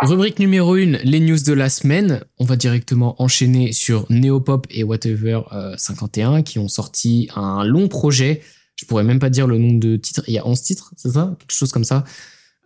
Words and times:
Rubrique 0.00 0.38
numéro 0.38 0.74
1, 0.74 0.98
les 1.02 1.20
news 1.20 1.38
de 1.38 1.52
la 1.52 1.68
semaine. 1.68 2.22
On 2.38 2.44
va 2.44 2.56
directement 2.56 3.20
enchaîner 3.20 3.72
sur 3.72 4.06
Neopop 4.10 4.66
et 4.70 4.84
Whatever 4.84 5.40
51 5.76 6.42
qui 6.42 6.58
ont 6.58 6.68
sorti 6.68 7.28
un 7.34 7.64
long 7.64 7.88
projet. 7.88 8.42
Je 8.76 8.86
pourrais 8.86 9.02
même 9.02 9.18
pas 9.18 9.28
dire 9.28 9.46
le 9.48 9.58
nombre 9.58 9.80
de 9.80 9.96
titres. 9.96 10.22
Il 10.28 10.34
y 10.34 10.38
a 10.38 10.46
11 10.46 10.62
titres, 10.62 10.92
c'est 10.96 11.10
ça? 11.10 11.34
Quelque 11.38 11.52
chose 11.52 11.72
comme 11.72 11.84
ça. 11.84 12.04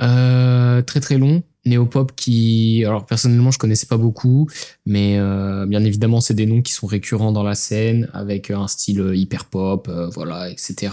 Euh, 0.03 0.83
très 0.83 1.01
très 1.01 1.17
long. 1.17 1.43
Neopop 1.65 2.13
qui, 2.17 2.83
alors 2.85 3.07
personnellement 3.07 3.53
je 3.53 3.59
connaissais 3.59 3.87
pas 3.87 3.97
beaucoup, 3.97 4.49
mais 4.85 5.17
euh, 5.19 5.65
bien 5.65 5.85
évidemment 5.85 6.21
c'est 6.21 6.35
des 6.35 6.45
noms 6.45 6.61
qui 6.61 6.73
sont 6.73 6.89
récurrents 6.89 7.31
dans 7.31 7.45
la 7.45 7.55
scène 7.55 8.11
avec 8.13 8.51
un 8.51 8.67
style 8.67 9.13
hyper 9.15 9.45
pop, 9.45 9.89
euh, 9.89 10.09
voilà, 10.09 10.51
etc. 10.51 10.91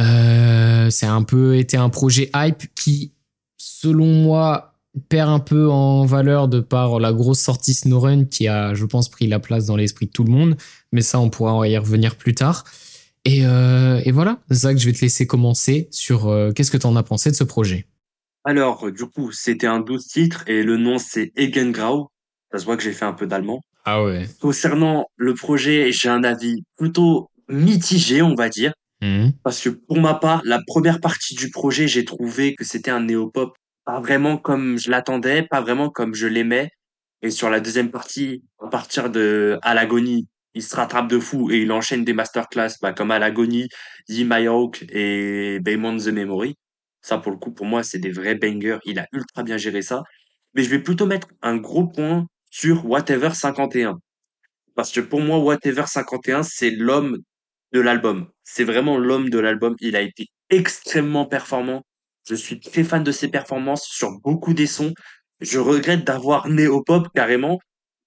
Euh, 0.00 0.90
c'est 0.90 1.06
un 1.06 1.22
peu 1.22 1.58
été 1.58 1.76
un 1.76 1.90
projet 1.90 2.30
hype 2.34 2.62
qui, 2.74 3.12
selon 3.58 4.06
moi, 4.06 4.77
perd 5.00 5.30
un 5.30 5.38
peu 5.38 5.68
en 5.70 6.04
valeur 6.04 6.48
de 6.48 6.60
par 6.60 7.00
la 7.00 7.12
grosse 7.12 7.40
sortie 7.40 7.74
Snowrun 7.74 8.24
qui 8.24 8.48
a, 8.48 8.74
je 8.74 8.84
pense, 8.84 9.08
pris 9.08 9.26
la 9.26 9.40
place 9.40 9.66
dans 9.66 9.76
l'esprit 9.76 10.06
de 10.06 10.12
tout 10.12 10.24
le 10.24 10.32
monde. 10.32 10.56
Mais 10.92 11.02
ça, 11.02 11.20
on 11.20 11.30
pourra 11.30 11.68
y 11.68 11.76
revenir 11.76 12.16
plus 12.16 12.34
tard. 12.34 12.64
Et, 13.24 13.44
euh, 13.44 14.00
et 14.04 14.12
voilà, 14.12 14.38
Zach, 14.52 14.78
je 14.78 14.86
vais 14.86 14.92
te 14.92 15.00
laisser 15.00 15.26
commencer 15.26 15.88
sur 15.90 16.28
euh, 16.28 16.52
qu'est-ce 16.52 16.70
que 16.70 16.76
tu 16.76 16.86
en 16.86 16.96
as 16.96 17.02
pensé 17.02 17.30
de 17.30 17.36
ce 17.36 17.44
projet? 17.44 17.86
Alors, 18.44 18.90
du 18.90 19.04
coup, 19.04 19.32
c'était 19.32 19.66
un 19.66 19.80
12 19.80 20.06
titres 20.06 20.44
et 20.46 20.62
le 20.62 20.76
nom 20.76 20.98
c'est 20.98 21.32
Egengrau. 21.36 22.10
Ça 22.52 22.58
se 22.58 22.64
voit 22.64 22.76
que 22.76 22.82
j'ai 22.82 22.92
fait 22.92 23.04
un 23.04 23.12
peu 23.12 23.26
d'allemand. 23.26 23.60
Ah 23.84 24.02
ouais. 24.02 24.26
Concernant 24.40 25.06
le 25.16 25.34
projet, 25.34 25.92
j'ai 25.92 26.08
un 26.08 26.24
avis 26.24 26.62
plutôt 26.78 27.30
mitigé, 27.48 28.22
on 28.22 28.34
va 28.34 28.48
dire. 28.48 28.72
Mhm. 29.02 29.32
Parce 29.42 29.60
que 29.60 29.68
pour 29.68 30.00
ma 30.00 30.14
part, 30.14 30.42
la 30.44 30.60
première 30.66 31.00
partie 31.00 31.34
du 31.34 31.50
projet, 31.50 31.88
j'ai 31.88 32.04
trouvé 32.04 32.54
que 32.54 32.64
c'était 32.64 32.90
un 32.90 33.00
néopop 33.00 33.56
pas 33.88 34.00
vraiment 34.00 34.36
comme 34.36 34.78
je 34.78 34.90
l'attendais, 34.90 35.44
pas 35.44 35.62
vraiment 35.62 35.88
comme 35.88 36.14
je 36.14 36.26
l'aimais. 36.26 36.68
Et 37.22 37.30
sur 37.30 37.48
la 37.48 37.58
deuxième 37.58 37.90
partie, 37.90 38.44
à 38.62 38.68
partir 38.68 39.08
de 39.08 39.58
À 39.62 39.74
il 40.54 40.62
se 40.62 40.76
rattrape 40.76 41.08
de 41.08 41.18
fou 41.18 41.50
et 41.50 41.62
il 41.62 41.72
enchaîne 41.72 42.04
des 42.04 42.12
masterclass 42.12 42.74
bah, 42.82 42.92
comme 42.92 43.10
À 43.10 43.18
l'agonie, 43.18 43.66
Yi 44.08 44.26
My 44.26 44.46
Hawk 44.46 44.84
et 44.90 45.58
Beyond 45.60 45.96
the 45.96 46.08
Memory. 46.08 46.56
Ça, 47.00 47.16
pour 47.16 47.32
le 47.32 47.38
coup, 47.38 47.50
pour 47.50 47.64
moi, 47.64 47.82
c'est 47.82 47.98
des 47.98 48.10
vrais 48.10 48.34
bangers. 48.34 48.78
Il 48.84 48.98
a 48.98 49.06
ultra 49.14 49.42
bien 49.42 49.56
géré 49.56 49.80
ça. 49.80 50.02
Mais 50.52 50.64
je 50.64 50.68
vais 50.68 50.80
plutôt 50.80 51.06
mettre 51.06 51.28
un 51.40 51.56
gros 51.56 51.86
point 51.86 52.26
sur 52.50 52.84
Whatever 52.84 53.30
51. 53.32 53.96
Parce 54.74 54.92
que 54.92 55.00
pour 55.00 55.22
moi, 55.22 55.38
Whatever 55.38 55.84
51, 55.86 56.42
c'est 56.42 56.70
l'homme 56.70 57.16
de 57.72 57.80
l'album. 57.80 58.28
C'est 58.44 58.64
vraiment 58.64 58.98
l'homme 58.98 59.30
de 59.30 59.38
l'album. 59.38 59.76
Il 59.80 59.96
a 59.96 60.02
été 60.02 60.26
extrêmement 60.50 61.24
performant. 61.24 61.84
Je 62.28 62.34
suis 62.34 62.60
très 62.60 62.84
fan 62.84 63.02
de 63.02 63.12
ses 63.12 63.28
performances 63.28 63.84
sur 63.84 64.10
beaucoup 64.20 64.54
des 64.54 64.66
sons. 64.66 64.92
Je 65.40 65.58
regrette 65.58 66.04
d'avoir 66.04 66.48
Néopop 66.48 67.08
carrément 67.14 67.58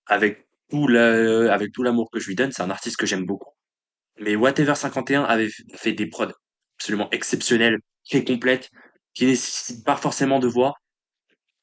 avec 0.05 0.47
tout 0.69 0.88
la, 0.88 1.53
avec 1.53 1.72
tout 1.72 1.83
l'amour 1.83 2.09
que 2.11 2.19
je 2.19 2.27
lui 2.27 2.36
donne. 2.36 2.52
C'est 2.52 2.61
un 2.61 2.69
artiste 2.69 2.97
que 2.97 3.05
j'aime 3.05 3.25
beaucoup. 3.25 3.52
Mais 4.19 4.36
Whatever 4.36 4.75
51 4.75 5.23
avait 5.23 5.49
fait 5.75 5.94
des 5.94 6.08
prods 6.08 6.31
absolument 6.77 7.09
exceptionnelles, 7.11 7.80
très 8.08 8.23
complètes, 8.23 8.69
qui 9.14 9.25
nécessitent 9.25 9.83
pas 9.83 9.95
forcément 9.95 10.39
de 10.39 10.47
voix. 10.47 10.73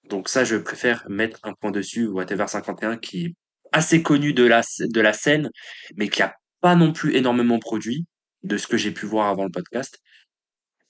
Donc 0.08 0.28
ça, 0.28 0.44
je 0.44 0.56
préfère 0.56 1.04
mettre 1.08 1.38
un 1.44 1.52
point 1.54 1.70
dessus. 1.70 2.06
Whatever 2.08 2.46
51 2.48 2.96
qui 2.96 3.26
est 3.26 3.34
assez 3.72 4.02
connu 4.02 4.32
de 4.32 4.44
la, 4.44 4.62
de 4.80 5.00
la 5.00 5.12
scène, 5.12 5.50
mais 5.96 6.08
qui 6.08 6.22
a 6.22 6.34
pas 6.60 6.74
non 6.74 6.92
plus 6.92 7.14
énormément 7.14 7.58
produit 7.58 8.06
de 8.42 8.56
ce 8.56 8.66
que 8.66 8.76
j'ai 8.76 8.90
pu 8.90 9.06
voir 9.06 9.28
avant 9.28 9.44
le 9.44 9.50
podcast. 9.50 9.98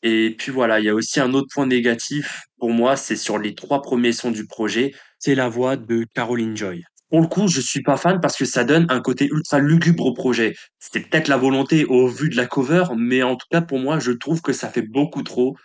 Et 0.02 0.36
puis 0.38 0.52
voilà, 0.52 0.78
il 0.80 0.86
y 0.86 0.88
a 0.88 0.94
aussi 0.94 1.20
un 1.20 1.34
autre 1.34 1.48
point 1.52 1.66
négatif 1.66 2.42
pour 2.58 2.70
moi, 2.70 2.96
c'est 2.96 3.16
sur 3.16 3.38
les 3.38 3.54
trois 3.54 3.82
premiers 3.82 4.12
sons 4.12 4.30
du 4.30 4.46
projet, 4.46 4.92
c'est 5.18 5.34
la 5.34 5.48
voix 5.48 5.76
de 5.76 6.04
Caroline 6.14 6.56
Joy. 6.56 6.84
Pour 7.10 7.20
le 7.20 7.26
coup, 7.26 7.48
je 7.48 7.60
suis 7.60 7.82
pas 7.82 7.96
fan 7.96 8.20
parce 8.20 8.36
que 8.36 8.44
ça 8.44 8.64
donne 8.64 8.86
un 8.90 9.00
côté 9.00 9.28
ultra 9.32 9.58
lugubre 9.60 10.06
au 10.06 10.12
projet. 10.12 10.54
C'était 10.78 11.00
peut-être 11.00 11.28
la 11.28 11.38
volonté 11.38 11.84
au 11.86 12.06
vu 12.06 12.28
de 12.28 12.36
la 12.36 12.46
cover, 12.46 12.84
mais 12.96 13.22
en 13.22 13.36
tout 13.36 13.46
cas 13.50 13.62
pour 13.62 13.78
moi, 13.78 13.98
je 13.98 14.12
trouve 14.12 14.42
que 14.42 14.52
ça 14.52 14.68
fait 14.68 14.82
beaucoup 14.82 15.22
trop 15.22 15.56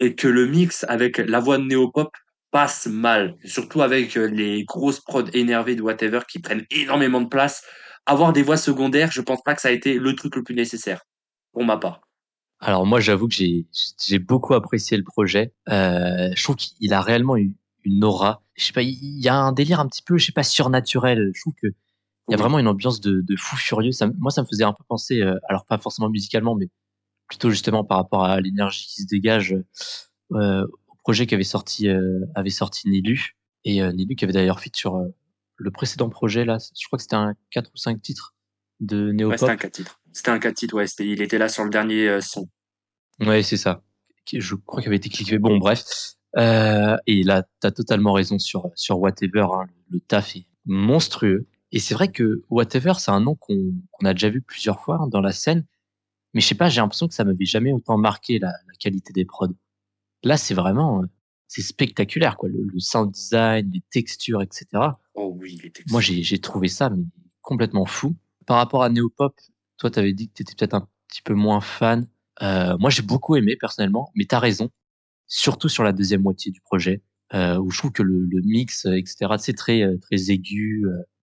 et 0.00 0.14
que 0.14 0.28
le 0.28 0.46
mix 0.46 0.84
avec 0.88 1.18
la 1.18 1.40
voix 1.40 1.58
de 1.58 1.64
Néopop 1.64 2.10
passe 2.50 2.86
mal, 2.86 3.36
surtout 3.44 3.82
avec 3.82 4.16
euh, 4.16 4.28
les 4.28 4.64
grosses 4.64 5.00
prods 5.00 5.28
énervées 5.32 5.74
de 5.74 5.82
Whatever 5.82 6.20
qui 6.28 6.38
prennent 6.38 6.64
énormément 6.70 7.20
de 7.20 7.28
place. 7.28 7.62
Avoir 8.06 8.32
des 8.32 8.42
voix 8.42 8.56
secondaires, 8.56 9.10
je 9.12 9.20
pense 9.20 9.42
pas 9.42 9.54
que 9.54 9.60
ça 9.60 9.68
a 9.68 9.72
été 9.72 9.98
le 9.98 10.14
truc 10.14 10.36
le 10.36 10.42
plus 10.42 10.54
nécessaire 10.54 11.02
pour 11.52 11.64
ma 11.64 11.76
part. 11.76 12.05
Alors 12.60 12.86
moi, 12.86 13.00
j'avoue 13.00 13.28
que 13.28 13.34
j'ai 13.34 13.66
j'ai 14.02 14.18
beaucoup 14.18 14.54
apprécié 14.54 14.96
le 14.96 15.04
projet. 15.04 15.52
Euh, 15.68 16.30
je 16.34 16.42
trouve 16.42 16.56
qu'il 16.56 16.92
a 16.94 17.00
réellement 17.00 17.36
eu 17.36 17.54
une 17.84 18.02
aura. 18.04 18.42
Je 18.54 18.64
sais 18.64 18.72
pas, 18.72 18.82
il 18.82 19.20
y 19.20 19.28
a 19.28 19.36
un 19.36 19.52
délire 19.52 19.80
un 19.80 19.86
petit 19.86 20.02
peu, 20.02 20.16
je 20.16 20.26
sais 20.26 20.32
pas, 20.32 20.42
surnaturel. 20.42 21.30
Je 21.34 21.40
trouve 21.40 21.54
que 21.60 21.68
il 22.28 22.32
y 22.32 22.34
a 22.34 22.38
vraiment 22.38 22.58
une 22.58 22.66
ambiance 22.66 23.00
de, 23.00 23.20
de 23.20 23.36
fou 23.36 23.56
furieux. 23.56 23.92
Ça, 23.92 24.08
moi, 24.18 24.32
ça 24.32 24.42
me 24.42 24.46
faisait 24.46 24.64
un 24.64 24.72
peu 24.72 24.82
penser, 24.88 25.20
euh, 25.20 25.36
alors 25.48 25.64
pas 25.64 25.78
forcément 25.78 26.08
musicalement, 26.08 26.56
mais 26.56 26.68
plutôt 27.28 27.50
justement 27.50 27.84
par 27.84 27.98
rapport 27.98 28.24
à 28.24 28.40
l'énergie 28.40 28.86
qui 28.86 29.02
se 29.02 29.06
dégage 29.06 29.54
euh, 30.32 30.64
au 30.88 30.94
projet 31.04 31.26
qu'avait 31.26 31.44
sorti 31.44 31.88
avait 32.34 32.50
sorti 32.50 32.88
Nilu 32.88 33.36
et 33.64 33.80
Nilu 33.92 34.16
qui 34.16 34.24
avait 34.24 34.32
d'ailleurs 34.32 34.60
fait 34.60 34.74
sur 34.74 35.00
le 35.56 35.70
précédent 35.70 36.08
projet 36.08 36.44
là. 36.44 36.58
Je 36.58 36.86
crois 36.86 36.96
que 36.96 37.02
c'était 37.02 37.16
un 37.16 37.34
4 37.50 37.70
ou 37.72 37.76
5 37.76 38.00
titres 38.00 38.34
de 38.80 39.06
Ouais, 39.08 39.12
Néopop. 39.12 39.38
c'était 39.38 39.52
un 39.52 39.56
4 39.56 39.72
titres. 39.72 40.00
C'était 40.16 40.30
un 40.30 40.38
4 40.38 40.54
titres, 40.54 40.74
ouais. 40.76 40.86
c'était- 40.86 41.06
Il 41.06 41.20
était 41.20 41.36
là 41.38 41.48
sur 41.48 41.62
le 41.64 41.70
dernier 41.70 42.08
euh, 42.08 42.20
son. 42.22 42.48
Ouais, 43.20 43.42
c'est 43.42 43.56
ça. 43.58 43.82
Je 44.32 44.54
crois 44.54 44.80
qu'il 44.80 44.88
avait 44.88 44.96
été 44.96 45.08
cliqué. 45.10 45.38
Bon, 45.38 45.58
bref. 45.58 45.82
Euh, 46.38 46.96
et 47.06 47.22
là, 47.22 47.44
t'as 47.60 47.70
totalement 47.70 48.12
raison 48.12 48.38
sur 48.38 48.70
sur 48.74 48.98
Whatever. 48.98 49.46
hein. 49.54 49.66
Le 49.90 50.00
taf 50.00 50.34
est 50.36 50.46
monstrueux. 50.64 51.46
Et 51.72 51.78
c'est 51.78 51.94
vrai 51.94 52.10
que 52.10 52.42
Whatever, 52.50 52.94
c'est 52.98 53.10
un 53.10 53.20
nom 53.20 53.34
qu'on 53.36 53.74
a 54.04 54.12
déjà 54.14 54.30
vu 54.30 54.40
plusieurs 54.42 54.80
fois 54.80 54.98
hein, 55.02 55.06
dans 55.08 55.20
la 55.20 55.32
scène. 55.32 55.64
Mais 56.34 56.40
je 56.40 56.46
sais 56.46 56.54
pas, 56.54 56.68
j'ai 56.68 56.80
l'impression 56.80 57.08
que 57.08 57.14
ça 57.14 57.24
m'avait 57.24 57.44
jamais 57.44 57.72
autant 57.72 57.96
marqué 57.98 58.38
la, 58.38 58.48
la 58.48 58.74
qualité 58.78 59.12
des 59.12 59.24
prods. 59.24 59.48
Là, 60.22 60.36
c'est 60.36 60.54
vraiment, 60.54 61.02
euh, 61.02 61.06
c'est 61.46 61.62
spectaculaire, 61.62 62.36
quoi. 62.36 62.48
Le, 62.48 62.62
le 62.64 62.78
sound 62.80 63.12
design, 63.12 63.70
les 63.72 63.82
textures, 63.90 64.42
etc. 64.42 64.66
Oh 65.14 65.34
oui, 65.38 65.56
il 65.60 65.66
était 65.66 65.84
Moi, 65.90 66.00
j'ai 66.00 66.22
j'ai 66.22 66.38
trouvé 66.40 66.68
ça 66.68 66.90
mais 66.90 67.04
complètement 67.42 67.84
fou. 67.86 68.16
Par 68.46 68.56
rapport 68.58 68.82
à 68.82 68.88
Neopop, 68.90 69.34
toi, 69.78 69.90
t'avais 69.90 70.12
dit 70.12 70.28
que 70.28 70.34
t'étais 70.34 70.54
peut-être 70.54 70.74
un 70.74 70.88
petit 71.08 71.22
peu 71.22 71.34
moins 71.34 71.60
fan. 71.60 72.06
Euh, 72.42 72.76
moi, 72.78 72.90
j'ai 72.90 73.02
beaucoup 73.02 73.36
aimé 73.36 73.56
personnellement, 73.58 74.10
mais 74.14 74.24
t'as 74.26 74.38
raison. 74.38 74.70
Surtout 75.26 75.68
sur 75.68 75.84
la 75.84 75.92
deuxième 75.92 76.22
moitié 76.22 76.52
du 76.52 76.60
projet, 76.60 77.02
euh, 77.34 77.58
où 77.58 77.70
je 77.70 77.78
trouve 77.78 77.92
que 77.92 78.02
le, 78.02 78.26
le 78.26 78.42
mix, 78.42 78.86
euh, 78.86 78.94
etc., 78.96 79.34
c'est 79.38 79.54
très 79.54 79.82
euh, 79.82 79.98
très 79.98 80.30
aigu, 80.30 80.84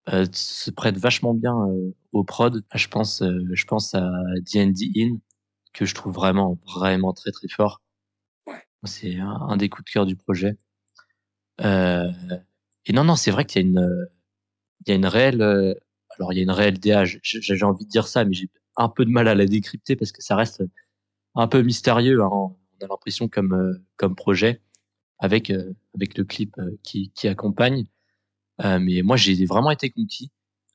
euh, 0.09 0.25
se 0.33 0.71
prête 0.71 0.97
vachement 0.97 1.33
bien 1.33 1.55
euh, 1.55 1.95
au 2.11 2.23
prod. 2.23 2.63
Je 2.73 2.87
pense, 2.87 3.21
euh, 3.21 3.39
je 3.53 3.65
pense 3.65 3.93
à 3.95 4.09
D&D 4.53 4.91
In 4.97 5.17
que 5.73 5.85
je 5.85 5.93
trouve 5.95 6.13
vraiment 6.13 6.57
vraiment 6.65 7.13
très 7.13 7.31
très 7.31 7.47
fort. 7.47 7.81
Ouais. 8.47 8.63
C'est 8.85 9.17
un, 9.19 9.29
un 9.49 9.57
des 9.57 9.69
coups 9.69 9.85
de 9.85 9.91
cœur 9.91 10.05
du 10.05 10.15
projet. 10.15 10.57
Euh, 11.61 12.11
et 12.85 12.93
non 12.93 13.03
non, 13.03 13.15
c'est 13.15 13.31
vrai 13.31 13.45
qu'il 13.45 13.61
y 13.61 13.65
a 13.65 13.67
une 13.67 14.07
il 14.85 14.89
y 14.89 14.93
a 14.93 14.95
une 14.95 15.05
réelle 15.05 15.41
euh, 15.41 15.73
alors 16.21 16.33
il 16.33 16.37
y 16.37 16.39
a 16.39 16.43
une 16.43 16.51
réelle 16.51 16.79
DA, 16.79 17.03
j'ai 17.03 17.63
envie 17.63 17.85
de 17.85 17.89
dire 17.89 18.07
ça, 18.07 18.23
mais 18.25 18.33
j'ai 18.33 18.49
un 18.77 18.89
peu 18.89 19.05
de 19.05 19.09
mal 19.09 19.27
à 19.27 19.33
la 19.33 19.47
décrypter 19.47 19.95
parce 19.95 20.11
que 20.11 20.21
ça 20.21 20.35
reste 20.35 20.63
un 21.33 21.47
peu 21.47 21.63
mystérieux. 21.63 22.21
hein. 22.21 22.29
On 22.31 22.55
a 22.85 22.87
l'impression 22.87 23.27
comme 23.27 23.53
euh, 23.53 24.09
projet 24.15 24.61
avec 25.17 25.49
euh, 25.49 25.73
avec 25.95 26.17
le 26.17 26.23
clip 26.23 26.55
euh, 26.59 26.77
qui 26.83 27.11
accompagne. 27.27 27.85
Mais 28.59 29.01
moi 29.01 29.17
j'ai 29.17 29.43
vraiment 29.45 29.71
été 29.71 29.89
conquis 29.89 30.31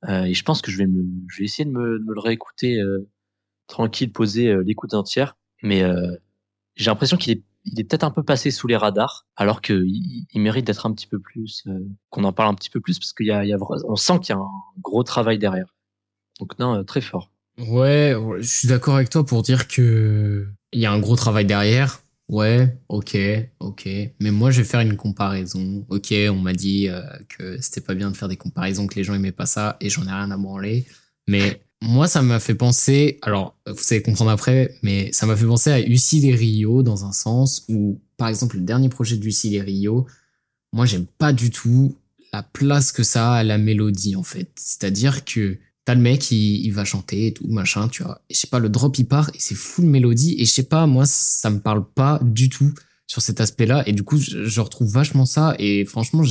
et 0.09 0.35
je 0.35 0.43
pense 0.43 0.61
que 0.61 0.73
je 0.73 0.79
vais 0.79 0.89
je 1.29 1.39
vais 1.39 1.45
essayer 1.45 1.65
de 1.65 1.71
me, 1.71 1.99
le 1.99 2.21
réécouter 2.21 2.83
tranquille, 3.69 4.11
poser 4.11 4.57
l'écoute 4.65 4.93
entière. 4.93 5.37
Mais 5.63 5.85
j'ai 6.75 6.91
l'impression 6.91 7.17
qu'il 7.17 7.33
est 7.39 7.43
il 7.67 7.81
est 7.81 7.85
peut-être 7.85 8.05
un 8.05 8.11
peu 8.11 8.23
passé 8.23 8.51
sous 8.51 8.67
les 8.67 8.77
radars, 8.77 9.27
alors 9.37 9.61
que 9.61 9.85
il, 9.85 10.27
il 10.33 10.41
mérite 10.41 10.67
d'être 10.67 10.87
un 10.87 10.93
petit 10.93 11.07
peu 11.07 11.19
plus, 11.19 11.65
euh, 11.67 11.79
qu'on 12.11 12.25
en 12.25 12.33
parle 12.33 12.51
un 12.51 12.55
petit 12.55 12.71
peu 12.71 12.81
plus, 12.81 12.99
parce 12.99 13.13
qu'il 13.13 13.27
y 13.27 13.33
a, 13.33 13.43
on 13.89 13.97
sent 13.97 14.21
qu'il 14.21 14.35
y 14.35 14.39
a 14.39 14.41
un 14.41 14.49
gros 14.81 15.03
travail 15.03 15.39
derrière. 15.39 15.75
Donc 16.41 16.59
non, 16.59 16.77
euh, 16.77 16.83
très 16.83 17.01
fort. 17.01 17.31
Ouais, 17.59 18.15
ouais, 18.15 18.43
je 18.43 18.49
suis 18.49 18.69
d'accord 18.69 18.97
avec 18.97 19.11
toi 19.11 19.25
pour 19.25 19.43
dire 19.43 19.67
que 19.67 20.47
il 20.73 20.81
y 20.81 20.87
a 20.87 20.93
un 20.93 20.99
gros 20.99 21.17
travail 21.17 21.47
derrière. 21.47 22.01
Ouais, 22.29 22.77
ok, 22.89 23.17
ok. 23.61 23.89
Mais 24.21 24.31
moi, 24.33 24.51
je 24.51 24.61
vais 24.61 24.69
faire 24.69 24.81
une 24.81 24.97
comparaison. 24.97 25.87
Ok, 25.89 26.13
on 26.13 26.41
m'a 26.41 26.53
dit 26.53 26.89
euh, 26.89 27.03
que 27.29 27.61
c'était 27.61 27.81
pas 27.81 27.95
bien 27.95 28.11
de 28.11 28.17
faire 28.17 28.29
des 28.29 28.37
comparaisons, 28.37 28.87
que 28.87 28.97
les 28.97 29.05
gens 29.05 29.15
aimaient 29.15 29.33
pas 29.33 29.47
ça, 29.47 29.77
et 29.81 29.89
j'en 29.89 30.03
ai 30.03 30.11
rien 30.11 30.31
à 30.31 30.37
branler. 30.37 30.87
Mais 31.29 31.63
moi, 31.87 32.09
ça 32.09 32.23
m'a 32.23 32.41
fait 32.41 32.55
penser. 32.55 33.19
Alors, 33.23 33.57
vous 33.67 33.83
savez 33.83 34.03
comprendre 34.03 34.31
après, 34.31 34.75
mais 34.83 35.11
ça 35.13 35.27
m'a 35.27 35.37
fait 35.37 35.47
penser 35.47 35.71
à 35.71 35.79
et 35.79 36.35
Rio 36.35 36.83
dans 36.83 37.05
un 37.05 37.13
sens 37.13 37.65
où, 37.69 38.01
par 38.17 38.29
exemple, 38.29 38.57
le 38.57 38.63
dernier 38.63 38.89
projet 38.89 39.19
et 39.19 39.61
Rio, 39.61 40.07
moi, 40.73 40.87
j'aime 40.87 41.07
pas 41.07 41.33
du 41.33 41.51
tout 41.51 41.97
la 42.33 42.43
place 42.43 42.93
que 42.93 43.03
ça 43.03 43.33
a 43.33 43.37
à 43.37 43.45
la 43.45 43.59
mélodie, 43.59 44.17
en 44.17 44.23
fait. 44.23 44.51
C'est-à-dire 44.57 45.25
que 45.25 45.59
T'as 45.87 45.95
le 45.95 46.01
mec, 46.01 46.33
il, 46.33 46.69
va 46.73 46.85
chanter 46.85 47.29
et 47.29 47.33
tout, 47.33 47.47
machin, 47.47 47.87
tu 47.87 48.03
vois. 48.03 48.21
Et 48.29 48.35
je 48.35 48.41
sais 48.41 48.49
pas, 48.49 48.59
le 48.59 48.69
drop, 48.69 48.99
il 48.99 49.07
part 49.07 49.31
et 49.33 49.39
c'est 49.39 49.55
full 49.55 49.85
mélodie. 49.85 50.35
Et 50.37 50.45
je 50.45 50.51
sais 50.51 50.65
pas, 50.65 50.85
moi, 50.89 51.05
ça 51.07 51.49
me 51.49 51.61
parle 51.61 51.87
pas 51.89 52.19
du 52.23 52.49
tout. 52.49 52.75
sur 53.07 53.23
cet 53.23 53.41
aspect-là. 53.41 53.85
Et 53.87 53.93
du 53.93 54.03
coup, 54.03 54.19
je, 54.19 54.61
retrouve 54.61 54.91
vachement 54.91 55.27
ça. 55.27 55.55
Et 55.61 55.85
franchement, 55.85 56.25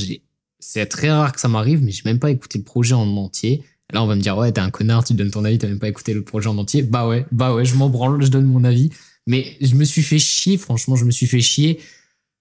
c'est 0.59 0.85
très 0.87 1.09
rare 1.09 1.31
que 1.31 1.39
ça 1.39 1.47
m'arrive, 1.47 1.81
mais 1.81 1.91
j'ai 1.91 2.01
même 2.03 2.19
pas 2.19 2.31
écouté 2.31 2.57
le 2.57 2.65
projet 2.65 2.95
en 2.95 3.07
entier. 3.15 3.63
Là, 3.93 4.03
on 4.03 4.07
va 4.07 4.15
me 4.15 4.21
dire, 4.21 4.37
ouais, 4.37 4.51
t'es 4.51 4.61
un 4.61 4.71
connard, 4.71 5.03
tu 5.03 5.13
donnes 5.13 5.31
ton 5.31 5.45
avis, 5.45 5.57
t'as 5.57 5.67
même 5.67 5.79
pas 5.79 5.87
écouté 5.87 6.13
le 6.13 6.23
projet 6.23 6.49
en 6.49 6.57
entier. 6.57 6.81
Bah 6.83 7.07
ouais, 7.07 7.25
bah 7.31 7.53
ouais, 7.53 7.65
je 7.65 7.75
m'en 7.75 7.89
branle, 7.89 8.21
je 8.23 8.29
donne 8.29 8.45
mon 8.45 8.63
avis. 8.63 8.89
Mais 9.27 9.55
je 9.61 9.75
me 9.75 9.83
suis 9.83 10.01
fait 10.03 10.19
chier, 10.19 10.57
franchement, 10.57 10.95
je 10.95 11.05
me 11.05 11.11
suis 11.11 11.27
fait 11.27 11.41
chier 11.41 11.79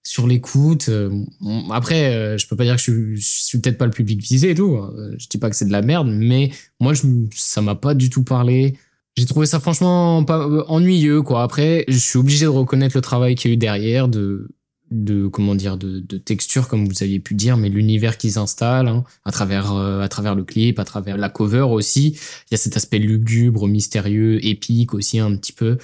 sur 0.03 0.27
l'écoute. 0.27 0.89
Euh, 0.89 1.23
Après, 1.71 2.13
euh, 2.15 2.37
je 2.37 2.47
peux 2.47 2.55
pas 2.55 2.63
dire 2.63 2.75
que 2.77 2.81
je 2.81 3.15
je 3.15 3.21
suis 3.21 3.59
peut-être 3.59 3.77
pas 3.77 3.85
le 3.85 3.91
public 3.91 4.21
visé 4.21 4.51
et 4.51 4.55
tout. 4.55 4.75
hein. 4.77 4.93
Je 5.17 5.27
dis 5.27 5.37
pas 5.37 5.49
que 5.49 5.55
c'est 5.55 5.65
de 5.65 5.71
la 5.71 5.81
merde, 5.81 6.07
mais 6.09 6.51
moi, 6.79 6.93
je, 6.93 7.03
ça 7.35 7.61
m'a 7.61 7.75
pas 7.75 7.93
du 7.95 8.09
tout 8.09 8.23
parlé. 8.23 8.75
J'ai 9.17 9.25
trouvé 9.25 9.45
ça 9.45 9.59
franchement 9.59 10.23
pas 10.25 10.39
euh, 10.39 10.63
ennuyeux, 10.67 11.21
quoi. 11.21 11.43
Après, 11.43 11.85
je 11.87 11.97
suis 11.97 12.17
obligé 12.19 12.45
de 12.45 12.49
reconnaître 12.49 12.95
le 12.97 13.01
travail 13.01 13.35
qu'il 13.35 13.49
y 13.49 13.53
a 13.53 13.55
eu 13.55 13.57
derrière, 13.57 14.07
de, 14.07 14.49
de 14.91 15.27
comment 15.27 15.55
dire, 15.55 15.77
de, 15.77 15.99
de 15.99 16.17
texture, 16.17 16.67
comme 16.67 16.87
vous 16.87 17.03
aviez 17.03 17.19
pu 17.19 17.33
dire, 17.35 17.57
mais 17.57 17.69
l'univers 17.69 18.17
qu'ils 18.17 18.37
installent, 18.37 18.87
hein, 18.87 19.03
à 19.25 19.31
travers, 19.31 19.73
euh, 19.73 20.01
à 20.01 20.07
travers 20.09 20.35
le 20.35 20.43
clip, 20.43 20.79
à 20.79 20.85
travers 20.85 21.17
la 21.17 21.29
cover 21.29 21.61
aussi. 21.61 22.09
Il 22.49 22.51
y 22.51 22.55
a 22.55 22.57
cet 22.57 22.77
aspect 22.77 22.99
lugubre, 22.99 23.67
mystérieux, 23.67 24.43
épique 24.45 24.93
aussi 24.93 25.19
un 25.19 25.35
petit 25.37 25.53
peu. 25.53 25.77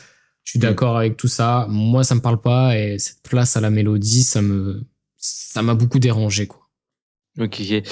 Je 0.43 0.51
suis 0.51 0.59
Mm. 0.59 0.61
d'accord 0.61 0.97
avec 0.97 1.17
tout 1.17 1.27
ça. 1.27 1.65
Moi, 1.69 2.03
ça 2.03 2.15
me 2.15 2.21
parle 2.21 2.41
pas 2.41 2.77
et 2.77 2.99
cette 2.99 3.21
place 3.23 3.57
à 3.57 3.61
la 3.61 3.69
mélodie, 3.69 4.23
ça 4.23 4.41
me, 4.41 4.83
ça 5.17 5.61
m'a 5.61 5.75
beaucoup 5.75 5.99
dérangé, 5.99 6.47
quoi. 6.47 6.69
Ok, 7.39 7.61
ok. 7.61 7.83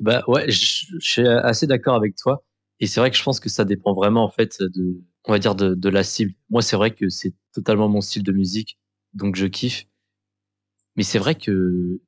Bah 0.00 0.22
ouais, 0.28 0.50
je, 0.50 0.86
je 0.98 1.08
suis 1.08 1.26
assez 1.26 1.66
d'accord 1.66 1.94
avec 1.96 2.16
toi. 2.16 2.44
Et 2.80 2.86
c'est 2.86 3.00
vrai 3.00 3.10
que 3.10 3.16
je 3.16 3.22
pense 3.22 3.40
que 3.40 3.48
ça 3.48 3.64
dépend 3.64 3.94
vraiment 3.94 4.24
en 4.24 4.30
fait 4.30 4.58
de, 4.60 5.00
on 5.24 5.32
va 5.32 5.38
dire 5.38 5.54
de, 5.54 5.74
de 5.74 5.88
la 5.88 6.04
cible. 6.04 6.34
Moi, 6.50 6.62
c'est 6.62 6.76
vrai 6.76 6.94
que 6.94 7.08
c'est 7.08 7.34
totalement 7.52 7.88
mon 7.88 8.00
style 8.00 8.22
de 8.22 8.32
musique, 8.32 8.78
donc 9.14 9.36
je 9.36 9.46
kiffe. 9.46 9.86
Mais 10.98 11.04
c'est 11.04 11.20
vrai 11.20 11.36
que, 11.36 12.00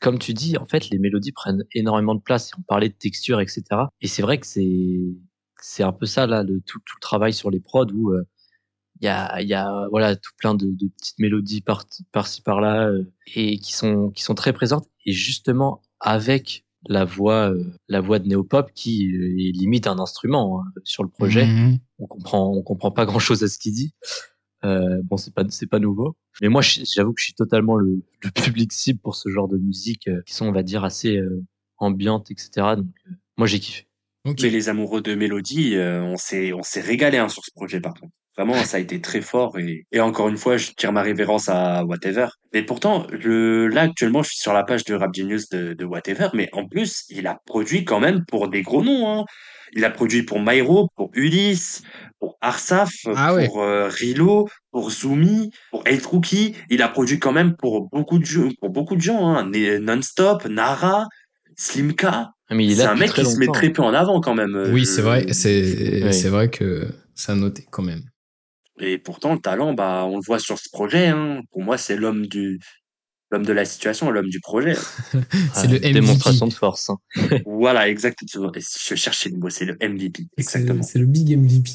comme 0.00 0.18
tu 0.18 0.34
dis, 0.34 0.58
en 0.58 0.66
fait, 0.66 0.90
les 0.90 0.98
mélodies 0.98 1.30
prennent 1.30 1.62
énormément 1.72 2.16
de 2.16 2.20
place. 2.20 2.50
On 2.58 2.62
parlait 2.62 2.88
de 2.88 2.94
texture, 2.94 3.40
etc. 3.40 3.62
Et 4.00 4.08
c'est 4.08 4.22
vrai 4.22 4.38
que 4.38 4.46
c'est, 4.46 4.98
c'est 5.62 5.84
un 5.84 5.92
peu 5.92 6.04
ça 6.04 6.26
là, 6.26 6.42
le, 6.42 6.60
tout, 6.66 6.80
tout 6.80 6.96
le 6.96 7.00
travail 7.00 7.32
sur 7.32 7.48
les 7.48 7.60
prods 7.60 7.86
où 7.94 8.10
euh, 8.10 8.24
il 9.00 9.04
y 9.04 9.08
a, 9.08 9.40
y 9.40 9.54
a 9.54 9.86
voilà 9.88 10.16
tout 10.16 10.32
plein 10.36 10.56
de, 10.56 10.66
de 10.66 10.88
petites 10.98 11.18
mélodies 11.20 11.60
par, 11.60 11.84
par-ci 12.10 12.42
par-là 12.42 12.88
euh, 12.88 13.04
et 13.36 13.56
qui 13.58 13.72
sont 13.72 14.10
qui 14.10 14.24
sont 14.24 14.34
très 14.34 14.52
présentes. 14.52 14.88
Et 15.06 15.12
justement 15.12 15.80
avec 16.00 16.64
la 16.88 17.04
voix 17.04 17.52
euh, 17.52 17.64
la 17.88 18.00
voix 18.00 18.18
de 18.18 18.26
Néopop 18.26 18.72
qui 18.74 19.04
est 19.14 19.56
limite 19.56 19.86
un 19.86 20.00
instrument 20.00 20.60
hein, 20.60 20.64
sur 20.82 21.04
le 21.04 21.08
projet. 21.08 21.46
Mhm. 21.46 21.78
On 22.00 22.06
comprend 22.08 22.52
on 22.52 22.62
comprend 22.62 22.90
pas 22.90 23.06
grand 23.06 23.20
chose 23.20 23.44
à 23.44 23.48
ce 23.48 23.58
qu'il 23.60 23.74
dit. 23.74 23.94
Euh, 24.64 25.00
bon 25.04 25.16
c'est 25.16 25.34
pas 25.34 25.44
c'est 25.48 25.66
pas 25.66 25.78
nouveau. 25.78 26.16
Mais 26.40 26.48
moi 26.48 26.62
j'avoue 26.62 27.12
que 27.12 27.20
je 27.20 27.26
suis 27.26 27.34
totalement 27.34 27.76
le, 27.76 28.02
le 28.22 28.30
public 28.42 28.72
cible 28.72 29.00
pour 29.00 29.14
ce 29.16 29.28
genre 29.28 29.48
de 29.48 29.58
musique 29.58 30.08
euh, 30.08 30.22
qui 30.26 30.34
sont 30.34 30.46
on 30.46 30.52
va 30.52 30.62
dire 30.62 30.84
assez 30.84 31.16
euh, 31.16 31.42
ambiantes 31.78 32.30
etc. 32.30 32.50
Donc 32.76 32.86
euh, 33.08 33.12
moi 33.36 33.46
j'ai 33.46 33.60
kiffé. 33.60 33.86
Ok. 34.24 34.40
Mais 34.42 34.50
les 34.50 34.68
amoureux 34.70 35.02
de 35.02 35.14
mélodie, 35.14 35.76
euh, 35.76 36.02
on 36.02 36.16
s'est 36.16 36.52
on 36.52 36.62
s'est 36.62 36.80
régalé 36.80 37.18
hein, 37.18 37.28
sur 37.28 37.44
ce 37.44 37.50
projet 37.54 37.80
par 37.80 37.94
contre. 37.94 38.12
Vraiment, 38.36 38.54
ça 38.64 38.78
a 38.78 38.80
été 38.80 39.00
très 39.00 39.20
fort 39.20 39.58
et, 39.60 39.86
et 39.92 40.00
encore 40.00 40.28
une 40.28 40.36
fois, 40.36 40.56
je 40.56 40.72
tire 40.72 40.92
ma 40.92 41.02
révérence 41.02 41.48
à 41.48 41.84
Whatever. 41.84 42.26
Mais 42.52 42.64
pourtant, 42.64 43.06
le, 43.12 43.68
là 43.68 43.82
actuellement, 43.82 44.24
je 44.24 44.30
suis 44.30 44.40
sur 44.40 44.52
la 44.52 44.64
page 44.64 44.84
de 44.84 44.94
Rap 44.94 45.14
Genius 45.14 45.48
de, 45.50 45.72
de 45.72 45.84
Whatever, 45.84 46.30
mais 46.34 46.48
en 46.52 46.66
plus, 46.66 47.04
il 47.10 47.28
a 47.28 47.40
produit 47.46 47.84
quand 47.84 48.00
même 48.00 48.24
pour 48.26 48.48
des 48.48 48.62
gros 48.62 48.82
noms. 48.82 49.08
Hein. 49.08 49.24
Il 49.72 49.84
a 49.84 49.90
produit 49.90 50.24
pour 50.24 50.40
Myro, 50.40 50.88
pour 50.96 51.10
Ulysse, 51.14 51.84
Arsaf, 52.44 52.90
Ah 53.16 53.34
ouais. 53.34 53.46
pour 53.46 53.62
euh, 53.62 53.88
Rilo, 53.88 54.48
pour 54.70 54.90
Zumi, 54.90 55.50
pour 55.70 55.82
Eight 55.86 56.04
Rookie. 56.04 56.54
Il 56.70 56.82
a 56.82 56.88
produit 56.88 57.18
quand 57.18 57.32
même 57.32 57.56
pour 57.56 57.88
beaucoup 57.90 58.18
de 58.18 58.24
jeux, 58.26 58.50
pour 58.60 58.70
beaucoup 58.70 58.96
de 58.96 59.00
gens. 59.00 59.28
Hein. 59.34 59.50
Non-stop, 59.80 60.44
Nara, 60.46 61.06
Slimka. 61.56 62.30
Ah, 62.48 62.54
mais 62.54 62.66
il 62.66 62.72
est 62.72 62.74
C'est 62.76 62.82
un 62.84 62.94
mec 62.96 63.12
qui 63.12 63.24
se 63.24 63.38
met 63.38 63.46
très 63.46 63.70
peu 63.70 63.82
en 63.82 63.94
avant 63.94 64.20
quand 64.20 64.34
même. 64.34 64.54
euh, 64.54 64.72
Oui, 64.72 64.80
je- 64.80 64.86
c'est 64.90 65.02
vrai, 65.02 65.32
c'est 65.32 66.02
Oui. 66.04 66.12
c'est 66.12 66.28
vrai 66.28 66.50
que 66.50 66.86
ça 67.14 67.32
a 67.32 67.34
noté 67.36 67.64
quand 67.70 67.82
même. 67.82 68.02
Et 68.80 68.98
pourtant, 68.98 69.32
le 69.34 69.38
talent, 69.40 69.72
bah, 69.72 70.04
on 70.06 70.16
le 70.16 70.22
voit 70.26 70.38
sur 70.40 70.58
ce 70.58 70.68
projet. 70.70 71.06
Hein. 71.06 71.40
Pour 71.52 71.62
moi, 71.62 71.78
c'est 71.78 71.96
l'homme 71.96 72.26
du 72.26 72.58
l'homme 73.30 73.46
de 73.46 73.52
la 73.52 73.64
situation, 73.64 74.10
l'homme 74.10 74.28
du 74.28 74.38
projet. 74.40 74.74
C'est 75.14 75.18
Ah, 75.54 75.66
le 75.66 75.78
MVP. 75.78 75.92
démonstration 75.92 76.46
de 76.46 76.52
force. 76.52 76.90
hein. 76.90 76.96
voilà, 77.46 77.88
exactement. 77.88 78.52
Je 78.54 78.94
cherchais 78.94 79.30
le 79.30 79.38
mot, 79.38 79.48
c'est 79.50 79.64
le 79.64 79.76
MVP. 79.80 80.24
C'est 80.38 80.58
Exactement. 80.58 80.82
c'est 80.84 80.98
le 81.00 81.06
big 81.06 81.36
MVP. 81.36 81.70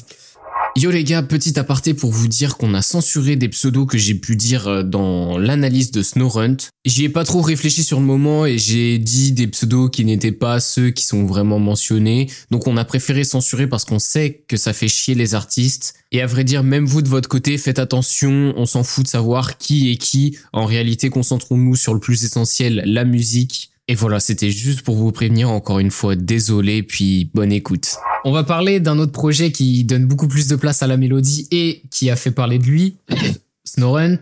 Yo 0.76 0.92
les 0.92 1.02
gars, 1.02 1.22
petit 1.22 1.58
aparté 1.58 1.94
pour 1.94 2.12
vous 2.12 2.28
dire 2.28 2.56
qu'on 2.56 2.74
a 2.74 2.82
censuré 2.82 3.34
des 3.34 3.48
pseudos 3.48 3.86
que 3.86 3.98
j'ai 3.98 4.14
pu 4.14 4.36
dire 4.36 4.68
euh, 4.68 4.82
dans 4.84 5.36
l'analyse 5.36 5.90
de 5.90 6.02
Snowrunt. 6.02 6.56
J'y 6.84 7.04
ai 7.04 7.08
pas 7.08 7.24
trop 7.24 7.42
réfléchi 7.42 7.82
sur 7.82 7.98
le 7.98 8.06
moment 8.06 8.46
et 8.46 8.56
j'ai 8.56 8.98
dit 8.98 9.32
des 9.32 9.48
pseudos 9.48 9.90
qui 9.90 10.04
n'étaient 10.04 10.30
pas 10.30 10.60
ceux 10.60 10.90
qui 10.90 11.04
sont 11.04 11.26
vraiment 11.26 11.58
mentionnés. 11.58 12.30
Donc 12.52 12.68
on 12.68 12.76
a 12.76 12.84
préféré 12.84 13.24
censurer 13.24 13.66
parce 13.66 13.84
qu'on 13.84 13.98
sait 13.98 14.44
que 14.46 14.56
ça 14.56 14.72
fait 14.72 14.88
chier 14.88 15.16
les 15.16 15.34
artistes. 15.34 15.94
Et 16.12 16.22
à 16.22 16.26
vrai 16.26 16.44
dire, 16.44 16.62
même 16.62 16.86
vous 16.86 17.02
de 17.02 17.08
votre 17.08 17.28
côté, 17.28 17.58
faites 17.58 17.80
attention, 17.80 18.54
on 18.56 18.64
s'en 18.64 18.84
fout 18.84 19.04
de 19.04 19.10
savoir 19.10 19.58
qui 19.58 19.90
est 19.90 19.96
qui. 19.96 20.38
En 20.52 20.66
réalité, 20.66 21.10
concentrons-nous 21.10 21.74
sur 21.74 21.94
le 21.94 22.00
plus 22.00 22.24
essentiel, 22.24 22.82
la 22.86 23.04
musique. 23.04 23.70
Et 23.90 23.96
voilà, 23.96 24.20
c'était 24.20 24.52
juste 24.52 24.82
pour 24.82 24.94
vous 24.94 25.10
prévenir 25.10 25.50
encore 25.50 25.80
une 25.80 25.90
fois, 25.90 26.14
désolé, 26.14 26.84
puis 26.84 27.28
bonne 27.34 27.50
écoute. 27.50 27.96
On 28.24 28.30
va 28.30 28.44
parler 28.44 28.78
d'un 28.78 29.00
autre 29.00 29.10
projet 29.10 29.50
qui 29.50 29.82
donne 29.82 30.06
beaucoup 30.06 30.28
plus 30.28 30.46
de 30.46 30.54
place 30.54 30.84
à 30.84 30.86
la 30.86 30.96
mélodie 30.96 31.48
et 31.50 31.82
qui 31.90 32.08
a 32.08 32.14
fait 32.14 32.30
parler 32.30 32.60
de 32.60 32.66
lui, 32.66 32.98
Snorunt. 33.64 34.20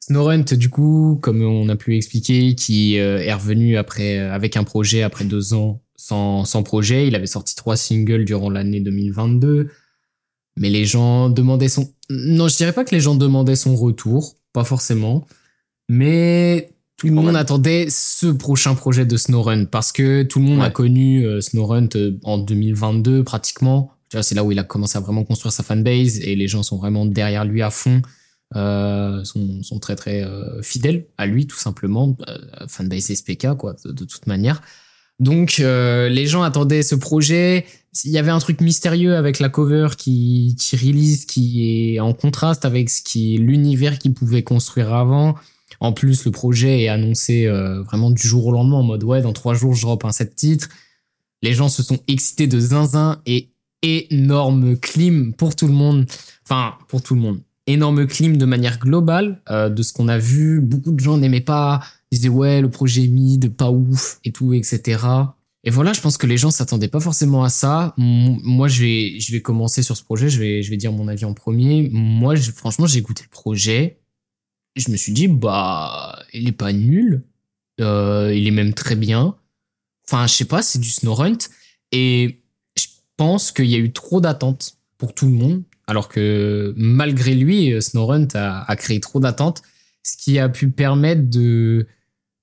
Snorunt, 0.00 0.44
du 0.56 0.70
coup, 0.70 1.18
comme 1.20 1.42
on 1.42 1.68
a 1.68 1.76
pu 1.76 1.96
expliquer, 1.96 2.54
qui 2.54 2.98
euh, 2.98 3.18
est 3.18 3.34
revenu 3.34 3.76
après 3.76 4.16
euh, 4.16 4.32
avec 4.32 4.56
un 4.56 4.64
projet 4.64 5.02
après 5.02 5.26
deux 5.26 5.52
ans 5.52 5.82
sans, 5.96 6.46
sans 6.46 6.62
projet. 6.62 7.06
Il 7.06 7.14
avait 7.14 7.26
sorti 7.26 7.54
trois 7.56 7.76
singles 7.76 8.24
durant 8.24 8.48
l'année 8.48 8.80
2022. 8.80 9.68
Mais 10.56 10.70
les 10.70 10.86
gens 10.86 11.28
demandaient 11.28 11.68
son... 11.68 11.92
Non, 12.08 12.48
je 12.48 12.56
dirais 12.56 12.72
pas 12.72 12.86
que 12.86 12.94
les 12.94 13.02
gens 13.02 13.16
demandaient 13.16 13.54
son 13.54 13.76
retour, 13.76 14.36
pas 14.54 14.64
forcément. 14.64 15.26
Mais 15.90 16.70
tout 17.04 17.14
le 17.14 17.20
monde 17.20 17.36
attendait 17.36 17.88
ce 17.90 18.28
prochain 18.28 18.74
projet 18.74 19.04
de 19.04 19.16
Snowrun 19.16 19.66
parce 19.66 19.92
que 19.92 20.22
tout 20.22 20.38
le 20.38 20.46
monde 20.46 20.62
a 20.62 20.70
connu 20.70 21.26
euh, 21.26 21.42
Snowrun 21.42 21.88
euh, 21.96 22.18
en 22.22 22.38
2022 22.38 23.22
pratiquement. 23.24 23.90
C'est 24.22 24.34
là 24.34 24.44
où 24.44 24.52
il 24.52 24.58
a 24.58 24.64
commencé 24.64 24.96
à 24.96 25.00
vraiment 25.00 25.24
construire 25.24 25.52
sa 25.52 25.64
fanbase 25.64 26.20
et 26.20 26.36
les 26.36 26.46
gens 26.46 26.62
sont 26.62 26.78
vraiment 26.78 27.04
derrière 27.04 27.44
lui 27.44 27.62
à 27.62 27.70
fond. 27.70 28.00
Euh, 28.56 29.24
sont, 29.24 29.62
sont 29.62 29.80
très 29.80 29.96
très 29.96 30.22
euh, 30.22 30.62
fidèles 30.62 31.06
à 31.18 31.26
lui 31.26 31.46
tout 31.46 31.58
simplement. 31.58 32.16
Fanbase 32.68 33.12
SPK 33.12 33.54
quoi, 33.58 33.74
de, 33.84 33.92
de 33.92 34.04
toute 34.04 34.26
manière. 34.26 34.62
Donc 35.20 35.56
euh, 35.60 36.08
les 36.08 36.26
gens 36.26 36.42
attendaient 36.42 36.82
ce 36.82 36.94
projet. 36.94 37.66
Il 38.04 38.10
y 38.10 38.18
avait 38.18 38.30
un 38.30 38.38
truc 38.38 38.60
mystérieux 38.60 39.14
avec 39.14 39.38
la 39.38 39.48
cover 39.48 39.88
qui, 39.96 40.56
qui 40.58 40.76
release, 40.76 41.26
qui 41.26 41.94
est 41.94 42.00
en 42.00 42.12
contraste 42.12 42.64
avec 42.64 42.90
ce 42.90 43.02
qui 43.02 43.36
l'univers 43.38 43.98
qu'il 43.98 44.14
pouvait 44.14 44.42
construire 44.42 44.92
avant. 44.92 45.36
En 45.84 45.92
plus, 45.92 46.24
le 46.24 46.30
projet 46.30 46.84
est 46.84 46.88
annoncé 46.88 47.44
euh, 47.44 47.82
vraiment 47.82 48.10
du 48.10 48.26
jour 48.26 48.46
au 48.46 48.52
lendemain 48.52 48.76
en 48.76 48.82
mode 48.82 49.04
ouais, 49.04 49.20
dans 49.20 49.34
trois 49.34 49.52
jours, 49.52 49.74
je 49.74 49.82
drop 49.82 50.06
un 50.06 50.12
set 50.12 50.34
titre. 50.34 50.70
Les 51.42 51.52
gens 51.52 51.68
se 51.68 51.82
sont 51.82 51.98
excités 52.08 52.46
de 52.46 52.58
zinzin 52.58 53.20
et 53.26 53.50
énorme 53.82 54.78
clim 54.78 55.34
pour 55.34 55.54
tout 55.54 55.66
le 55.66 55.74
monde. 55.74 56.06
Enfin, 56.42 56.72
pour 56.88 57.02
tout 57.02 57.14
le 57.14 57.20
monde. 57.20 57.40
Énorme 57.66 58.06
clim 58.06 58.38
de 58.38 58.46
manière 58.46 58.78
globale 58.78 59.42
euh, 59.50 59.68
de 59.68 59.82
ce 59.82 59.92
qu'on 59.92 60.08
a 60.08 60.16
vu. 60.16 60.62
Beaucoup 60.62 60.90
de 60.90 61.00
gens 61.00 61.18
n'aimaient 61.18 61.42
pas. 61.42 61.82
Ils 62.10 62.16
disaient 62.16 62.30
ouais, 62.30 62.62
le 62.62 62.70
projet 62.70 63.04
est 63.04 63.08
mid, 63.08 63.54
pas 63.54 63.70
ouf 63.70 64.20
et 64.24 64.32
tout, 64.32 64.54
etc. 64.54 65.04
Et 65.64 65.70
voilà, 65.70 65.92
je 65.92 66.00
pense 66.00 66.16
que 66.16 66.26
les 66.26 66.38
gens 66.38 66.50
s'attendaient 66.50 66.88
pas 66.88 67.00
forcément 67.00 67.44
à 67.44 67.50
ça. 67.50 67.92
Moi, 67.98 68.68
je 68.68 68.80
vais, 68.80 69.20
je 69.20 69.32
vais 69.32 69.42
commencer 69.42 69.82
sur 69.82 69.98
ce 69.98 70.02
projet. 70.02 70.30
Je 70.30 70.40
vais, 70.40 70.62
je 70.62 70.70
vais 70.70 70.78
dire 70.78 70.92
mon 70.92 71.08
avis 71.08 71.26
en 71.26 71.34
premier. 71.34 71.90
Moi, 71.92 72.36
franchement, 72.36 72.86
j'ai 72.86 73.00
écouté 73.00 73.22
le 73.22 73.30
projet. 73.30 73.98
Je 74.76 74.90
me 74.90 74.96
suis 74.96 75.12
dit, 75.12 75.28
bah, 75.28 76.18
il 76.32 76.48
est 76.48 76.52
pas 76.52 76.72
nul. 76.72 77.22
Euh, 77.80 78.32
il 78.34 78.46
est 78.46 78.52
même 78.52 78.74
très 78.74 78.96
bien. 78.96 79.36
Enfin, 80.06 80.26
je 80.26 80.34
sais 80.34 80.44
pas, 80.44 80.62
c'est 80.62 80.78
du 80.78 80.90
Snowrunt. 80.90 81.38
Et 81.92 82.42
je 82.76 82.86
pense 83.16 83.52
qu'il 83.52 83.66
y 83.66 83.74
a 83.74 83.78
eu 83.78 83.92
trop 83.92 84.20
d'attentes 84.20 84.76
pour 84.98 85.14
tout 85.14 85.26
le 85.26 85.32
monde. 85.32 85.62
Alors 85.86 86.08
que 86.08 86.72
malgré 86.76 87.34
lui, 87.34 87.72
euh, 87.72 87.80
Snowrunt 87.80 88.28
a, 88.34 88.76
créé 88.76 89.00
trop 89.00 89.20
d'attentes. 89.20 89.62
Ce 90.02 90.16
qui 90.16 90.38
a 90.38 90.48
pu 90.48 90.70
permettre 90.70 91.28
de 91.30 91.86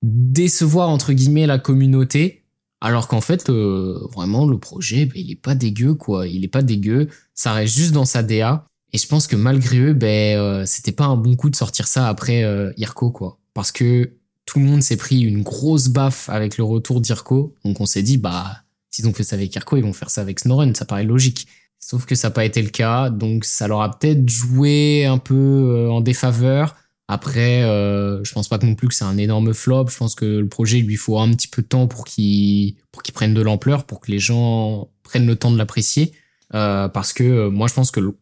décevoir, 0.02 0.88
entre 0.88 1.12
guillemets, 1.12 1.46
la 1.46 1.58
communauté. 1.58 2.44
Alors 2.80 3.06
qu'en 3.06 3.20
fait, 3.20 3.48
euh, 3.50 4.00
vraiment, 4.12 4.46
le 4.46 4.58
projet, 4.58 5.06
ben, 5.06 5.14
il 5.16 5.30
est 5.30 5.36
pas 5.36 5.54
dégueu, 5.54 5.94
quoi. 5.94 6.26
Il 6.26 6.44
est 6.44 6.48
pas 6.48 6.62
dégueu. 6.62 7.08
Ça 7.34 7.52
reste 7.52 7.74
juste 7.74 7.92
dans 7.92 8.04
sa 8.04 8.22
DA. 8.22 8.66
Et 8.92 8.98
je 8.98 9.06
pense 9.06 9.26
que 9.26 9.36
malgré 9.36 9.78
eux, 9.78 9.92
ben, 9.94 10.38
euh, 10.38 10.64
c'était 10.66 10.92
pas 10.92 11.04
un 11.04 11.16
bon 11.16 11.34
coup 11.34 11.50
de 11.50 11.56
sortir 11.56 11.86
ça 11.86 12.08
après 12.08 12.44
euh, 12.44 12.72
Irko, 12.76 13.10
quoi. 13.10 13.38
Parce 13.54 13.72
que 13.72 14.12
tout 14.44 14.58
le 14.58 14.66
monde 14.66 14.82
s'est 14.82 14.96
pris 14.96 15.20
une 15.20 15.42
grosse 15.42 15.88
baffe 15.88 16.28
avec 16.28 16.58
le 16.58 16.64
retour 16.64 17.00
d'Irko. 17.00 17.54
Donc 17.64 17.80
on 17.80 17.86
s'est 17.86 18.02
dit, 18.02 18.18
bah, 18.18 18.62
s'ils 18.90 19.08
ont 19.08 19.14
fait 19.14 19.24
ça 19.24 19.36
avec 19.36 19.54
Irko, 19.54 19.76
ils 19.76 19.82
vont 19.82 19.92
faire 19.92 20.10
ça 20.10 20.20
avec 20.20 20.40
Snoren. 20.40 20.74
Ça 20.74 20.84
paraît 20.84 21.04
logique. 21.04 21.46
Sauf 21.78 22.04
que 22.04 22.14
ça 22.14 22.28
n'a 22.28 22.32
pas 22.32 22.44
été 22.44 22.60
le 22.62 22.68
cas. 22.68 23.10
Donc 23.10 23.44
ça 23.44 23.66
leur 23.66 23.82
a 23.82 23.98
peut-être 23.98 24.28
joué 24.28 25.06
un 25.06 25.18
peu 25.18 25.34
euh, 25.34 25.90
en 25.90 26.00
défaveur. 26.00 26.76
Après, 27.08 27.62
euh, 27.64 28.22
je 28.24 28.32
pense 28.32 28.48
pas 28.48 28.58
non 28.58 28.74
plus 28.74 28.88
que 28.88 28.94
c'est 28.94 29.04
un 29.04 29.18
énorme 29.18 29.52
flop. 29.52 29.88
Je 29.88 29.96
pense 29.96 30.14
que 30.14 30.24
le 30.24 30.48
projet 30.48 30.78
lui 30.78 30.96
faut 30.96 31.18
un 31.18 31.30
petit 31.30 31.48
peu 31.48 31.62
de 31.62 31.66
temps 31.66 31.86
pour 31.86 32.04
qu'il 32.04 32.76
pour 32.90 33.02
qu'il 33.02 33.12
prenne 33.12 33.34
de 33.34 33.42
l'ampleur, 33.42 33.84
pour 33.84 34.00
que 34.00 34.10
les 34.10 34.18
gens 34.18 34.88
prennent 35.02 35.26
le 35.26 35.36
temps 35.36 35.50
de 35.50 35.58
l'apprécier. 35.58 36.12
Euh, 36.54 36.88
parce 36.88 37.12
que 37.12 37.24
euh, 37.24 37.50
moi, 37.50 37.66
je 37.66 37.74
pense 37.74 37.90
que 37.90 38.14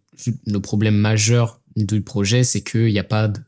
le 0.46 0.60
problème 0.60 0.96
majeur 0.96 1.60
du 1.76 2.00
projet, 2.00 2.44
c'est 2.44 2.60
qu'il 2.60 2.92
n'y 2.92 2.98
a 2.98 3.04
pas 3.04 3.28
de, 3.28 3.40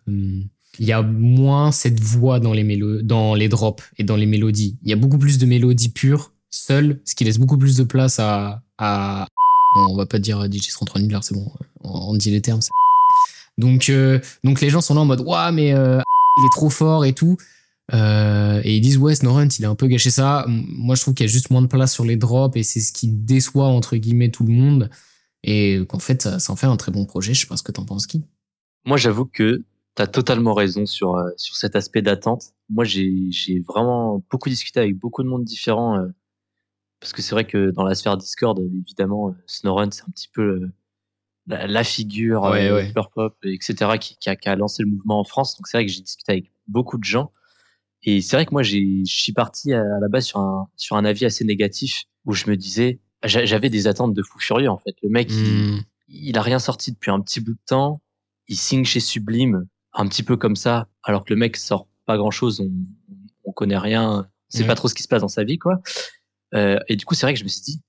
il 0.78 0.86
y 0.86 0.92
a 0.92 1.02
moins 1.02 1.72
cette 1.72 2.00
voix 2.00 2.40
dans 2.40 2.52
les 2.52 2.64
mélo 2.64 3.02
dans 3.02 3.34
les 3.34 3.48
drops 3.48 3.82
et 3.98 4.04
dans 4.04 4.16
les 4.16 4.26
mélodies. 4.26 4.76
Il 4.82 4.90
y 4.90 4.92
a 4.92 4.96
beaucoup 4.96 5.18
plus 5.18 5.38
de 5.38 5.46
mélodies 5.46 5.90
pures, 5.90 6.32
seules, 6.50 7.00
ce 7.04 7.14
qui 7.14 7.24
laisse 7.24 7.38
beaucoup 7.38 7.58
plus 7.58 7.76
de 7.76 7.84
place 7.84 8.18
à, 8.18 8.62
à 8.78 9.26
on 9.76 9.96
va 9.96 10.06
pas 10.06 10.18
dire 10.18 10.44
DJ 10.50 10.68
33 10.68 11.00
milliards, 11.00 11.24
c'est 11.24 11.34
bon, 11.34 11.50
on 11.80 12.14
dit 12.14 12.30
les 12.30 12.42
termes. 12.42 12.60
Donc, 13.58 13.88
euh, 13.88 14.18
donc 14.44 14.60
les 14.60 14.70
gens 14.70 14.80
sont 14.80 14.94
là 14.94 15.00
en 15.00 15.04
mode, 15.04 15.20
waouh, 15.20 15.52
mais 15.52 15.72
euh, 15.72 16.00
il 16.38 16.44
est 16.44 16.52
trop 16.52 16.70
fort 16.70 17.04
et 17.04 17.12
tout. 17.12 17.36
Euh, 17.94 18.60
et 18.64 18.76
ils 18.76 18.80
disent, 18.80 18.96
ouais, 18.96 19.14
Snorrent, 19.14 19.48
il 19.58 19.64
a 19.64 19.68
un 19.68 19.74
peu 19.74 19.86
gâché 19.86 20.10
ça. 20.10 20.44
Moi, 20.48 20.94
je 20.94 21.02
trouve 21.02 21.14
qu'il 21.14 21.26
y 21.26 21.28
a 21.28 21.32
juste 21.32 21.50
moins 21.50 21.62
de 21.62 21.66
place 21.66 21.92
sur 21.92 22.04
les 22.04 22.16
drops 22.16 22.56
et 22.56 22.62
c'est 22.62 22.80
ce 22.80 22.92
qui 22.92 23.08
déçoit, 23.08 23.66
entre 23.66 23.96
guillemets, 23.96 24.30
tout 24.30 24.44
le 24.44 24.52
monde. 24.52 24.90
Et 25.44 25.80
qu'en 25.88 25.98
fait, 25.98 26.22
ça, 26.22 26.38
ça, 26.38 26.52
en 26.52 26.56
fait 26.56 26.66
un 26.66 26.76
très 26.76 26.92
bon 26.92 27.04
projet. 27.04 27.34
Je 27.34 27.40
sais 27.40 27.46
pas 27.46 27.56
ce 27.56 27.62
que 27.62 27.72
t'en 27.72 27.84
penses, 27.84 28.06
qui. 28.06 28.24
Moi, 28.84 28.96
j'avoue 28.96 29.26
que 29.26 29.64
t'as 29.94 30.06
totalement 30.06 30.54
raison 30.54 30.86
sur, 30.86 31.16
sur 31.36 31.56
cet 31.56 31.76
aspect 31.76 32.02
d'attente. 32.02 32.52
Moi, 32.68 32.84
j'ai 32.84 33.60
vraiment 33.66 34.24
beaucoup 34.30 34.48
discuté 34.48 34.80
avec 34.80 34.96
beaucoup 34.96 35.22
de 35.22 35.28
monde 35.28 35.44
différent. 35.44 35.98
parce 37.00 37.12
que 37.12 37.22
c'est 37.22 37.34
vrai 37.34 37.44
que 37.44 37.70
dans 37.70 37.84
la 37.84 37.94
sphère 37.94 38.16
Discord, 38.16 38.58
évidemment, 38.60 39.34
Snorrent, 39.46 39.90
c'est 39.90 40.02
un 40.02 40.10
petit 40.12 40.30
peu 40.32 40.70
la, 41.46 41.84
figure 41.84 42.42
ouais, 42.42 42.68
euh, 42.70 43.02
pop, 43.14 43.36
etc., 43.44 43.98
qui, 44.00 44.16
qui, 44.18 44.30
a, 44.30 44.36
qui, 44.36 44.48
a, 44.48 44.56
lancé 44.56 44.82
le 44.82 44.90
mouvement 44.90 45.20
en 45.20 45.24
France. 45.24 45.56
Donc 45.56 45.66
c'est 45.66 45.76
vrai 45.76 45.86
que 45.86 45.92
j'ai 45.92 46.00
discuté 46.00 46.32
avec 46.32 46.52
beaucoup 46.68 46.98
de 46.98 47.04
gens. 47.04 47.32
Et 48.04 48.20
c'est 48.20 48.36
vrai 48.36 48.46
que 48.46 48.52
moi, 48.52 48.62
je 48.62 49.02
suis 49.04 49.32
parti 49.32 49.72
à, 49.72 49.82
la 49.82 50.08
base 50.08 50.26
sur 50.26 50.40
un, 50.40 50.68
sur 50.76 50.96
un 50.96 51.04
avis 51.04 51.24
assez 51.24 51.44
négatif 51.44 52.04
où 52.24 52.32
je 52.32 52.48
me 52.48 52.56
disais, 52.56 53.00
j'avais 53.24 53.70
des 53.70 53.86
attentes 53.86 54.14
de 54.14 54.22
fou 54.22 54.38
furieux 54.38 54.70
en 54.70 54.78
fait. 54.78 54.94
Le 55.02 55.08
mec, 55.08 55.30
il, 55.30 55.76
hmm. 55.76 55.84
il, 56.08 56.38
a 56.38 56.42
rien 56.42 56.58
sorti 56.58 56.92
depuis 56.92 57.10
un 57.10 57.20
petit 57.20 57.40
bout 57.40 57.52
de 57.52 57.64
temps. 57.66 58.00
Il 58.48 58.56
signe 58.56 58.84
chez 58.84 59.00
Sublime 59.00 59.66
un 59.92 60.08
petit 60.08 60.22
peu 60.22 60.36
comme 60.36 60.56
ça, 60.56 60.88
alors 61.02 61.24
que 61.24 61.32
le 61.32 61.38
mec 61.38 61.56
sort 61.56 61.86
pas 62.06 62.16
grand 62.16 62.30
chose. 62.30 62.60
On, 62.60 62.70
on 63.44 63.52
connaît 63.52 63.78
rien, 63.78 64.28
on 64.52 64.56
sait 64.56 64.64
pas 64.64 64.74
trop 64.74 64.88
ce 64.88 64.94
qui 64.94 65.02
se 65.02 65.08
passe 65.08 65.22
dans 65.22 65.28
sa 65.28 65.44
vie, 65.44 65.58
quoi. 65.58 65.80
Euh, 66.54 66.78
et 66.88 66.96
du 66.96 67.04
coup, 67.04 67.14
c'est 67.14 67.26
vrai 67.26 67.34
que 67.34 67.38
je 67.38 67.44
me 67.44 67.48
suis 67.48 67.62
dit, 67.62 67.80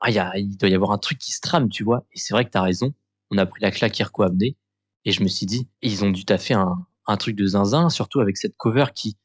ah, 0.00 0.10
y 0.10 0.18
a, 0.18 0.36
il 0.36 0.56
doit 0.56 0.68
y 0.68 0.74
avoir 0.74 0.90
un 0.92 0.98
truc 0.98 1.18
qui 1.18 1.32
se 1.32 1.40
trame, 1.40 1.68
tu 1.68 1.84
vois. 1.84 2.06
Et 2.12 2.18
c'est 2.18 2.34
vrai 2.34 2.44
que 2.44 2.50
tu 2.50 2.58
as 2.58 2.62
raison. 2.62 2.94
On 3.30 3.38
a 3.38 3.46
pris 3.46 3.60
la 3.60 3.70
claque 3.70 3.92
qu'Irko 3.92 4.22
a 4.22 4.26
amenée. 4.26 4.56
Et 5.04 5.12
je 5.12 5.22
me 5.22 5.28
suis 5.28 5.46
dit, 5.46 5.68
ils 5.82 6.04
ont 6.04 6.10
dû 6.10 6.24
taffer 6.24 6.54
un, 6.54 6.86
un 7.06 7.16
truc 7.16 7.36
de 7.36 7.46
zinzin, 7.46 7.90
surtout 7.90 8.20
avec 8.20 8.36
cette 8.36 8.56
cover 8.56 8.86
qui 8.94 9.16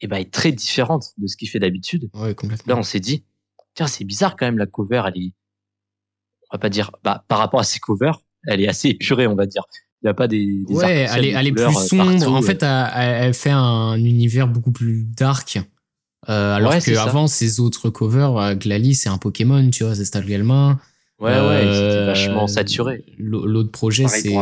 eh 0.00 0.06
ben, 0.06 0.16
est 0.16 0.32
très 0.32 0.52
différente 0.52 1.12
de 1.16 1.26
ce 1.26 1.36
qu'il 1.36 1.48
fait 1.48 1.60
d'habitude. 1.60 2.10
Ouais, 2.14 2.34
complètement. 2.34 2.74
Là, 2.74 2.78
on 2.78 2.82
s'est 2.82 3.00
dit, 3.00 3.24
tiens, 3.74 3.86
c'est 3.86 4.04
bizarre 4.04 4.36
quand 4.36 4.46
même, 4.46 4.58
la 4.58 4.66
cover, 4.66 5.02
elle 5.06 5.22
est, 5.22 5.32
on 6.50 6.56
va 6.56 6.58
pas 6.58 6.68
dire, 6.68 6.90
bah, 7.02 7.24
par 7.28 7.38
rapport 7.38 7.60
à 7.60 7.64
ses 7.64 7.80
covers, 7.80 8.20
elle 8.46 8.60
est 8.60 8.68
assez 8.68 8.88
épurée, 8.88 9.26
on 9.26 9.34
va 9.34 9.46
dire. 9.46 9.64
Il 10.02 10.06
n'y 10.06 10.10
a 10.10 10.14
pas 10.14 10.28
des, 10.28 10.62
des 10.66 10.74
ouais, 10.74 11.06
elle 11.10 11.24
est, 11.24 11.30
elle 11.30 11.46
est 11.46 11.52
plus 11.52 11.64
euh, 11.64 11.70
sombre. 11.70 12.32
en 12.32 12.42
fait, 12.42 12.62
elle, 12.62 12.88
elle, 12.94 13.34
fait 13.34 13.50
un 13.50 13.96
univers 13.96 14.48
beaucoup 14.48 14.70
plus 14.70 15.04
dark. 15.04 15.58
Euh, 16.28 16.54
alors 16.54 16.72
que 16.78 16.96
avant 16.96 17.26
ces 17.26 17.60
autres 17.60 17.90
covers, 17.90 18.36
euh, 18.36 18.54
Glali 18.54 18.94
c'est 18.94 19.08
un 19.08 19.18
Pokémon, 19.18 19.68
tu 19.70 19.84
vois, 19.84 19.94
c'est 19.94 20.04
Stalgalma. 20.04 20.78
Ouais, 21.20 21.30
ouais, 21.30 21.60
c'était 21.60 21.96
euh, 21.96 22.06
vachement 22.06 22.46
saturé. 22.46 23.04
L'autre 23.18 23.70
projet, 23.70 24.06
c'est. 24.08 24.36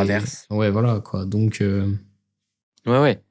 Ouais, 0.50 0.70
voilà, 0.70 1.00
quoi. 1.00 1.26
Donc. 1.26 1.58
Ouais, 1.60 2.98
ouais. 2.98 3.22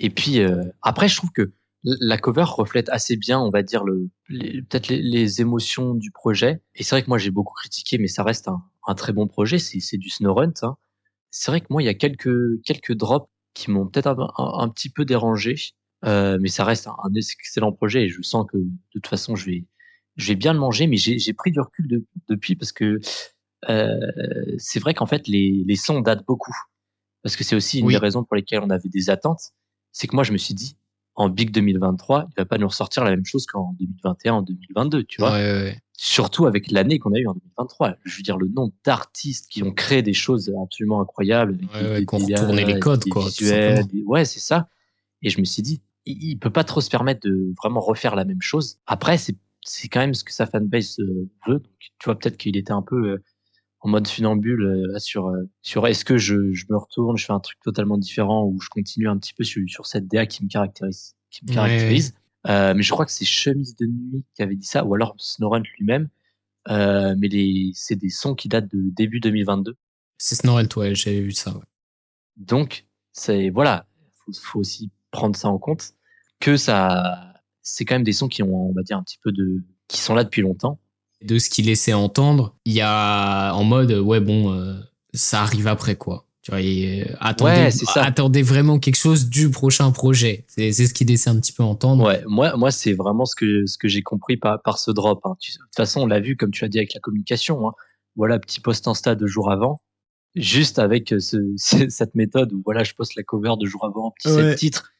Et 0.00 0.10
puis, 0.10 0.40
après, 0.82 1.08
je 1.08 1.16
trouve 1.16 1.30
que 1.30 1.52
la 1.82 2.18
cover 2.18 2.44
reflète 2.46 2.88
assez 2.90 3.16
bien, 3.16 3.40
on 3.40 3.50
va 3.50 3.62
dire, 3.62 3.84
le, 3.84 4.10
peut-être 4.28 4.88
les, 4.88 5.40
émotions 5.40 5.94
du 5.94 6.10
projet. 6.10 6.62
Et 6.74 6.82
c'est 6.82 6.94
vrai 6.94 7.02
que 7.02 7.08
moi, 7.08 7.18
j'ai 7.18 7.30
beaucoup 7.30 7.54
critiqué, 7.54 7.98
mais 7.98 8.06
ça 8.08 8.22
reste 8.22 8.48
un, 8.48 8.62
un 8.86 8.94
très 8.94 9.12
bon 9.12 9.26
projet. 9.26 9.58
C'est 9.58 9.96
du 9.96 10.10
Snowrun, 10.10 10.52
hein. 10.62 10.76
C'est 11.30 11.50
vrai 11.50 11.60
que 11.60 11.66
moi, 11.70 11.82
il 11.82 11.86
y 11.86 11.88
a 11.88 11.94
quelques, 11.94 12.60
quelques 12.64 12.92
drops 12.92 13.30
qui 13.54 13.70
m'ont 13.70 13.86
peut-être 13.86 14.08
un, 14.08 14.28
un, 14.36 14.68
petit 14.68 14.90
peu 14.90 15.04
dérangé. 15.04 15.56
Euh, 16.04 16.38
mais 16.40 16.48
ça 16.48 16.64
reste 16.64 16.86
un, 16.86 17.14
excellent 17.14 17.72
projet 17.72 18.04
et 18.04 18.08
je 18.08 18.22
sens 18.22 18.46
que 18.50 18.56
de 18.56 18.70
toute 18.90 19.06
façon 19.06 19.36
je 19.36 19.44
vais 19.44 19.66
je 20.16 20.28
vais 20.28 20.34
bien 20.34 20.54
le 20.54 20.58
manger 20.58 20.86
mais 20.86 20.96
j'ai 20.96 21.32
pris 21.34 21.50
du 21.50 21.60
recul 21.60 22.06
depuis 22.26 22.56
parce 22.56 22.72
que 22.72 23.00
euh, 23.68 24.10
c'est 24.56 24.80
vrai 24.80 24.94
qu'en 24.94 25.04
fait 25.04 25.28
les, 25.28 25.62
les 25.66 25.76
sons 25.76 26.00
datent 26.00 26.24
beaucoup 26.26 26.56
parce 27.22 27.36
que 27.36 27.44
c'est 27.44 27.54
aussi 27.54 27.80
une 27.80 27.88
des 27.88 27.98
raisons 27.98 28.24
pour 28.24 28.34
lesquelles 28.34 28.62
on 28.62 28.70
avait 28.70 28.88
des 28.88 29.10
attentes 29.10 29.52
c'est 29.92 30.06
que 30.06 30.16
moi 30.16 30.24
je 30.24 30.32
me 30.32 30.38
suis 30.38 30.54
dit 30.54 30.78
en 31.14 31.28
Big 31.28 31.50
2023 31.50 32.28
il 32.30 32.34
va 32.40 32.44
pas 32.44 32.58
nous 32.58 32.68
ressortir 32.68 33.04
la 33.04 33.10
même 33.10 33.24
chose 33.24 33.46
qu'en 33.46 33.74
2021 33.78 34.34
en 34.34 34.42
2022 34.42 35.04
tu 35.04 35.20
vois 35.20 35.32
ouais, 35.32 35.38
ouais. 35.38 35.78
surtout 35.96 36.46
avec 36.46 36.70
l'année 36.70 36.98
qu'on 36.98 37.12
a 37.12 37.18
eu 37.18 37.26
en 37.26 37.34
2023 37.34 37.96
je 38.04 38.16
veux 38.16 38.22
dire 38.22 38.36
le 38.36 38.48
nombre 38.48 38.72
d'artistes 38.84 39.48
qui 39.50 39.62
ont 39.62 39.72
créé 39.72 40.02
des 40.02 40.14
choses 40.14 40.52
absolument 40.62 41.00
incroyables 41.00 41.58
ouais, 41.74 42.04
qui 42.04 42.14
ont 42.14 42.18
retourné 42.18 42.64
les 42.64 42.78
codes 42.78 43.04
quoi 43.10 43.26
ouais 44.06 44.24
c'est 44.24 44.40
ça 44.40 44.68
et 45.22 45.30
je 45.30 45.38
me 45.40 45.44
suis 45.44 45.62
dit 45.62 45.82
il, 46.06 46.38
peut 46.38 46.50
pas 46.50 46.64
trop 46.64 46.80
se 46.80 46.90
permettre 46.90 47.26
de 47.28 47.52
vraiment 47.62 47.80
refaire 47.80 48.16
la 48.16 48.24
même 48.24 48.40
chose. 48.40 48.78
Après, 48.86 49.18
c'est 49.18 49.36
c'est 49.62 49.88
quand 49.88 50.00
même 50.00 50.14
ce 50.14 50.24
que 50.24 50.32
sa 50.32 50.46
fanbase 50.46 50.98
euh, 51.00 51.28
veut. 51.46 51.58
Donc, 51.58 51.64
tu 51.78 52.04
vois, 52.06 52.18
peut-être 52.18 52.38
qu'il 52.38 52.56
était 52.56 52.72
un 52.72 52.80
peu 52.80 53.10
euh, 53.10 53.22
en 53.80 53.88
mode 53.88 54.06
funambule 54.06 54.62
euh, 54.62 54.98
sur 54.98 55.32
sur 55.62 55.86
est-ce 55.86 56.04
que 56.04 56.18
je, 56.18 56.52
je 56.52 56.66
me 56.68 56.76
retourne, 56.76 57.16
je 57.16 57.24
fais 57.24 57.32
un 57.32 57.40
truc 57.40 57.58
totalement 57.62 57.98
différent 57.98 58.44
ou 58.44 58.60
je 58.60 58.68
continue 58.68 59.08
un 59.08 59.16
petit 59.16 59.34
peu 59.34 59.44
sur, 59.44 59.62
sur 59.68 59.86
cette 59.86 60.06
DA 60.06 60.26
qui 60.26 60.44
me 60.44 60.48
caractérise, 60.48 61.14
qui 61.30 61.44
me 61.44 61.52
caractérise. 61.54 62.14
mais 62.46 62.82
je 62.82 62.90
crois 62.90 63.06
que 63.06 63.12
c'est 63.12 63.24
Chemise 63.24 63.76
de 63.76 63.86
nuit 63.86 64.24
qui 64.34 64.42
avait 64.42 64.56
dit 64.56 64.66
ça, 64.66 64.84
ou 64.84 64.94
alors 64.94 65.14
Snorrent 65.18 65.62
lui-même. 65.78 66.08
mais 66.68 67.28
les 67.28 67.70
c'est 67.74 67.96
des 67.96 68.10
sons 68.10 68.34
qui 68.34 68.48
datent 68.48 68.70
de 68.70 68.90
début 68.90 69.20
2022. 69.20 69.76
C'est 70.18 70.34
Snorrent, 70.34 70.76
ouais, 70.76 70.94
j'avais 70.94 71.20
vu 71.20 71.32
ça. 71.32 71.56
Ouais. 71.56 71.64
Donc, 72.36 72.86
c'est 73.12 73.50
voilà, 73.50 73.86
faut, 74.24 74.32
faut 74.32 74.60
aussi 74.60 74.90
prendre 75.10 75.36
ça 75.36 75.48
en 75.48 75.58
compte, 75.58 75.92
que 76.40 76.56
ça, 76.56 77.34
c'est 77.62 77.84
quand 77.84 77.94
même 77.94 78.04
des 78.04 78.12
sons 78.12 78.28
qui 78.28 78.42
ont, 78.42 78.70
on 78.70 78.72
va 78.72 78.82
dire, 78.82 78.96
un 78.96 79.02
petit 79.02 79.18
peu 79.22 79.32
de, 79.32 79.62
qui 79.88 79.98
sont 79.98 80.14
là 80.14 80.24
depuis 80.24 80.42
longtemps. 80.42 80.80
De 81.22 81.38
ce 81.38 81.50
qu'il 81.50 81.66
laissait 81.66 81.92
entendre, 81.92 82.56
il 82.64 82.72
y 82.72 82.80
a 82.80 83.52
en 83.52 83.64
mode, 83.64 83.92
ouais, 83.92 84.20
bon, 84.20 84.52
euh, 84.52 84.74
ça 85.12 85.42
arrive 85.42 85.66
après, 85.66 85.96
quoi. 85.96 86.26
Tu 86.42 86.50
vois, 86.50 86.62
et, 86.62 87.02
euh, 87.02 87.14
attendez, 87.20 87.68
attendez 87.96 88.42
vraiment 88.42 88.78
quelque 88.78 88.96
chose 88.96 89.28
du 89.28 89.50
prochain 89.50 89.90
projet. 89.90 90.46
C'est 90.48 90.72
ce 90.72 90.94
qu'il 90.94 91.08
laissait 91.08 91.28
un 91.28 91.38
petit 91.38 91.52
peu 91.52 91.62
entendre. 91.62 92.06
Ouais, 92.06 92.22
moi, 92.26 92.56
moi 92.56 92.70
c'est 92.70 92.94
vraiment 92.94 93.26
ce 93.26 93.34
que, 93.34 93.66
ce 93.66 93.76
que 93.76 93.88
j'ai 93.88 94.02
compris 94.02 94.38
par, 94.38 94.62
par 94.62 94.78
ce 94.78 94.90
drop. 94.90 95.20
Hein. 95.24 95.36
de 95.38 95.58
toute 95.58 95.76
façon, 95.76 96.00
on 96.00 96.06
l'a 96.06 96.20
vu, 96.20 96.36
comme 96.36 96.50
tu 96.50 96.64
l'as 96.64 96.68
dit, 96.68 96.78
avec 96.78 96.94
la 96.94 97.00
communication. 97.00 97.68
Hein. 97.68 97.72
Voilà, 98.16 98.38
petit 98.38 98.60
post 98.60 98.88
Insta 98.88 99.14
deux 99.14 99.26
jours 99.26 99.50
avant 99.50 99.82
juste 100.34 100.78
avec 100.78 101.08
ce, 101.18 101.56
cette 101.56 102.14
méthode 102.14 102.52
où 102.52 102.62
voilà, 102.64 102.84
je 102.84 102.94
poste 102.94 103.14
la 103.16 103.22
cover 103.22 103.54
deux 103.58 103.66
jours 103.66 103.84
avant, 103.84 104.12
petit 104.12 104.32
ouais. 104.32 104.54
titre, 104.54 104.90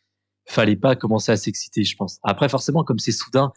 fallait 0.46 0.76
pas 0.76 0.96
commencer 0.96 1.32
à 1.32 1.36
s'exciter, 1.36 1.84
je 1.84 1.96
pense. 1.96 2.18
Après, 2.22 2.48
forcément, 2.48 2.84
comme 2.84 2.98
c'est 2.98 3.12
soudain, 3.12 3.52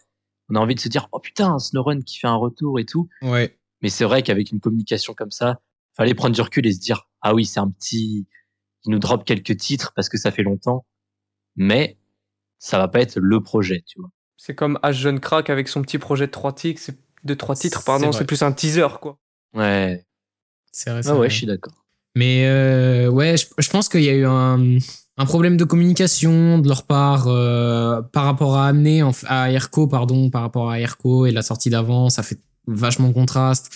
on 0.50 0.56
a 0.56 0.58
envie 0.58 0.74
de 0.74 0.80
se 0.80 0.88
dire, 0.88 1.08
oh 1.12 1.20
putain, 1.20 1.58
Snowrun 1.58 2.00
qui 2.02 2.18
fait 2.18 2.26
un 2.26 2.36
retour 2.36 2.78
et 2.78 2.84
tout. 2.84 3.08
Ouais. 3.22 3.56
Mais 3.82 3.88
c'est 3.88 4.04
vrai 4.04 4.22
qu'avec 4.22 4.50
une 4.50 4.60
communication 4.60 5.14
comme 5.14 5.30
ça, 5.30 5.60
fallait 5.94 6.14
prendre 6.14 6.34
du 6.34 6.40
recul 6.40 6.66
et 6.66 6.72
se 6.72 6.80
dire, 6.80 7.08
ah 7.22 7.34
oui, 7.34 7.44
c'est 7.46 7.60
un 7.60 7.70
petit, 7.70 8.26
il 8.84 8.90
nous 8.90 8.98
drop 8.98 9.24
quelques 9.24 9.56
titres 9.56 9.92
parce 9.94 10.08
que 10.08 10.18
ça 10.18 10.30
fait 10.30 10.42
longtemps, 10.42 10.84
mais 11.56 11.98
ça 12.58 12.78
va 12.78 12.88
pas 12.88 13.00
être 13.00 13.18
le 13.18 13.42
projet, 13.42 13.82
tu 13.86 14.00
vois. 14.00 14.10
C'est 14.36 14.54
comme 14.54 14.78
H 14.82 14.92
Jeune 14.92 15.20
Crack 15.20 15.50
avec 15.50 15.68
son 15.68 15.82
petit 15.82 15.98
projet 15.98 16.26
de 16.26 16.32
trois 16.32 16.52
titres, 16.52 16.92
de 17.22 17.34
trois 17.34 17.54
titres, 17.54 17.84
pardon, 17.84 18.12
c'est 18.12 18.26
plus 18.26 18.42
un 18.42 18.52
teaser, 18.52 18.88
quoi. 19.00 19.18
Ouais. 19.54 20.04
C'est 20.72 20.90
vrai. 20.90 21.02
Ah 21.06 21.16
ouais, 21.16 21.30
je 21.30 21.36
suis 21.36 21.46
d'accord. 21.46 21.84
Mais 22.14 22.46
euh, 22.46 23.08
ouais, 23.08 23.36
je, 23.36 23.46
je 23.58 23.70
pense 23.70 23.88
qu'il 23.88 24.02
y 24.02 24.08
a 24.08 24.14
eu 24.14 24.26
un, 24.26 24.78
un 25.16 25.26
problème 25.26 25.56
de 25.56 25.64
communication 25.64 26.58
de 26.58 26.68
leur 26.68 26.84
part 26.84 27.26
euh, 27.28 28.02
par 28.02 28.24
rapport 28.24 28.56
à 28.56 28.66
amener 28.66 29.02
à 29.26 29.50
Airco 29.50 29.86
pardon 29.86 30.30
par 30.30 30.42
rapport 30.42 30.70
à 30.70 30.80
Airco 30.80 31.26
et 31.26 31.30
la 31.30 31.42
sortie 31.42 31.70
d'avant 31.70 32.10
ça 32.10 32.22
fait 32.22 32.38
vachement 32.66 33.12
contraste 33.12 33.70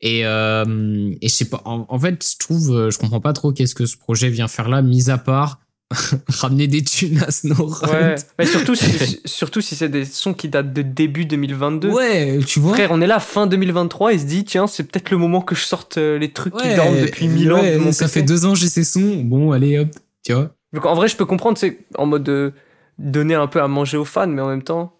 et 0.00 0.26
euh, 0.26 1.10
et 1.20 1.28
je 1.28 1.34
sais 1.34 1.48
pas 1.48 1.62
en, 1.64 1.98
fait 1.98 2.24
je 2.28 2.38
trouve 2.38 2.70
euh, 2.70 2.90
je 2.90 2.98
comprends 2.98 3.20
pas 3.20 3.32
trop 3.32 3.52
qu'est-ce 3.52 3.74
que 3.74 3.86
ce 3.86 3.96
projet 3.96 4.28
vient 4.28 4.48
faire 4.48 4.68
là 4.68 4.82
mis 4.82 5.10
à 5.10 5.18
part 5.18 5.60
ramener 6.28 6.66
des 6.68 6.82
thunes 6.82 7.22
à 7.26 7.30
Snowrun. 7.30 7.86
Ouais, 7.88 8.14
mais 8.38 8.46
surtout 8.46 8.74
si, 8.74 9.20
surtout 9.24 9.60
si 9.60 9.74
c'est 9.74 9.88
des 9.88 10.04
sons 10.04 10.34
qui 10.34 10.48
datent 10.48 10.72
de 10.72 10.82
début 10.82 11.26
2022. 11.26 11.90
Ouais, 11.90 12.38
tu 12.46 12.60
vois. 12.60 12.74
Frère, 12.74 12.90
on 12.92 13.00
est 13.00 13.06
là 13.06 13.20
fin 13.20 13.46
2023 13.46 14.14
et 14.14 14.18
se 14.18 14.24
dit 14.24 14.44
tiens, 14.44 14.66
c'est 14.66 14.84
peut-être 14.84 15.10
le 15.10 15.18
moment 15.18 15.42
que 15.42 15.54
je 15.54 15.62
sorte 15.62 15.98
euh, 15.98 16.18
les 16.18 16.32
trucs 16.32 16.56
qui 16.56 16.74
dorment 16.74 17.00
depuis 17.00 17.28
mille 17.28 17.52
ans 17.52 17.62
de 17.62 17.76
mon 17.76 17.92
Ça 17.92 18.08
fait 18.08 18.22
deux 18.22 18.46
ans 18.46 18.54
j'ai 18.54 18.68
ces 18.68 18.84
sons. 18.84 19.22
Bon, 19.24 19.52
allez 19.52 19.78
hop, 19.78 19.88
tu 20.24 20.32
vois. 20.32 20.54
Donc 20.72 20.86
en 20.86 20.94
vrai, 20.94 21.08
je 21.08 21.16
peux 21.16 21.26
comprendre, 21.26 21.58
c'est 21.58 21.78
en 21.96 22.06
mode 22.06 22.24
de 22.24 22.52
donner 22.98 23.34
un 23.34 23.46
peu 23.46 23.60
à 23.62 23.68
manger 23.68 23.96
aux 23.96 24.04
fans, 24.04 24.26
mais 24.26 24.42
en 24.42 24.48
même 24.48 24.62
temps, 24.62 24.94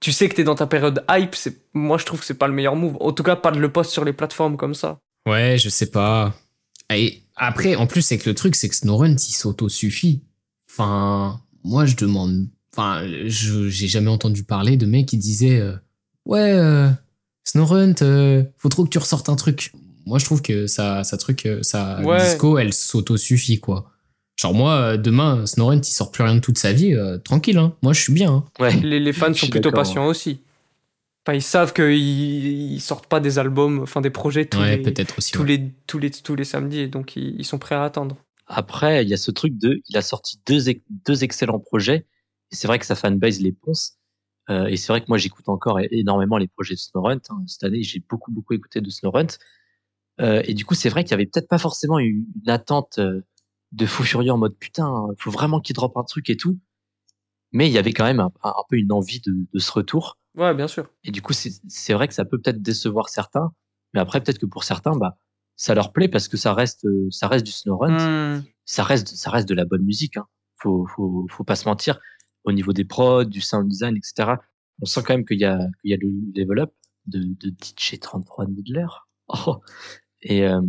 tu 0.00 0.12
sais 0.12 0.28
que 0.28 0.34
t'es 0.34 0.44
dans 0.44 0.54
ta 0.54 0.66
période 0.66 1.04
hype. 1.10 1.34
C'est 1.34 1.56
moi, 1.74 1.98
je 1.98 2.04
trouve 2.04 2.20
que 2.20 2.26
c'est 2.26 2.34
pas 2.34 2.48
le 2.48 2.54
meilleur 2.54 2.76
move. 2.76 2.96
En 3.00 3.12
tout 3.12 3.22
cas, 3.22 3.36
pas 3.36 3.50
de 3.50 3.58
le 3.58 3.70
poste 3.70 3.90
sur 3.90 4.04
les 4.04 4.12
plateformes 4.12 4.56
comme 4.56 4.74
ça. 4.74 4.98
Ouais, 5.26 5.56
je 5.58 5.68
sais 5.68 5.90
pas. 5.90 6.34
Et 6.94 7.22
après, 7.36 7.76
en 7.76 7.86
plus, 7.86 8.02
c'est 8.02 8.18
que 8.18 8.28
le 8.28 8.34
truc, 8.34 8.54
c'est 8.54 8.68
que 8.68 8.74
Snorrun, 8.74 9.12
il 9.14 9.18
s'auto-suffit. 9.18 10.22
Enfin, 10.70 11.40
moi, 11.64 11.86
je 11.86 11.96
demande. 11.96 12.46
Enfin, 12.72 13.02
je 13.26 13.68
j'ai 13.68 13.86
jamais 13.88 14.10
entendu 14.10 14.42
parler 14.44 14.76
de 14.76 14.84
mecs 14.84 15.06
qui 15.06 15.16
disaient 15.16 15.60
euh, 15.60 15.76
Ouais, 16.26 16.52
euh, 16.52 16.90
Snowrunt, 17.44 17.94
euh, 18.02 18.42
faut 18.58 18.68
trop 18.68 18.84
que 18.84 18.88
tu 18.90 18.98
ressortes 18.98 19.28
un 19.28 19.36
truc. 19.36 19.72
Moi, 20.06 20.18
je 20.18 20.24
trouve 20.24 20.42
que 20.42 20.66
ça, 20.66 21.04
ça 21.04 21.16
truc, 21.16 21.46
euh, 21.46 21.62
sa 21.62 22.00
Ouais. 22.02 22.18
disco, 22.18 22.58
elle 22.58 22.72
s'auto-suffit, 22.72 23.60
quoi. 23.60 23.90
Genre, 24.36 24.52
moi, 24.54 24.72
euh, 24.80 24.96
demain, 24.96 25.46
Snowrunt, 25.46 25.78
il 25.78 25.84
sort 25.84 26.10
plus 26.10 26.24
rien 26.24 26.34
de 26.34 26.40
toute 26.40 26.58
sa 26.58 26.72
vie. 26.72 26.94
euh, 26.94 27.18
tranquille, 27.18 27.56
hein. 27.58 27.74
Moi, 27.82 27.92
je 27.92 28.00
suis 28.00 28.12
bien. 28.12 28.32
hein. 28.32 28.44
Ouais. 28.58 28.74
Les, 28.80 28.98
les 29.00 29.12
fans 29.12 29.32
sont 29.32 29.48
plutôt 29.48 29.70
patients 29.70 30.06
aussi. 30.06 30.40
Enfin, 31.26 31.36
ils 31.36 31.42
savent 31.42 31.72
qu'ils 31.72 31.94
ils 32.72 32.80
sortent 32.80 33.06
pas 33.06 33.20
des 33.20 33.38
albums, 33.38 33.78
enfin 33.80 34.00
des 34.00 34.10
projets 34.10 34.44
tous, 34.44 34.58
Ouais, 34.58 34.76
les, 34.76 34.82
peut-être 34.82 35.16
aussi. 35.18 35.32
tous, 35.32 35.40
ouais. 35.42 35.46
les, 35.56 35.70
tous, 35.86 35.98
les, 35.98 36.10
tous 36.10 36.34
les 36.34 36.44
samedis, 36.44 36.80
et 36.80 36.88
donc 36.88 37.16
ils, 37.16 37.34
ils 37.38 37.44
sont 37.44 37.58
prêts 37.58 37.74
à 37.76 37.84
attendre. 37.84 38.16
Après, 38.46 39.02
il 39.04 39.08
y 39.08 39.14
a 39.14 39.16
ce 39.16 39.30
truc 39.30 39.56
de, 39.56 39.80
il 39.88 39.96
a 39.96 40.02
sorti 40.02 40.38
deux, 40.46 40.60
deux 41.06 41.24
excellents 41.24 41.60
projets. 41.60 42.04
Et 42.52 42.56
c'est 42.56 42.66
vrai 42.66 42.78
que 42.78 42.84
sa 42.84 42.94
fanbase 42.94 43.40
les 43.40 43.52
ponce. 43.52 43.94
Euh, 44.50 44.66
et 44.66 44.76
c'est 44.76 44.88
vrai 44.92 45.00
que 45.00 45.06
moi, 45.08 45.16
j'écoute 45.16 45.48
encore 45.48 45.80
énormément 45.90 46.36
les 46.36 46.48
projets 46.48 46.74
de 46.74 46.78
Snowrunt. 46.80 47.20
hein. 47.30 47.42
Cette 47.46 47.64
année, 47.64 47.82
j'ai 47.82 48.02
beaucoup, 48.06 48.30
beaucoup 48.30 48.52
écouté 48.52 48.82
de 48.82 48.90
Snowrunt. 48.90 49.28
Euh, 50.20 50.42
et 50.44 50.52
du 50.52 50.66
coup, 50.66 50.74
c'est 50.74 50.90
vrai 50.90 51.04
qu'il 51.04 51.12
y 51.12 51.14
avait 51.14 51.24
peut-être 51.24 51.48
pas 51.48 51.56
forcément 51.58 51.98
eu 51.98 52.26
une 52.44 52.50
attente 52.50 52.98
euh, 52.98 53.22
de 53.74 53.86
fou 53.86 54.02
furieux 54.02 54.32
en 54.32 54.38
mode 54.38 54.56
putain, 54.56 54.90
faut 55.18 55.30
vraiment 55.30 55.60
qu'il 55.60 55.74
drop 55.74 55.96
un 55.96 56.04
truc 56.04 56.30
et 56.30 56.36
tout. 56.36 56.58
Mais 57.52 57.68
il 57.68 57.72
y 57.72 57.78
avait 57.78 57.92
quand 57.92 58.04
même 58.04 58.20
un, 58.20 58.30
peu 58.68 58.76
une 58.76 58.92
envie 58.92 59.20
de, 59.20 59.32
de 59.52 59.58
ce 59.58 59.70
retour. 59.70 60.18
Ouais, 60.36 60.54
bien 60.54 60.66
sûr. 60.66 60.90
Et 61.04 61.12
du 61.12 61.22
coup, 61.22 61.32
c'est 61.32 61.92
vrai 61.92 62.08
que 62.08 62.14
ça 62.14 62.24
peut 62.24 62.40
peut-être 62.40 62.62
décevoir 62.62 63.08
certains. 63.08 63.52
Mais 63.92 64.00
après, 64.00 64.20
peut-être 64.20 64.40
que 64.40 64.46
pour 64.46 64.64
certains, 64.64 64.96
bah, 64.96 65.16
ça 65.56 65.74
leur 65.74 65.92
plaît 65.92 66.08
parce 66.08 66.26
que 66.26 66.36
ça 66.36 66.52
reste, 66.52 66.84
euh, 66.84 67.08
ça 67.10 67.28
reste 67.28 67.46
du 67.46 67.52
Snowrunt 67.52 68.34
Hmm. 68.34 68.42
ça 68.64 68.82
reste 68.82 69.08
ça 69.08 69.30
reste 69.30 69.48
de 69.48 69.54
la 69.54 69.64
bonne 69.64 69.82
musique 69.82 70.16
hein. 70.16 70.26
faut 70.56 70.86
faut 70.86 71.26
faut 71.30 71.44
pas 71.44 71.56
se 71.56 71.68
mentir 71.68 72.00
au 72.44 72.52
niveau 72.52 72.72
des 72.72 72.84
prods 72.84 73.24
du 73.24 73.40
sound 73.40 73.68
design 73.68 73.96
etc 73.96 74.36
on 74.80 74.86
sent 74.86 75.02
quand 75.06 75.14
même 75.14 75.24
qu'il 75.24 75.38
y 75.38 75.44
a 75.44 75.58
qu'il 75.80 75.90
y 75.90 75.94
a 75.94 75.96
le 76.00 76.10
level 76.34 76.60
up 76.60 76.72
de 77.06 77.20
de 77.20 77.50
DJ 77.50 78.00
33 78.00 78.46
Midler 78.46 78.86
oh. 79.28 79.60
et 80.22 80.44
euh, 80.44 80.60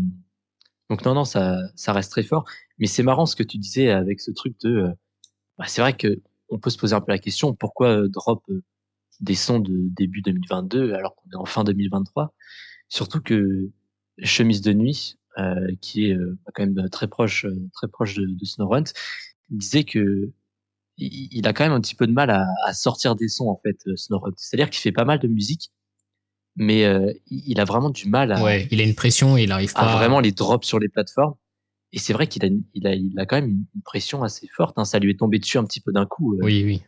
donc 0.89 1.03
non 1.05 1.13
non 1.13 1.25
ça 1.25 1.57
ça 1.75 1.93
reste 1.93 2.11
très 2.11 2.23
fort. 2.23 2.45
Mais 2.79 2.87
c'est 2.87 3.03
marrant 3.03 3.25
ce 3.25 3.35
que 3.35 3.43
tu 3.43 3.57
disais 3.57 3.89
avec 3.89 4.19
ce 4.21 4.31
truc 4.31 4.55
de 4.63 4.69
euh, 4.69 4.91
bah, 5.57 5.65
c'est 5.67 5.81
vrai 5.81 5.95
que 5.95 6.21
on 6.49 6.59
peut 6.59 6.69
se 6.69 6.77
poser 6.77 6.95
un 6.95 7.01
peu 7.01 7.11
la 7.11 7.19
question 7.19 7.53
pourquoi 7.53 8.01
euh, 8.01 8.07
drop 8.07 8.43
euh, 8.49 8.63
des 9.21 9.35
sons 9.35 9.59
de 9.59 9.73
début 9.95 10.21
2022 10.21 10.93
alors 10.93 11.15
qu'on 11.15 11.29
est 11.31 11.35
en 11.35 11.45
fin 11.45 11.63
2023 11.63 12.33
surtout 12.89 13.21
que 13.21 13.69
chemise 14.19 14.61
de 14.61 14.73
nuit 14.73 15.17
qui 15.81 16.09
est 16.09 16.13
euh, 16.13 16.37
quand 16.53 16.65
même 16.65 16.89
très 16.89 17.07
proche 17.07 17.45
très 17.73 17.87
proche 17.87 18.15
de, 18.15 18.25
de 18.25 18.83
disait 19.49 19.83
que 19.83 20.31
il, 20.97 21.45
a 21.45 21.51
quand 21.51 21.65
même 21.65 21.73
un 21.73 21.81
petit 21.81 21.95
peu 21.95 22.07
de 22.07 22.13
mal 22.13 22.29
à, 22.29 22.73
sortir 22.73 23.15
des 23.15 23.27
sons 23.27 23.49
en 23.49 23.59
fait 23.61 23.77
Snowrunt 23.97 24.33
c'est-à-dire 24.37 24.69
qu'il 24.69 24.81
fait 24.81 24.93
pas 24.93 25.03
mal 25.03 25.19
de 25.19 25.27
musique 25.27 25.71
mais 26.55 26.85
euh, 26.85 27.11
il 27.29 27.59
a 27.59 27.65
vraiment 27.65 27.89
du 27.89 28.07
mal 28.07 28.31
à, 28.31 28.41
Ouais, 28.43 28.67
il 28.71 28.79
a 28.81 28.83
une 28.83 28.95
pression 28.95 29.37
et 29.37 29.43
il 29.43 29.51
arrive 29.51 29.73
pas. 29.73 29.81
à 29.81 29.97
vraiment 29.97 30.19
les 30.19 30.31
drops 30.31 30.65
sur 30.67 30.79
les 30.79 30.89
plateformes 30.89 31.35
et 31.93 31.99
c'est 31.99 32.13
vrai 32.13 32.27
qu'il 32.27 32.43
a, 32.45 32.49
il 32.73 32.87
a 32.87 32.93
il 32.95 33.17
a 33.19 33.25
quand 33.25 33.35
même 33.37 33.49
une, 33.49 33.81
pression 33.83 34.23
assez 34.23 34.47
forte 34.55 34.77
hein. 34.77 34.85
ça 34.85 34.99
lui 34.99 35.11
est 35.11 35.19
tombé 35.19 35.39
dessus 35.39 35.57
un 35.57 35.63
petit 35.65 35.79
peu 35.81 35.91
d'un 35.91 36.05
coup 36.05 36.33
euh, 36.35 36.39
Oui, 36.43 36.63
oui. 36.65 36.81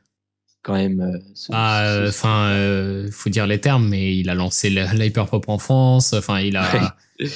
quand 0.64 0.74
même 0.74 1.00
euh, 1.02 1.18
ce- 1.34 1.52
Ah, 1.54 1.84
euh, 1.86 2.06
ce- 2.06 2.10
enfin, 2.10 3.12
faut 3.12 3.30
dire 3.30 3.48
les 3.48 3.60
termes, 3.62 3.88
mais 3.88 4.18
il 4.18 4.30
a 4.30 4.34
lancé 4.36 4.70
l'hyperpop 4.70 5.48
en 5.48 5.58
France. 5.60 6.14
Enfin, 6.14 6.40
il 6.42 6.58
a, 6.58 6.96
il- 7.20 7.28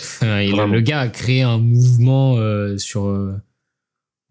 le 0.55 0.79
gars 0.81 1.01
a 1.01 1.07
créé 1.09 1.41
un 1.43 1.57
mouvement 1.59 2.35
sur, 2.77 3.05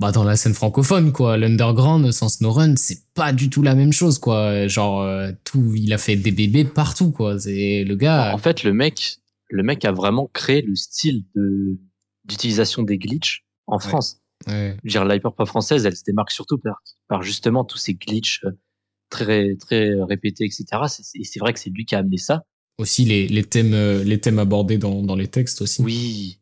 bah, 0.01 0.13
dans 0.13 0.25
la 0.25 0.35
scène 0.37 0.55
francophone, 0.55 1.13
quoi. 1.13 1.37
L'underground 1.37 2.11
sans 2.11 2.29
Snowrun, 2.29 2.75
c'est 2.77 3.03
pas 3.15 3.33
du 3.33 3.51
tout 3.51 3.63
la 3.63 3.75
même 3.75 3.93
chose, 3.93 4.19
quoi. 4.19 4.67
Genre, 4.67 5.03
euh, 5.03 5.31
tout, 5.45 5.75
il 5.77 5.93
a 5.93 5.99
fait 5.99 6.17
des 6.17 6.33
bébés 6.33 6.65
partout, 6.65 7.11
quoi. 7.13 7.39
C'est 7.39 7.85
le 7.85 7.95
gars. 7.97 8.35
En 8.35 8.39
fait, 8.39 8.65
le 8.65 8.73
mec, 8.73 9.19
le 9.51 9.63
mec 9.63 9.85
a 9.85 9.93
vraiment 9.93 10.29
créé 10.33 10.63
le 10.63 10.75
style 10.75 11.25
de 11.37 11.79
d'utilisation 12.25 12.83
des 12.83 12.97
glitches 12.99 13.45
en 13.67 13.79
France. 13.79 14.19
ouais. 14.47 14.77
Je 14.85 14.89
veux 14.89 14.91
dire, 14.91 15.05
l'hyperpop 15.05 15.47
française, 15.49 15.85
elle 15.87 15.97
se 15.97 16.05
démarque 16.05 16.31
surtout 16.31 16.59
par, 16.59 16.81
par 17.09 17.23
justement 17.23 17.65
tous 17.65 17.79
ces 17.79 17.95
glitches 17.95 18.41
euh, 18.45 18.51
très 19.09 19.57
très 19.57 19.91
répétés, 20.03 20.45
etc. 20.45 20.65
C'est- 20.89 21.03
c'est- 21.03 21.19
Et 21.19 21.25
c'est 21.25 21.41
vrai 21.41 21.53
que 21.53 21.59
c'est 21.59 21.71
lui 21.71 21.85
qui 21.85 21.95
a 21.95 21.99
amené 21.99 22.19
ça. 22.19 22.45
Aussi 22.79 23.05
les, 23.05 23.27
les 23.27 23.43
thèmes, 23.45 23.75
euh, 23.75 24.05
les 24.05 24.21
thèmes 24.21 24.39
abordés 24.39 24.79
dans, 24.79 25.03
dans 25.03 25.17
les 25.17 25.27
textes 25.29 25.61
aussi. 25.63 25.83
Oui, 25.83 26.41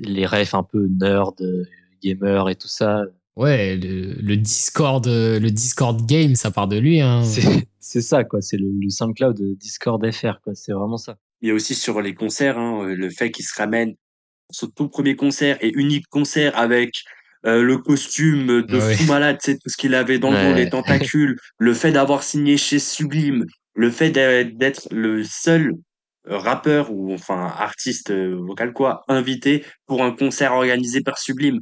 les 0.00 0.26
refs 0.26 0.54
un 0.54 0.62
peu 0.64 0.88
nerd, 1.00 1.40
gamer 2.02 2.48
et 2.50 2.54
tout 2.56 2.68
ça. 2.68 3.02
Ouais, 3.36 3.76
le, 3.76 4.12
le 4.20 4.36
Discord, 4.36 5.06
le 5.06 5.48
Discord 5.50 6.04
game, 6.06 6.34
ça 6.34 6.50
part 6.50 6.68
de 6.68 6.76
lui, 6.78 7.00
hein. 7.00 7.22
C'est 7.80 8.02
ça, 8.02 8.24
quoi. 8.24 8.42
C'est 8.42 8.56
le, 8.58 8.68
le 8.80 8.90
SoundCloud 8.90 9.36
de 9.38 9.54
Discord 9.54 10.04
FR, 10.12 10.40
quoi. 10.44 10.54
C'est 10.54 10.72
vraiment 10.72 10.98
ça. 10.98 11.16
Il 11.40 11.48
y 11.48 11.50
a 11.50 11.54
aussi 11.54 11.74
sur 11.74 12.00
les 12.02 12.14
concerts, 12.14 12.58
hein, 12.58 12.84
euh, 12.84 12.94
le 12.94 13.10
fait 13.10 13.30
qu'il 13.30 13.44
se 13.44 13.54
ramène 13.56 13.94
son 14.50 14.68
tout 14.68 14.88
premier 14.88 15.16
concert 15.16 15.56
et 15.62 15.72
unique 15.74 16.06
concert 16.10 16.56
avec 16.58 17.02
euh, 17.46 17.62
le 17.62 17.78
costume 17.78 18.62
de 18.62 18.76
Ouais. 18.78 18.94
fou 18.96 19.04
malade, 19.06 19.38
c'est 19.40 19.54
tout 19.54 19.68
ce 19.68 19.76
qu'il 19.76 19.94
avait 19.94 20.18
dans 20.18 20.30
le 20.30 20.36
dos, 20.36 20.42
Ouais. 20.52 20.64
les 20.64 20.68
tentacules, 20.70 21.38
le 21.58 21.74
fait 21.74 21.90
d'avoir 21.90 22.22
signé 22.22 22.56
chez 22.58 22.78
Sublime, 22.78 23.46
le 23.74 23.90
fait 23.90 24.10
d'être 24.10 24.86
le 24.92 25.24
seul 25.24 25.72
euh, 26.28 26.36
rappeur 26.38 26.92
ou 26.92 27.12
enfin 27.14 27.52
artiste 27.58 28.12
vocal 28.12 28.72
quoi 28.74 29.02
invité 29.08 29.64
pour 29.86 30.04
un 30.04 30.12
concert 30.12 30.52
organisé 30.52 31.00
par 31.00 31.18
Sublime. 31.18 31.60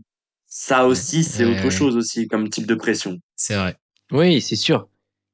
Ça 0.52 0.86
aussi, 0.86 1.22
c'est 1.24 1.44
Ouais, 1.44 1.52
autre 1.52 1.64
ouais. 1.64 1.70
chose 1.70 1.96
aussi 1.96 2.26
comme 2.26 2.48
type 2.50 2.66
de 2.66 2.74
pression. 2.74 3.18
C'est 3.36 3.54
vrai. 3.56 3.76
Oui, 4.10 4.40
c'est 4.42 4.56
sûr. 4.56 4.88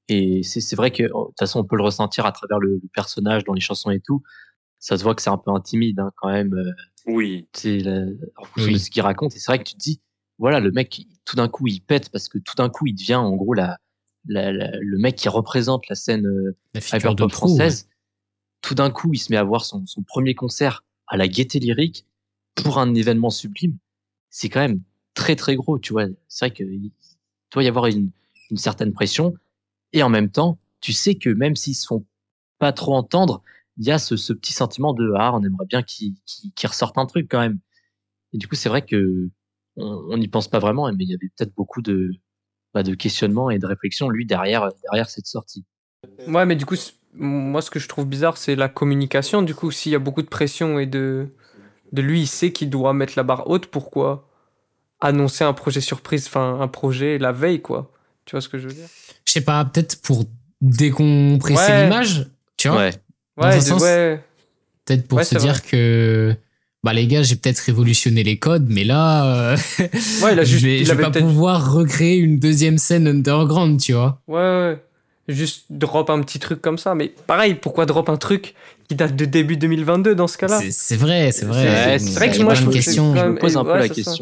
Et 0.08 0.42
c'est 0.44 0.76
vrai 0.76 0.92
que 0.92 1.04
oh, 1.12 1.24
de 1.24 1.28
toute 1.30 1.38
façon, 1.38 1.60
on 1.60 1.64
peut 1.64 1.76
le 1.76 1.82
ressentir 1.82 2.26
à 2.26 2.32
travers 2.32 2.58
le, 2.58 2.78
le 2.82 2.88
personnage 2.92 3.42
dans 3.44 3.54
les 3.54 3.60
chansons 3.62 3.90
et 3.90 3.98
tout. 4.00 4.22
Ça 4.78 4.96
se 4.98 5.02
voit 5.02 5.14
que 5.14 5.22
c'est 5.22 5.30
un 5.30 5.38
peu 5.38 5.50
intimide 5.50 5.98
hein, 6.00 6.12
quand 6.16 6.30
même. 6.30 6.52
euh, 6.54 6.70
Oui. 7.06 7.48
c'est 7.54 7.82
en 8.36 8.44
fonction 8.44 8.66
Oui. 8.66 8.74
de 8.74 8.78
ce 8.78 8.90
qu'il 8.90 9.00
raconte. 9.02 9.34
Et 9.34 9.38
c'est 9.38 9.46
vrai 9.50 9.58
que 9.58 9.64
tu 9.64 9.72
te 9.74 9.78
dis, 9.78 10.00
voilà, 10.38 10.60
le 10.60 10.70
mec, 10.70 11.06
tout 11.24 11.34
d'un 11.34 11.48
coup, 11.48 11.66
il 11.66 11.80
pète 11.80 12.10
parce 12.10 12.28
que 12.28 12.36
tout 12.38 12.54
d'un 12.54 12.68
coup, 12.68 12.86
il 12.86 12.94
devient 12.94 13.14
en 13.14 13.34
gros 13.34 13.54
la, 13.54 13.78
la- 14.26 14.52
la- 14.52 14.76
le 14.78 14.98
mec 14.98 15.16
qui 15.16 15.30
représente 15.30 15.88
la 15.88 15.94
scène 15.96 16.26
euh, 16.26 16.54
La 16.74 16.82
figure 16.82 17.14
de 17.14 17.22
hyperpop 17.24 17.32
proue, 17.32 17.46
ouais. 17.48 17.54
française. 17.56 17.88
Tout 18.60 18.74
d'un 18.74 18.90
coup, 18.90 19.12
il 19.14 19.18
se 19.18 19.32
met 19.32 19.38
à 19.38 19.44
voir 19.44 19.64
son, 19.64 19.86
son 19.86 20.02
premier 20.02 20.34
concert 20.34 20.84
à 21.06 21.16
la 21.16 21.26
Gaieté 21.26 21.58
Lyrique 21.58 22.06
pour 22.54 22.78
un 22.78 22.94
événement 22.94 23.30
sublime. 23.30 23.78
C'est 24.28 24.50
quand 24.50 24.60
même 24.60 24.82
très 25.16 25.34
très 25.34 25.56
gros, 25.56 25.80
tu 25.80 25.92
vois. 25.92 26.04
C'est 26.28 26.46
vrai 26.46 26.54
qu'il 26.54 26.92
doit 27.52 27.64
y 27.64 27.68
avoir 27.68 27.86
une, 27.86 28.10
certaine 28.54 28.92
pression. 28.92 29.34
Et 29.92 30.04
en 30.04 30.08
même 30.08 30.30
temps, 30.30 30.58
tu 30.80 30.92
sais 30.92 31.16
que 31.16 31.30
même 31.30 31.56
s'ils 31.56 31.74
se 31.74 31.86
font 31.86 32.04
pas 32.60 32.72
trop 32.72 32.94
entendre, 32.94 33.42
il 33.78 33.86
y 33.86 33.90
a 33.90 33.98
ce, 33.98 34.14
petit 34.32 34.52
sentiment 34.52 34.94
de 34.94 35.12
ah, 35.16 35.34
on 35.34 35.42
aimerait 35.42 35.66
bien 35.66 35.82
qu'il 35.82 36.14
qu'il 36.24 36.52
qu'il 36.52 36.68
ressorte 36.68 36.96
un 36.98 37.06
truc 37.06 37.26
quand 37.28 37.40
même. 37.40 37.58
Et 38.32 38.38
du 38.38 38.46
coup, 38.46 38.54
c'est 38.54 38.68
vrai 38.68 38.82
que 38.82 39.28
on 39.76 40.16
n'y 40.16 40.28
pense 40.28 40.48
pas 40.48 40.58
vraiment, 40.58 40.90
mais 40.92 41.04
il 41.04 41.10
y 41.10 41.14
avait 41.14 41.30
peut-être 41.36 41.54
beaucoup 41.54 41.82
de, 41.82 42.12
bah, 42.72 42.82
questionnements 42.82 43.50
et 43.50 43.58
de 43.58 43.66
réflexions 43.66 44.08
lui 44.08 44.26
derrière 44.26 44.70
cette 45.08 45.26
sortie. 45.26 45.64
Ouais, 46.28 46.46
mais 46.46 46.56
du 46.56 46.64
coup, 46.64 46.76
moi, 47.14 47.60
ce 47.60 47.70
que 47.70 47.78
je 47.78 47.88
trouve 47.88 48.06
bizarre, 48.06 48.36
c'est 48.36 48.56
la 48.56 48.68
communication. 48.68 49.42
Du 49.42 49.54
coup, 49.54 49.70
s'il 49.70 49.92
y 49.92 49.94
a 49.94 49.98
beaucoup 49.98 50.22
de 50.22 50.28
pression 50.28 50.78
et 50.78 50.86
de 50.86 51.28
lui, 51.92 52.22
il 52.22 52.26
sait 52.26 52.52
qu'il 52.52 52.70
doit 52.70 52.94
mettre 52.94 53.14
la 53.16 53.22
barre 53.22 53.48
haute, 53.50 53.66
pourquoi 53.66 54.25
annoncer 55.00 55.44
un 55.44 55.52
projet 55.52 55.80
surprise, 55.80 56.26
enfin, 56.26 56.58
un 56.60 56.68
projet 56.68 57.18
la 57.18 57.32
veille, 57.32 57.60
quoi 57.60 57.90
Tu 58.24 58.32
vois 58.32 58.40
ce 58.40 58.48
que 58.48 58.58
je 58.58 58.68
veux 58.68 58.74
dire? 58.74 58.88
Je 59.26 59.32
sais 59.32 59.40
pas, 59.40 59.64
peut-être 59.64 60.00
pour 60.02 60.24
décompresser 60.60 61.72
Ouais. 61.72 61.82
l'image, 61.84 62.26
tu 62.56 62.68
vois? 62.68 62.78
Ouais, 62.78 62.90
Dans 63.36 63.48
Ouais, 63.48 63.54
un 63.56 63.60
sens, 63.60 63.82
ouais. 63.82 64.20
Peut-être 64.84 65.06
pour 65.08 65.18
Ouais, 65.18 65.24
se 65.24 65.36
dire 65.36 65.62
que, 65.62 66.34
bah 66.84 66.92
les 66.94 67.06
gars, 67.06 67.22
j'ai 67.22 67.36
peut-être 67.36 67.58
révolutionné 67.58 68.22
les 68.22 68.38
codes, 68.38 68.66
mais 68.68 68.84
là, 68.84 69.52
euh, 69.52 69.56
Ouais, 70.22 70.32
il 70.32 70.38
a 70.38 70.44
juste- 70.44 70.60
je 70.62 70.66
vais, 70.66 70.78
il 70.80 70.86
je 70.86 70.92
vais 70.94 71.02
pas 71.02 71.10
pouvoir 71.10 71.72
recréer 71.74 72.16
une 72.16 72.38
deuxième 72.38 72.78
scène 72.78 73.06
underground, 73.08 73.80
tu 73.80 73.92
vois. 73.92 74.22
Ouais, 74.28 74.36
ouais. 74.38 74.82
Juste 75.28 75.64
drop 75.70 76.08
un 76.08 76.20
petit 76.22 76.38
truc 76.38 76.62
comme 76.62 76.78
ça. 76.78 76.94
Mais 76.94 77.12
pareil, 77.26 77.54
pourquoi 77.56 77.84
drop 77.84 78.08
un 78.08 78.16
truc 78.16 78.54
qui 78.88 78.94
date 78.94 79.16
de 79.16 79.24
début 79.24 79.56
2022 79.56 80.14
dans 80.14 80.28
ce 80.28 80.38
cas-là? 80.38 80.60
C'est- 80.60 80.70
C'est 80.70 80.94
vrai, 80.96 81.32
c'est 81.32 81.46
vrai. 81.46 81.98
C'est 81.98 82.14
vrai 82.14 82.30
que 82.30 82.40
moi, 82.42 82.54
je- 82.54 82.64
question. 82.68 83.12
je- 83.12 83.18
je 83.18 83.22
quand 83.24 83.30
me 83.32 83.38
pose 83.38 83.56
un 83.56 83.64
peu 83.64 83.72
ouais, 83.72 83.88
la 83.88 83.94
ça. 83.94 84.12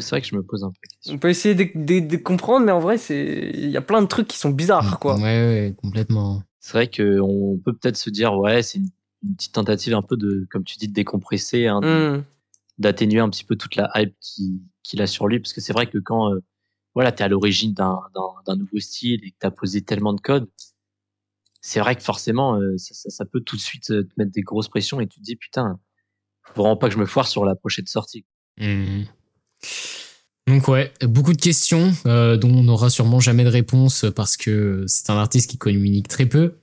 C'est 0.00 0.10
vrai 0.10 0.20
que 0.20 0.26
je 0.26 0.34
me 0.36 0.42
pose 0.42 0.64
un 0.64 0.70
peu. 0.70 1.12
On 1.12 1.18
peut 1.18 1.30
essayer 1.30 1.54
de, 1.54 1.66
de- 1.74 2.06
de 2.06 2.16
comprendre, 2.16 2.66
mais 2.66 2.72
en 2.72 2.80
vrai, 2.80 2.98
c'est 2.98 3.50
il 3.54 3.70
y 3.70 3.76
a 3.76 3.80
plein 3.82 4.02
de 4.02 4.06
trucs 4.06 4.28
qui 4.28 4.38
sont 4.38 4.50
bizarres, 4.50 4.98
quoi. 4.98 5.16
Ouais, 5.16 5.22
ouais, 5.22 5.74
complètement. 5.80 6.42
C'est 6.60 6.72
vrai 6.72 6.88
qu'on 6.90 7.60
peut 7.64 7.72
peut-être 7.74 7.96
se 7.96 8.10
dire 8.10 8.34
ouais, 8.34 8.62
c'est 8.62 8.78
une, 8.78 8.88
une 9.24 9.34
petite 9.36 9.52
tentative 9.52 9.94
un 9.94 10.02
peu 10.02 10.16
de, 10.16 10.46
comme 10.50 10.64
tu 10.64 10.76
dis, 10.78 10.88
de 10.88 10.92
décompresser, 10.92 11.66
hein, 11.66 11.80
Hmm. 11.82 12.22
d'atténuer 12.78 13.20
un 13.20 13.28
petit 13.30 13.44
peu 13.44 13.56
toute 13.56 13.76
la 13.76 13.90
hype 13.96 14.14
qui- 14.20 14.60
qu'il 14.82 15.00
a 15.02 15.06
sur 15.06 15.28
lui, 15.28 15.38
parce 15.40 15.52
que 15.52 15.60
c'est 15.60 15.72
vrai 15.72 15.86
que 15.86 15.98
quand 15.98 16.32
euh, 16.34 16.40
voilà, 16.94 17.12
t'es 17.12 17.22
à 17.24 17.28
l'origine 17.28 17.72
d'un 17.74 18.56
nouveau 18.56 18.78
style 18.80 19.20
et 19.24 19.30
que 19.30 19.36
t'as 19.38 19.50
posé 19.50 19.82
tellement 19.82 20.12
de 20.12 20.20
codes, 20.20 20.48
c'est 21.60 21.80
vrai 21.80 21.94
que 21.96 22.02
forcément, 22.02 22.56
euh, 22.56 22.76
ça, 22.76 22.94
ça- 22.94 23.10
ça 23.10 23.24
peut 23.24 23.40
tout 23.40 23.56
de 23.56 23.60
suite 23.60 23.90
euh, 23.92 24.02
te 24.02 24.12
mettre 24.16 24.32
des 24.32 24.42
grosses 24.42 24.68
pressions 24.68 25.00
et 25.00 25.06
tu 25.06 25.20
te 25.20 25.24
dis 25.24 25.36
putain, 25.36 25.78
faut 26.42 26.62
vraiment 26.62 26.76
pas 26.76 26.88
que 26.88 26.94
je 26.94 26.98
me 26.98 27.06
foire 27.06 27.28
sur 27.28 27.44
la 27.44 27.54
prochaine 27.54 27.86
sortie. 27.86 28.24
Mhm. 28.58 29.06
Donc 30.48 30.66
ouais, 30.68 30.92
beaucoup 31.02 31.32
de 31.32 31.40
questions 31.40 31.92
euh, 32.06 32.36
dont 32.36 32.50
on 32.50 32.64
n'aura 32.64 32.90
sûrement 32.90 33.20
jamais 33.20 33.44
de 33.44 33.48
réponse 33.48 34.06
parce 34.14 34.36
que 34.36 34.84
c'est 34.88 35.10
un 35.10 35.16
artiste 35.16 35.48
qui 35.48 35.56
communique 35.56 36.08
très 36.08 36.26
peu, 36.26 36.54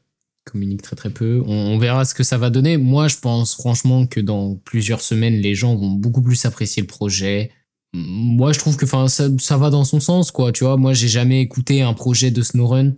communique 0.45 0.81
très 0.81 0.95
très 0.95 1.09
peu. 1.09 1.41
On, 1.45 1.77
verra 1.77 2.03
ce 2.03 2.13
que 2.13 2.23
ça 2.23 2.37
va 2.37 2.49
donner. 2.49 2.77
Moi, 2.77 3.07
je 3.07 3.17
pense 3.17 3.55
franchement 3.55 4.05
que 4.05 4.19
dans 4.19 4.55
plusieurs 4.55 5.01
semaines, 5.01 5.35
les 5.35 5.55
gens 5.55 5.75
vont 5.75 5.91
beaucoup 5.91 6.21
plus 6.21 6.45
apprécier 6.45 6.81
le 6.81 6.87
projet. 6.87 7.51
Moi, 7.93 8.51
je 8.51 8.59
trouve 8.59 8.75
que 8.75 8.85
ça 8.85 9.57
va 9.57 9.69
dans 9.69 9.85
son 9.85 10.01
sens 10.01 10.31
quoi. 10.31 10.51
Tu 10.51 10.65
vois, 10.65 10.75
moi, 10.75 10.93
j'ai 10.93 11.07
jamais 11.07 11.41
écouté 11.41 11.81
un 11.81 11.93
projet 11.93 12.31
de 12.31 12.41
Snowrunt. 12.41 12.95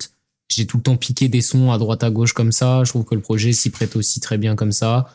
J'ai 0.49 0.65
tout 0.65 0.77
le 0.77 0.83
temps 0.83 0.97
piqué 0.97 1.29
des 1.29 1.41
sons 1.41 1.71
à 1.71 1.77
droite 1.77 2.03
à 2.03 2.09
gauche 2.09 2.33
comme 2.33 2.51
ça. 2.51 2.83
Je 2.83 2.89
trouve 2.89 3.05
que 3.05 3.15
le 3.15 3.21
projet 3.21 3.53
s'y 3.53 3.69
prête 3.69 3.95
aussi 3.95 4.19
très 4.19 4.37
bien 4.37 4.55
comme 4.55 4.71
ça. 4.71 5.13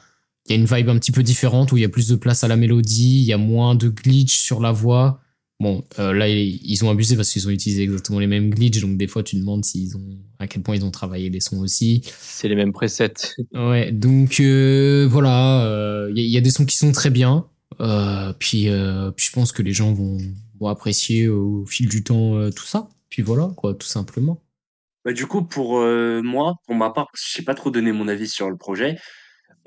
Il 0.49 0.53
y 0.53 0.53
a 0.53 0.61
une 0.61 0.67
vibe 0.67 0.89
un 0.89 0.99
petit 0.99 1.13
peu 1.13 1.23
différente 1.23 1.73
où 1.73 1.77
il 1.77 1.83
y 1.83 1.85
a 1.85 1.89
plus 1.89 2.09
de 2.09 2.17
place 2.17 2.45
à 2.45 2.49
la 2.49 2.57
mélodie, 2.57 3.21
il 3.21 3.25
y 3.25 3.33
a 3.33 3.39
moins 3.39 3.75
de 3.75 3.89
glitch 3.89 4.39
sur 4.39 4.61
la 4.61 4.73
voix. 4.73 5.21
Bon, 5.59 5.85
euh, 5.99 6.13
là, 6.13 6.29
ils 6.29 6.85
ont 6.85 6.91
abusé 6.91 7.17
parce 7.17 7.31
qu'ils 7.31 7.49
ont 7.49 7.51
utilisé 7.51 7.83
exactement 7.83 8.19
les 8.19 8.27
mêmes 8.27 8.51
glitches, 8.51 8.83
donc 8.83 8.99
des 8.99 9.07
fois, 9.07 9.23
tu 9.23 9.37
te 9.37 9.41
demandes 9.41 9.65
s'ils 9.65 9.97
ont, 9.97 10.19
à 10.39 10.47
quel 10.47 10.63
point 10.63 10.77
ils 10.77 10.85
ont 10.85 10.91
travaillé 10.91 11.31
les 11.31 11.41
sons 11.41 11.61
aussi. 11.61 12.03
C'est 12.19 12.49
les 12.49 12.55
mêmes 12.55 12.73
presets. 12.73 13.15
Ouais, 13.55 13.91
donc 13.91 14.39
euh, 14.41 15.09
voilà, 15.11 15.65
euh, 15.65 16.13
il 16.15 16.23
y, 16.25 16.29
y, 16.29 16.37
a 16.37 16.43
des 16.43 16.51
sons 16.51 16.67
qui 16.67 16.77
sont 16.77 16.93
très 16.93 17.11
bien. 17.11 17.47
Euh, 17.81 18.33
puis, 18.39 18.69
euh, 18.69 19.11
puis 19.11 19.27
je 19.27 19.33
pense 19.33 19.53
que 19.53 19.63
les 19.63 19.73
gens 19.73 19.93
vont, 19.93 20.19
vont 20.59 20.69
apprécier 20.69 21.29
au 21.29 21.65
fil 21.67 21.89
du 21.89 22.03
temps 22.03 22.37
euh, 22.37 22.51
tout 22.51 22.65
ça. 22.65 22.89
Puis 23.09 23.23
voilà, 23.23 23.51
quoi, 23.57 23.75
tout 23.75 23.87
simplement. 23.87 24.43
Bah, 25.05 25.13
du 25.13 25.27
coup, 25.27 25.43
pour 25.43 25.81
moi, 26.23 26.55
pour 26.67 26.75
ma 26.75 26.91
part, 26.91 27.09
je 27.15 27.33
sais 27.33 27.43
pas 27.43 27.55
trop 27.55 27.71
donné 27.71 27.93
mon 27.93 28.09
avis 28.09 28.29
sur 28.29 28.51
le 28.51 28.57
projet. 28.57 28.97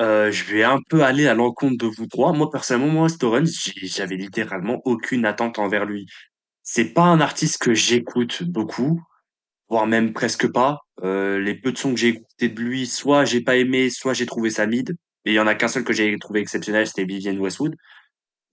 Euh, 0.02 0.32
je 0.32 0.46
vais 0.46 0.64
un 0.64 0.80
peu 0.90 1.04
aller 1.04 1.28
à 1.28 1.34
l'encontre 1.34 1.78
de 1.78 1.86
vous 1.88 2.08
trois. 2.08 2.32
Moi, 2.32 2.50
personnellement, 2.50 2.92
moi, 2.92 3.10
Storen, 3.10 3.46
j'avais 3.84 4.16
littéralement 4.16 4.82
aucune 4.86 5.26
attente 5.26 5.60
envers 5.60 5.86
lui. 5.86 6.06
C'est 6.64 6.94
pas 6.94 7.04
un 7.04 7.20
artiste 7.20 7.62
que 7.62 7.74
j'écoute 7.74 8.44
beaucoup, 8.44 9.02
voire 9.68 9.88
même 9.88 10.14
presque 10.14 10.52
pas. 10.52 10.80
Euh, 11.04 11.40
les 11.40 11.56
peu 11.56 11.72
de 11.72 11.78
sons 11.78 11.94
que 11.94 12.00
j'ai 12.00 12.10
écoutés 12.10 12.50
de 12.50 12.62
lui, 12.62 12.88
soit 12.88 13.26
j'ai 13.26 13.42
pas 13.42 13.58
aimé, 13.58 13.90
soit 13.90 14.14
j'ai 14.14 14.26
trouvé 14.26 14.50
ça 14.50 14.68
mid. 14.68 14.92
Et 15.26 15.32
il 15.32 15.34
y 15.34 15.40
en 15.40 15.48
a 15.48 15.56
qu'un 15.56 15.68
seul 15.68 15.84
que 15.84 15.94
j'ai 15.94 16.18
trouvé 16.18 16.40
exceptionnel, 16.40 16.88
c'était 16.88 17.06
Vivienne 17.06 17.40
Westwood. 17.40 17.76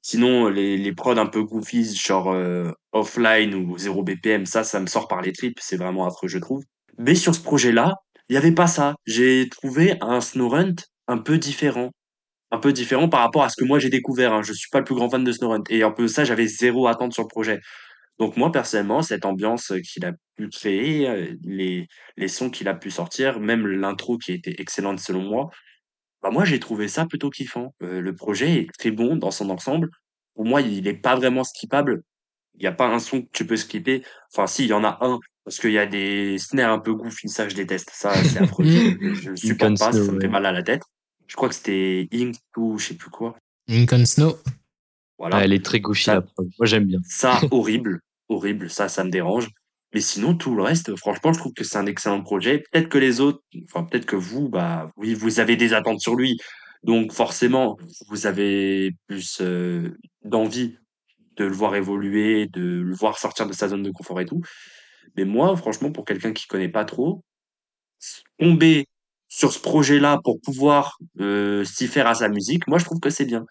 Sinon, 0.03 0.49
les, 0.49 0.77
les 0.77 0.93
prods 0.93 1.19
un 1.19 1.27
peu 1.27 1.43
goofies, 1.43 1.95
genre 1.97 2.33
euh, 2.33 2.71
offline 2.93 3.55
ou 3.55 3.79
0 3.79 4.03
BPM, 4.03 4.47
ça, 4.47 4.65
ça 4.65 4.81
me 4.81 4.87
sort 4.87 5.09
par 5.09 5.21
les 5.23 5.33
tripes. 5.33 5.59
C'est 5.61 5.77
vraiment 5.77 6.07
affreux, 6.07 6.29
je 6.29 6.39
trouve. 6.39 6.65
Mais 6.99 7.15
sur 7.15 7.35
ce 7.35 7.41
projet-là, 7.41 7.95
il 8.29 8.35
y 8.35 8.37
avait 8.37 8.53
pas 8.53 8.67
ça. 8.67 8.95
J'ai 9.07 9.49
trouvé 9.49 9.97
un 10.01 10.21
Snowrunt 10.21 10.77
un 11.09 11.19
peu 11.19 11.39
différent. 11.39 11.91
Un 12.53 12.59
peu 12.59 12.73
différent 12.73 13.09
par 13.09 13.21
rapport 13.21 13.43
à 13.43 13.49
ce 13.49 13.57
que 13.57 13.65
moi 13.65 13.79
j'ai 13.79 13.91
découvert. 13.91 14.33
Hein. 14.33 14.43
Je 14.43 14.53
suis 14.53 14.69
pas 14.71 14.79
le 14.79 14.85
plus 14.85 14.95
grand 14.95 15.11
fan 15.11 15.25
de 15.25 15.33
Snowrun. 15.33 15.63
Et 15.69 15.83
un 15.83 15.91
peu 15.91 16.09
ça, 16.09 16.25
j'avais 16.25 16.47
zéro 16.47 16.87
attente 16.87 17.13
sur 17.13 17.23
le 17.23 17.29
projet. 17.29 17.61
Donc 18.19 18.37
moi, 18.37 18.51
personnellement, 18.51 19.03
cette 19.03 19.27
ambiance 19.27 19.73
qu'il 19.93 20.05
a 20.07 20.13
pu 20.37 20.49
créer, 20.49 21.09
euh, 21.09 21.35
les, 21.43 21.87
les 22.17 22.29
sons 22.29 22.51
qu'il 22.51 22.69
a 22.69 22.75
pu 22.75 22.91
sortir, 22.91 23.41
même 23.41 23.67
l'intro 23.67 24.17
qui 24.17 24.33
était 24.33 24.55
excellente 24.59 25.01
selon 25.01 25.23
moi, 25.23 25.51
bah 26.23 26.31
moi 26.31 26.45
j'ai 26.45 26.59
trouvé 26.59 26.89
ça 26.89 27.07
plutôt 27.07 27.31
kiffant. 27.31 27.75
Euh, 27.83 28.01
le 28.01 28.15
projet 28.15 28.61
est 28.61 28.71
très 28.79 28.91
bon 28.91 29.17
dans 29.17 29.31
son 29.31 29.51
ensemble. 29.51 29.91
Pour 30.35 30.47
moi, 30.47 30.61
il 30.63 30.87
est 30.89 30.95
pas 30.95 31.17
vraiment 31.17 31.45
skippable. 31.45 32.03
Il 32.55 32.61
n'y 32.61 32.67
a 32.67 32.73
pas 32.73 32.89
un 32.89 32.99
son 32.99 33.23
que 33.23 33.29
tu 33.33 33.47
peux 33.47 33.57
skipper. 33.57 34.03
Enfin, 34.33 34.47
si, 34.47 34.65
il 34.65 34.69
y 34.69 34.73
en 34.73 34.85
a 34.85 34.99
un, 35.03 35.19
parce 35.45 35.59
qu'il 35.59 35.73
y 35.73 35.79
a 35.79 35.87
des 35.87 36.39
snares 36.39 36.73
un 36.73 36.79
peu 36.79 36.95
goofy, 36.95 37.29
ça 37.29 37.49
je 37.49 37.55
déteste. 37.55 37.91
Ça, 37.93 38.15
c'est 38.25 38.41
affreux. 38.41 38.65
je, 38.65 39.31
le 39.31 39.37
supporte 39.37 39.79
pas, 39.79 39.93
ça 39.93 40.13
me 40.13 40.21
fait 40.21 40.29
mal 40.29 40.47
à 40.47 40.53
la 40.53 40.63
tête 40.63 40.83
je 41.27 41.35
crois 41.37 41.49
que 41.49 41.55
c'était 41.55 42.09
Ink 42.13 42.37
ou 42.57 42.79
je 42.79 42.89
sais 42.89 42.95
plus 42.95 43.11
quoi. 43.11 43.37
Ink 43.69 43.93
on 43.93 44.05
Snow. 44.05 44.39
Voilà. 45.19 45.37
Ah, 45.37 45.45
elle 45.45 45.53
est 45.53 45.65
très 45.65 45.81
gauchie, 45.81 46.11
la 46.11 46.21
preuve. 46.21 46.49
Moi, 46.59 46.67
j'aime 46.67 46.85
bien. 46.85 47.01
Ça, 47.09 47.41
horrible. 47.51 48.01
horrible. 48.29 48.71
Ça, 48.71 48.89
ça 48.89 49.03
me 49.05 49.11
dérange. 49.11 49.49
Mais 49.95 50.01
sinon, 50.01 50.37
tout 50.37 50.55
le 50.55 50.63
reste, 50.63 50.95
franchement, 50.97 51.33
je 51.33 51.39
trouve 51.39 51.55
que 51.55 51.65
c'est 51.65 51.79
un 51.79 51.87
excellent 51.87 52.23
projet. 52.23 52.65
Peut-être 52.71 52.89
que 52.89 52.99
les 52.99 53.21
autres, 53.21 53.41
enfin, 53.65 53.85
peut-être 53.85 54.05
que 54.05 54.17
vous, 54.17 54.49
bah, 54.49 54.91
oui, 54.97 55.15
vous 55.15 55.41
avez 55.41 55.57
des 55.57 55.73
attentes 55.73 56.01
sur 56.01 56.17
lui. 56.17 56.39
Donc, 56.83 57.13
forcément, 57.13 57.79
vous 58.09 58.27
avez 58.27 58.95
plus 59.07 59.39
euh, 59.41 59.97
d'envie 60.23 60.77
de 61.37 61.45
le 61.45 61.53
voir 61.53 61.75
évoluer, 61.75 62.47
de 62.47 62.63
le 62.63 62.95
voir 62.95 63.19
sortir 63.19 63.47
de 63.47 63.53
sa 63.53 63.69
zone 63.69 63.83
de 63.83 63.91
confort 63.91 64.21
et 64.21 64.27
tout. 64.27 64.43
Mais 65.17 65.25
moi, 65.25 65.57
franchement, 65.57 65.91
pour 65.91 66.05
quelqu'un 66.05 66.33
qui 66.33 66.47
connaît 66.47 66.69
pas 66.69 66.85
trop, 66.85 67.23
tomber 68.39 68.87
sur 69.37 69.53
ce 69.53 69.59
projet-là 69.59 70.19
pour 70.25 70.41
pouvoir 70.41 70.97
euh, 71.21 71.63
s'y 71.63 71.89
faire 71.89 72.07
à 72.07 72.15
sa 72.15 72.29
musique, 72.29 72.67
moi 72.67 72.79
je 72.79 72.87
trouve 72.87 73.01
que 73.01 73.11
c'est 73.11 73.27
bien. 73.27 73.45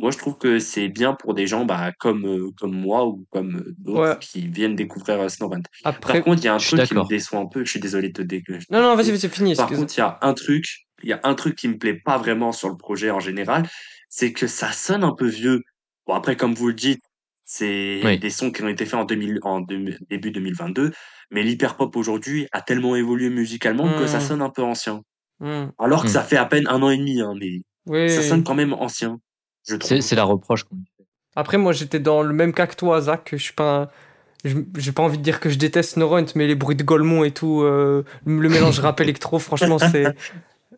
Moi 0.00 0.10
je 0.10 0.18
trouve 0.18 0.36
que 0.36 0.58
c'est 0.58 0.88
bien 0.88 1.14
pour 1.14 1.32
des 1.32 1.46
gens 1.46 1.64
bah, 1.64 1.92
comme 2.00 2.26
euh, 2.26 2.50
comme 2.58 2.72
moi 2.72 3.06
ou 3.06 3.24
comme 3.30 3.72
d'autres 3.78 4.14
ouais. 4.14 4.18
qui 4.20 4.48
viennent 4.48 4.74
découvrir 4.74 5.20
euh, 5.20 5.28
Snowrun. 5.28 5.60
Après, 5.84 6.14
Par 6.14 6.24
contre, 6.24 6.42
il 6.42 6.46
y 6.46 6.48
a 6.48 6.54
un 6.54 6.58
truc 6.58 6.82
qui 6.82 6.94
me 6.94 7.06
déçoit 7.06 7.38
un 7.38 7.46
peu. 7.46 7.64
Je 7.64 7.70
suis 7.70 7.78
désolé 7.78 8.08
de 8.08 8.14
te 8.14 8.22
dégueuler. 8.22 8.64
Non 8.72 8.82
non, 8.82 8.96
vas-y, 8.96 9.12
vas-y, 9.12 9.28
fini. 9.28 9.54
Par 9.54 9.68
contre, 9.68 9.96
il 9.96 10.00
y 10.00 10.02
a 10.02 10.18
un 10.22 10.34
truc, 10.34 10.64
il 11.04 11.08
y 11.08 11.12
a 11.12 11.20
un 11.22 11.34
truc 11.34 11.54
qui 11.54 11.68
me 11.68 11.78
plaît 11.78 12.00
pas 12.04 12.18
vraiment 12.18 12.50
sur 12.50 12.68
le 12.68 12.76
projet 12.76 13.12
en 13.12 13.20
général, 13.20 13.68
c'est 14.08 14.32
que 14.32 14.48
ça 14.48 14.72
sonne 14.72 15.04
un 15.04 15.14
peu 15.14 15.28
vieux. 15.28 15.62
Bon 16.08 16.14
après, 16.14 16.34
comme 16.34 16.54
vous 16.54 16.66
le 16.66 16.74
dites, 16.74 17.02
c'est 17.44 18.00
oui. 18.02 18.18
des 18.18 18.30
sons 18.30 18.50
qui 18.50 18.64
ont 18.64 18.68
été 18.68 18.86
faits 18.86 18.98
en, 18.98 19.04
2000, 19.04 19.38
en 19.42 19.60
de, 19.60 19.96
début 20.10 20.32
2022, 20.32 20.90
mais 21.30 21.44
l'hyperpop 21.44 21.94
aujourd'hui 21.94 22.48
a 22.50 22.60
tellement 22.60 22.96
évolué 22.96 23.30
musicalement 23.30 23.86
mmh. 23.86 24.00
que 24.00 24.06
ça 24.08 24.18
sonne 24.18 24.42
un 24.42 24.50
peu 24.50 24.64
ancien. 24.64 25.00
Mmh. 25.40 25.66
Alors 25.78 26.02
que 26.02 26.08
mmh. 26.08 26.12
ça 26.12 26.22
fait 26.22 26.36
à 26.36 26.44
peine 26.44 26.66
un 26.68 26.82
an 26.82 26.90
et 26.90 26.96
demi, 26.96 27.20
hein, 27.20 27.34
mais 27.38 27.62
oui. 27.86 28.10
ça 28.10 28.22
sonne 28.22 28.44
quand 28.44 28.54
même 28.54 28.72
ancien. 28.72 29.20
C'est 29.62 30.14
la 30.14 30.24
reproche 30.24 30.64
qu'on 30.64 30.76
fait. 30.76 31.04
Après, 31.36 31.58
moi, 31.58 31.72
j'étais 31.72 32.00
dans 32.00 32.22
le 32.22 32.34
même 32.34 32.52
cas 32.52 32.66
que 32.66 32.74
toi, 32.74 33.00
Zach. 33.00 33.28
Je 33.32 33.36
suis 33.36 33.52
pas. 33.52 33.90
J'ai 34.44 34.92
pas 34.92 35.02
envie 35.02 35.18
de 35.18 35.22
dire 35.22 35.40
que 35.40 35.50
je 35.50 35.58
déteste 35.58 35.94
Snowrunt, 35.94 36.26
mais 36.36 36.46
les 36.46 36.54
bruits 36.54 36.76
de 36.76 36.84
Golemont 36.84 37.24
et 37.24 37.32
tout, 37.32 37.62
euh, 37.62 38.04
le 38.24 38.48
mélange 38.48 38.78
rap 38.78 39.00
électro, 39.00 39.38
franchement, 39.38 39.78
c'est. 39.78 40.14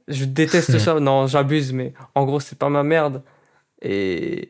Je 0.09 0.25
déteste 0.25 0.79
ça. 0.79 0.99
Non, 0.99 1.27
j'abuse, 1.27 1.73
mais 1.73 1.93
en 2.15 2.25
gros, 2.25 2.41
c'est 2.41 2.59
pas 2.59 2.69
ma 2.69 2.83
merde. 2.83 3.23
Et, 3.83 4.49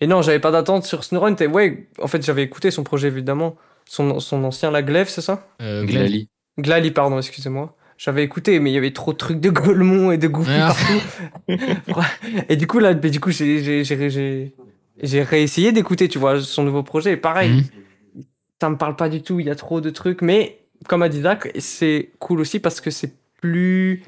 et 0.00 0.06
non, 0.06 0.22
j'avais 0.22 0.40
pas 0.40 0.50
d'attente 0.50 0.84
sur 0.84 1.04
Snowrunt. 1.04 1.36
Et 1.36 1.46
ouais, 1.46 1.88
en 2.00 2.08
fait, 2.08 2.24
j'avais 2.24 2.42
écouté 2.42 2.70
son 2.70 2.84
projet, 2.84 3.08
évidemment. 3.08 3.56
Son, 3.86 4.18
son 4.18 4.42
ancien, 4.44 4.70
la 4.70 4.82
Glaive, 4.82 5.08
c'est 5.08 5.20
ça? 5.20 5.46
Euh, 5.60 5.84
Glali. 5.84 6.30
Glali, 6.58 6.90
pardon, 6.90 7.18
excusez-moi 7.18 7.76
j'avais 7.96 8.24
écouté, 8.24 8.58
mais 8.60 8.70
il 8.70 8.74
y 8.74 8.78
avait 8.78 8.92
trop 8.92 9.12
de 9.12 9.18
trucs 9.18 9.40
de 9.40 9.50
Golemont 9.50 10.10
et 10.10 10.18
de 10.18 10.28
Goofy 10.28 10.50
ah. 10.52 10.74
partout. 10.74 12.06
et 12.48 12.56
du 12.56 12.66
coup, 12.66 12.78
là, 12.78 12.94
du 12.94 13.20
coup, 13.20 13.30
j'ai, 13.30 13.84
j'ai, 13.84 15.22
réessayé 15.22 15.72
d'écouter, 15.72 16.08
tu 16.08 16.18
vois, 16.18 16.40
son 16.40 16.64
nouveau 16.64 16.82
projet. 16.82 17.12
Et 17.12 17.16
pareil, 17.16 17.50
mmh. 17.52 18.20
ça 18.60 18.70
me 18.70 18.76
parle 18.76 18.96
pas 18.96 19.08
du 19.08 19.22
tout, 19.22 19.40
il 19.40 19.46
y 19.46 19.50
a 19.50 19.54
trop 19.54 19.80
de 19.80 19.90
trucs. 19.90 20.22
Mais, 20.22 20.58
comme 20.88 21.02
a 21.02 21.08
dit 21.08 21.22
Zach, 21.22 21.50
c'est 21.58 22.10
cool 22.18 22.40
aussi 22.40 22.58
parce 22.58 22.80
que 22.80 22.90
c'est 22.90 23.14
plus. 23.40 24.02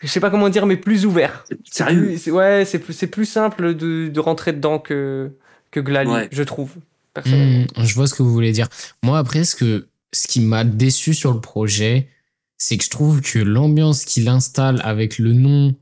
Je 0.00 0.08
sais 0.08 0.20
pas 0.20 0.30
comment 0.30 0.48
dire, 0.48 0.66
mais 0.66 0.76
plus 0.76 1.06
ouvert. 1.06 1.44
C'est 1.48 1.58
sérieux 1.84 2.06
plus, 2.06 2.32
Ouais, 2.32 2.64
c'est 2.64 2.80
plus, 2.80 2.92
c'est 2.92 3.06
plus 3.06 3.26
simple 3.26 3.74
de, 3.74 4.08
de 4.08 4.20
rentrer 4.20 4.52
dedans 4.52 4.80
que, 4.80 5.30
que 5.70 5.78
Glali, 5.78 6.10
ouais. 6.10 6.28
je 6.32 6.42
trouve. 6.42 6.72
Personnellement. 7.14 7.66
Mmh, 7.76 7.84
je 7.84 7.94
vois 7.94 8.06
ce 8.06 8.14
que 8.14 8.22
vous 8.22 8.32
voulez 8.32 8.52
dire. 8.52 8.68
Moi, 9.04 9.18
après, 9.18 9.44
ce, 9.44 9.54
que, 9.54 9.86
ce 10.12 10.26
qui 10.26 10.40
m'a 10.40 10.64
déçu 10.64 11.14
sur 11.14 11.32
le 11.32 11.40
projet, 11.40 12.08
c'est 12.64 12.78
que 12.78 12.84
je 12.84 12.90
trouve 12.90 13.20
que 13.22 13.40
l'ambiance 13.40 14.04
qu'il 14.04 14.28
installe 14.28 14.80
avec 14.84 15.18
le 15.18 15.32
nom 15.32 15.74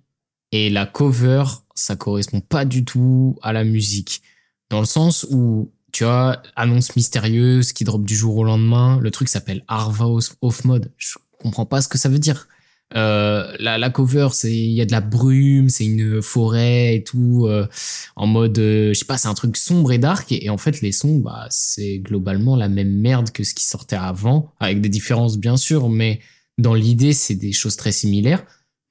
et 0.50 0.70
la 0.70 0.86
cover, 0.86 1.44
ça 1.74 1.94
correspond 1.94 2.40
pas 2.40 2.64
du 2.64 2.86
tout 2.86 3.36
à 3.42 3.52
la 3.52 3.64
musique. 3.64 4.22
Dans 4.70 4.80
le 4.80 4.86
sens 4.86 5.26
où, 5.30 5.70
tu 5.92 6.04
vois, 6.04 6.40
annonce 6.56 6.96
mystérieuse 6.96 7.74
qui 7.74 7.84
drop 7.84 8.02
du 8.02 8.16
jour 8.16 8.34
au 8.38 8.44
lendemain, 8.44 8.98
le 8.98 9.10
truc 9.10 9.28
s'appelle 9.28 9.62
Arva 9.68 10.06
Off 10.40 10.64
Mode. 10.64 10.90
Je 10.96 11.18
comprends 11.38 11.66
pas 11.66 11.82
ce 11.82 11.88
que 11.88 11.98
ça 11.98 12.08
veut 12.08 12.18
dire. 12.18 12.48
Euh, 12.96 13.54
la, 13.58 13.76
la 13.76 13.90
cover, 13.90 14.28
c'est 14.32 14.50
il 14.50 14.72
y 14.72 14.80
a 14.80 14.86
de 14.86 14.92
la 14.92 15.02
brume, 15.02 15.68
c'est 15.68 15.84
une 15.84 16.22
forêt 16.22 16.94
et 16.96 17.04
tout, 17.04 17.44
euh, 17.46 17.68
en 18.16 18.26
mode, 18.26 18.58
euh, 18.58 18.94
je 18.94 18.98
sais 19.00 19.04
pas, 19.04 19.18
c'est 19.18 19.28
un 19.28 19.34
truc 19.34 19.58
sombre 19.58 19.92
et 19.92 19.98
dark. 19.98 20.32
Et, 20.32 20.46
et, 20.46 20.48
en 20.48 20.56
fait, 20.56 20.80
les 20.80 20.92
sons, 20.92 21.18
bah, 21.18 21.46
c'est 21.50 21.98
globalement 21.98 22.56
la 22.56 22.70
même 22.70 23.00
merde 23.02 23.32
que 23.32 23.44
ce 23.44 23.52
qui 23.52 23.66
sortait 23.66 23.96
avant, 23.96 24.50
avec 24.60 24.80
des 24.80 24.88
différences 24.88 25.36
bien 25.36 25.58
sûr, 25.58 25.90
mais 25.90 26.20
dans 26.58 26.74
l'idée, 26.74 27.12
c'est 27.12 27.34
des 27.34 27.52
choses 27.52 27.76
très 27.76 27.92
similaires. 27.92 28.44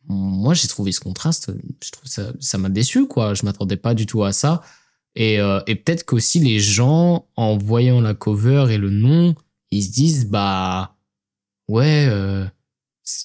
Moi, 0.08 0.54
j'ai 0.54 0.67
trouvé 0.67 0.91
ce 0.91 1.00
contraste, 1.00 1.52
je 1.84 1.91
trouve 1.91 2.10
ça, 2.10 2.34
ça 2.39 2.58
m'a 2.58 2.69
déçu, 2.69 3.08
quoi. 3.08 3.34
Je 3.36 3.45
m'attendais 3.45 3.78
pas 3.78 3.93
du 3.93 4.06
tout 4.06 4.24
à 4.24 4.32
ça. 4.32 4.62
Et, 5.15 5.39
euh, 5.39 5.60
peut-être 5.65 6.06
qu'aussi 6.06 6.39
les 6.39 6.60
gens, 6.60 7.28
en 7.36 7.58
voyant 7.58 8.02
la 8.02 8.13
cover 8.13 8.67
et 8.72 8.78
le 8.78 8.89
nom, 8.89 9.36
ils 9.72 9.84
se 9.84 9.91
disent, 9.91 10.30
bah, 10.30 10.95
ouais, 11.67 12.08
euh, 12.10 12.45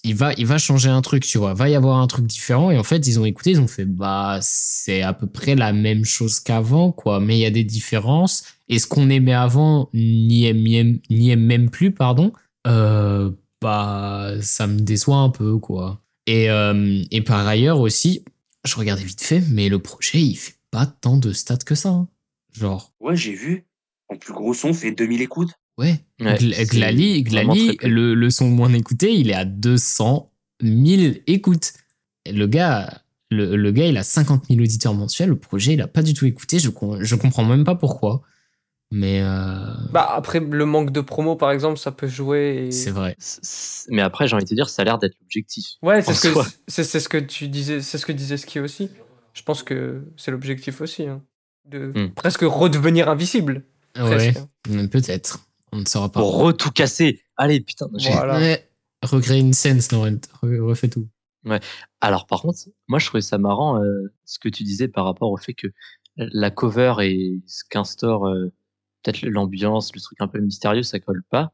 il 0.03 0.14
va, 0.14 0.33
il 0.35 0.47
va 0.47 0.59
changer 0.59 0.88
un 0.88 1.03
truc, 1.03 1.25
tu 1.25 1.38
vois. 1.38 1.55
Va 1.55 1.68
y 1.68 1.75
avoir 1.75 1.99
un 1.99 2.07
truc 2.07 2.27
différent. 2.27 2.70
Et 2.70 2.79
en 2.79 2.85
fait, 2.85 3.07
ils 3.07 3.18
ont 3.20 3.25
écouté, 3.25 3.51
ils 3.51 3.61
ont 3.61 3.66
fait, 3.66 3.85
bah, 3.85 4.38
c'est 4.42 5.03
à 5.03 5.12
peu 5.12 5.27
près 5.27 5.55
la 5.55 5.73
même 5.73 6.05
chose 6.05 6.40
qu'avant, 6.40 6.92
quoi. 6.92 7.20
Mais 7.20 7.37
il 7.37 7.40
y 7.40 7.47
a 7.47 7.51
des 7.51 7.64
différences. 7.64 8.44
Et 8.68 8.79
ce 8.79 8.87
qu'on 8.87 9.11
aimait 9.11 9.35
avant 9.35 9.90
n'y 9.92 10.47
aime, 10.47 10.66
aime 11.11 11.44
même 11.44 11.70
plus, 11.70 11.92
pardon. 11.92 12.33
Euh, 12.66 13.31
bah, 13.64 14.35
ça 14.42 14.66
me 14.66 14.79
déçoit 14.79 15.16
un 15.16 15.31
peu, 15.31 15.59
quoi. 15.59 16.00
Et, 16.27 16.48
euh, 16.50 17.03
et 17.11 17.22
par 17.22 17.46
ailleurs 17.46 17.81
aussi, 17.81 18.24
je 18.64 18.77
regardais 18.77 19.03
vite 19.05 19.22
fait, 19.22 19.42
mais 19.50 19.68
le 19.68 19.79
projet, 19.79 20.20
il 20.20 20.37
fait 20.37 20.55
pas 20.70 20.87
tant 20.87 21.16
de 21.16 21.33
stats 21.33 21.57
que 21.59 21.74
ça. 21.74 21.88
Hein. 21.88 22.09
Genre. 22.53 22.92
Ouais, 23.00 23.16
j'ai 23.16 23.35
vu. 23.35 23.64
en 24.09 24.16
plus 24.16 24.33
gros 24.33 24.55
son 24.55 24.72
fait 24.72 24.92
2000 24.92 25.22
écoutes. 25.22 25.50
Ouais. 25.77 25.98
Ouais, 26.20 26.37
Gl- 26.37 26.68
Glali, 26.68 27.22
le, 27.83 28.14
le 28.14 28.31
son 28.31 28.48
moins 28.48 28.72
écouté, 28.72 29.12
il 29.12 29.31
est 29.31 29.35
à 29.35 29.44
200 29.44 30.31
000 30.62 31.14
écoutes. 31.27 31.72
Et 32.27 32.33
le 32.33 32.46
gars, 32.46 33.03
le, 33.31 33.57
le 33.57 33.70
gars, 33.72 33.87
il 33.87 33.96
a 33.96 34.03
50 34.05 34.46
000 34.48 34.61
auditeurs 34.61 34.94
mensuels. 34.94 35.31
Le 35.31 35.37
projet, 35.38 35.72
il 35.74 35.81
a 35.83 35.88
pas 35.88 36.03
du 36.03 36.14
tout 36.14 36.27
écouté. 36.27 36.59
Je, 36.61 36.68
com- 36.70 36.98
je 37.00 37.14
comprends 37.16 37.44
même 37.44 37.64
pas 37.64 37.74
pourquoi. 37.74 38.22
Mais 38.90 39.20
euh, 39.23 39.57
Bah 39.92 40.09
après 40.14 40.38
le 40.40 40.66
manque 40.66 40.90
de 40.92 41.01
promo 41.01 41.35
par 41.37 41.51
exemple 41.51 41.79
ça 41.79 41.90
peut 41.90 42.07
jouer. 42.07 42.66
Et... 42.66 42.70
c'est 42.70 42.90
vrai. 42.90 43.16
Mais 43.88 44.03
après, 44.03 44.29
j'ai 44.29 44.37
envie 44.37 44.44
de 44.44 44.49
te 44.49 44.55
dire, 44.55 44.68
ça 44.68 44.83
a 44.83 44.85
l'air 44.85 44.99
d'être 44.99 45.16
l'objectif. 45.20 45.64
Ouais 45.83 46.03
c'est 46.03 46.12
ce 46.14 46.29
que 46.29 46.40
c'est 46.68 46.85
c'est 46.85 47.01
ce 47.01 47.09
que 47.09 47.18
tu 47.18 47.49
disais 47.49 47.81
c'est 47.81 47.99
ce 47.99 48.07
que 48.07 48.12
disait 48.12 48.37
Ski 48.37 48.61
aussi. 48.61 48.90
Je 49.33 49.42
pense 49.42 49.62
que 49.64 50.05
c'est 50.16 50.31
l'objectif 50.31 50.81
aussi 50.81 51.07
hein, 51.09 51.23
de 51.66 51.92
Hmm. 51.94 52.11
presque 52.14 52.42
redevenir 52.42 53.09
invisible. 53.09 53.64
Ouais, 53.97 54.33
peut-être. 54.90 55.40
On 55.73 55.79
ne 55.79 55.85
saura 55.87 56.11
pas. 56.11 56.20
Pour 56.20 56.38
re-tout 56.40 56.70
casser. 56.70 57.20
Allez, 57.37 57.61
putain. 57.61 57.87
j'ai- 57.97 58.11
Voilà. 58.12 58.38
Ouais. 58.38 58.68
Recréer 59.03 59.40
une 59.40 59.53
scène. 59.55 59.79
Re- 59.79 60.61
refais 60.61 60.88
tout. 60.88 61.09
Alors 62.01 62.27
par 62.27 62.42
contre, 62.42 62.59
moi 62.88 62.99
je 62.99 63.07
trouvais 63.07 63.20
ça 63.23 63.38
marrant 63.38 63.83
euh, 63.83 64.12
ce 64.25 64.38
que 64.38 64.49
tu 64.49 64.62
disais 64.62 64.88
par 64.88 65.05
rapport 65.05 65.31
au 65.31 65.37
fait 65.37 65.53
que 65.55 65.66
la 66.16 66.51
cover 66.51 66.94
et 67.03 67.42
ce 67.47 67.64
qu'instaure 67.68 68.27
euh, 68.29 68.53
peut-être 69.05 69.23
l'ambiance, 69.23 69.95
le 69.95 70.01
truc 70.01 70.21
un 70.21 70.29
peu 70.29 70.40
mystérieux, 70.40 70.83
ça 70.83 70.99
colle 70.99 71.23
pas. 71.31 71.53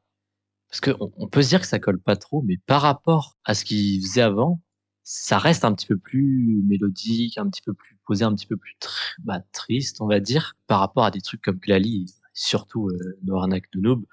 Parce 0.71 0.81
que 0.81 0.93
on, 1.01 1.29
peut 1.29 1.43
se 1.43 1.49
dire 1.49 1.61
que 1.61 1.67
ça 1.67 1.81
colle 1.81 2.01
pas 2.01 2.17
trop, 2.17 2.43
mais 2.43 2.57
par 2.67 2.81
rapport 2.83 3.37
à 3.45 3.55
ce 3.55 3.65
qu'il 3.65 4.01
faisait 4.01 4.23
avant, 4.23 4.63
ça 5.03 5.39
reste 5.39 5.65
un 5.65 5.75
petit 5.75 5.87
peu 5.87 5.97
plus 5.97 6.63
mélodique, 6.69 7.39
un 7.39 7.51
petit 7.51 7.63
peu 7.63 7.75
plus 7.75 7.99
posé, 8.07 8.25
un 8.25 8.35
petit 8.35 8.47
peu 8.47 8.57
plus 8.57 8.77
bah, 9.19 9.41
triste, 9.53 10.01
on 10.01 10.07
va 10.07 10.21
dire, 10.21 10.57
par 10.69 10.79
rapport 10.79 11.05
à 11.05 11.11
des 11.11 11.21
trucs 11.21 11.43
comme 11.43 11.59
Glali, 11.59 12.05
et 12.05 12.13
surtout 12.35 12.89
euh, 12.89 13.19
de 13.23 13.81
Noob, 13.81 14.05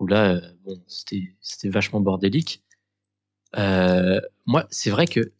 où 0.00 0.06
là, 0.08 0.34
euh, 0.34 0.40
bon, 0.64 0.82
c'était 0.88 1.68
vachement 1.68 2.00
bordélique. 2.00 2.64
Euh, 3.56 4.20
moi, 4.46 4.66
c'est 4.70 4.90
vrai 4.90 5.06
que 5.06 5.32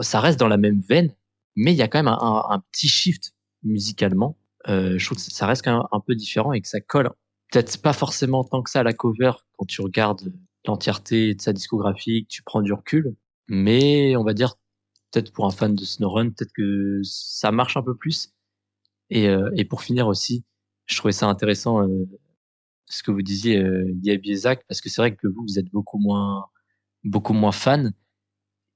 ça 0.00 0.20
reste 0.20 0.38
dans 0.38 0.48
la 0.48 0.56
même 0.56 0.80
veine, 0.80 1.14
mais 1.54 1.72
il 1.72 1.76
y 1.76 1.82
a 1.82 1.88
quand 1.88 1.98
même 1.98 2.08
un 2.08 2.62
petit 2.72 2.88
shift 2.88 3.34
musicalement. 3.62 4.38
Euh, 4.66 4.98
je 4.98 5.04
trouve 5.06 5.18
que 5.18 5.22
ça 5.22 5.46
reste 5.46 5.66
un 5.66 6.00
peu 6.06 6.14
différent 6.14 6.52
et 6.52 6.60
que 6.60 6.68
ça 6.68 6.80
colle. 6.80 7.10
Peut-être 7.50 7.80
pas 7.80 7.92
forcément 7.92 8.44
tant 8.44 8.62
que 8.62 8.70
ça 8.70 8.80
à 8.80 8.82
la 8.82 8.92
cover 8.92 9.32
quand 9.56 9.66
tu 9.66 9.80
regardes 9.80 10.32
l'entièreté 10.66 11.34
de 11.34 11.40
sa 11.40 11.52
discographie, 11.52 12.24
que 12.24 12.28
tu 12.28 12.42
prends 12.42 12.60
du 12.60 12.72
recul, 12.72 13.14
mais 13.48 14.16
on 14.16 14.24
va 14.24 14.34
dire 14.34 14.56
peut-être 15.10 15.32
pour 15.32 15.46
un 15.46 15.50
fan 15.50 15.74
de 15.74 15.84
Snowrun, 15.84 16.30
peut-être 16.30 16.52
que 16.52 17.00
ça 17.02 17.50
marche 17.52 17.76
un 17.76 17.82
peu 17.82 17.96
plus. 17.96 18.34
Et, 19.10 19.28
euh, 19.28 19.50
et 19.56 19.64
pour 19.64 19.82
finir 19.82 20.06
aussi, 20.08 20.44
je 20.86 20.96
trouvais 20.96 21.12
ça 21.12 21.26
intéressant 21.26 21.82
euh, 21.82 22.06
ce 22.86 23.02
que 23.02 23.10
vous 23.10 23.22
disiez, 23.22 23.58
euh, 23.58 23.94
Zach, 24.34 24.64
parce 24.68 24.80
que 24.80 24.88
c'est 24.88 25.00
vrai 25.00 25.14
que 25.14 25.26
vous, 25.28 25.42
vous 25.42 25.58
êtes 25.58 25.70
beaucoup 25.70 25.98
moins, 25.98 26.46
beaucoup 27.04 27.34
moins 27.34 27.52
fan. 27.52 27.92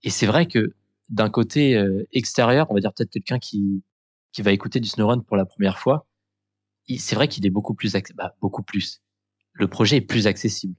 Et 0.02 0.10
c'est 0.10 0.26
vrai 0.26 0.46
que 0.46 0.74
d'un 1.08 1.30
côté 1.30 1.76
euh, 1.76 2.06
extérieur, 2.12 2.70
on 2.70 2.74
va 2.74 2.80
dire 2.80 2.92
peut-être 2.94 3.10
quelqu'un 3.10 3.38
qui, 3.38 3.82
qui 4.32 4.42
va 4.42 4.52
écouter 4.52 4.80
du 4.80 4.88
Snowrun 4.88 5.20
pour 5.20 5.36
la 5.36 5.46
première 5.46 5.78
fois, 5.78 6.06
c'est 6.98 7.14
vrai 7.14 7.28
qu'il 7.28 7.46
est 7.46 7.50
beaucoup 7.50 7.74
plus, 7.74 7.94
bah, 8.14 8.34
beaucoup 8.40 8.62
plus. 8.62 9.02
Le 9.54 9.68
projet 9.68 9.98
est 9.98 10.00
plus 10.02 10.26
accessible. 10.26 10.74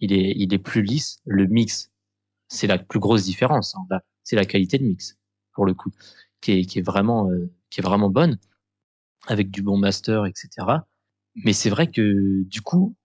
Il 0.00 0.12
est, 0.12 0.34
il 0.36 0.54
est 0.54 0.58
plus 0.58 0.82
lisse. 0.82 1.20
Le 1.26 1.46
mix, 1.46 1.90
c'est 2.48 2.68
la 2.68 2.78
plus 2.78 3.00
grosse 3.00 3.24
différence. 3.24 3.76
hein. 3.76 3.98
C'est 4.24 4.36
la 4.36 4.46
qualité 4.46 4.78
de 4.78 4.84
mix 4.84 5.18
pour 5.54 5.66
le 5.66 5.74
coup, 5.74 5.90
qui 6.40 6.52
est, 6.52 6.66
qui 6.66 6.80
est 6.80 6.82
vraiment, 6.82 7.30
euh, 7.30 7.50
qui 7.70 7.80
est 7.80 7.84
vraiment 7.84 8.10
bonne, 8.10 8.38
avec 9.26 9.50
du 9.50 9.62
bon 9.62 9.76
master, 9.78 10.26
etc. 10.26 10.86
Mais 11.36 11.52
c'est 11.52 11.70
vrai 11.70 11.90
que 11.90 12.42
du 12.44 12.60
coup, 12.62 12.96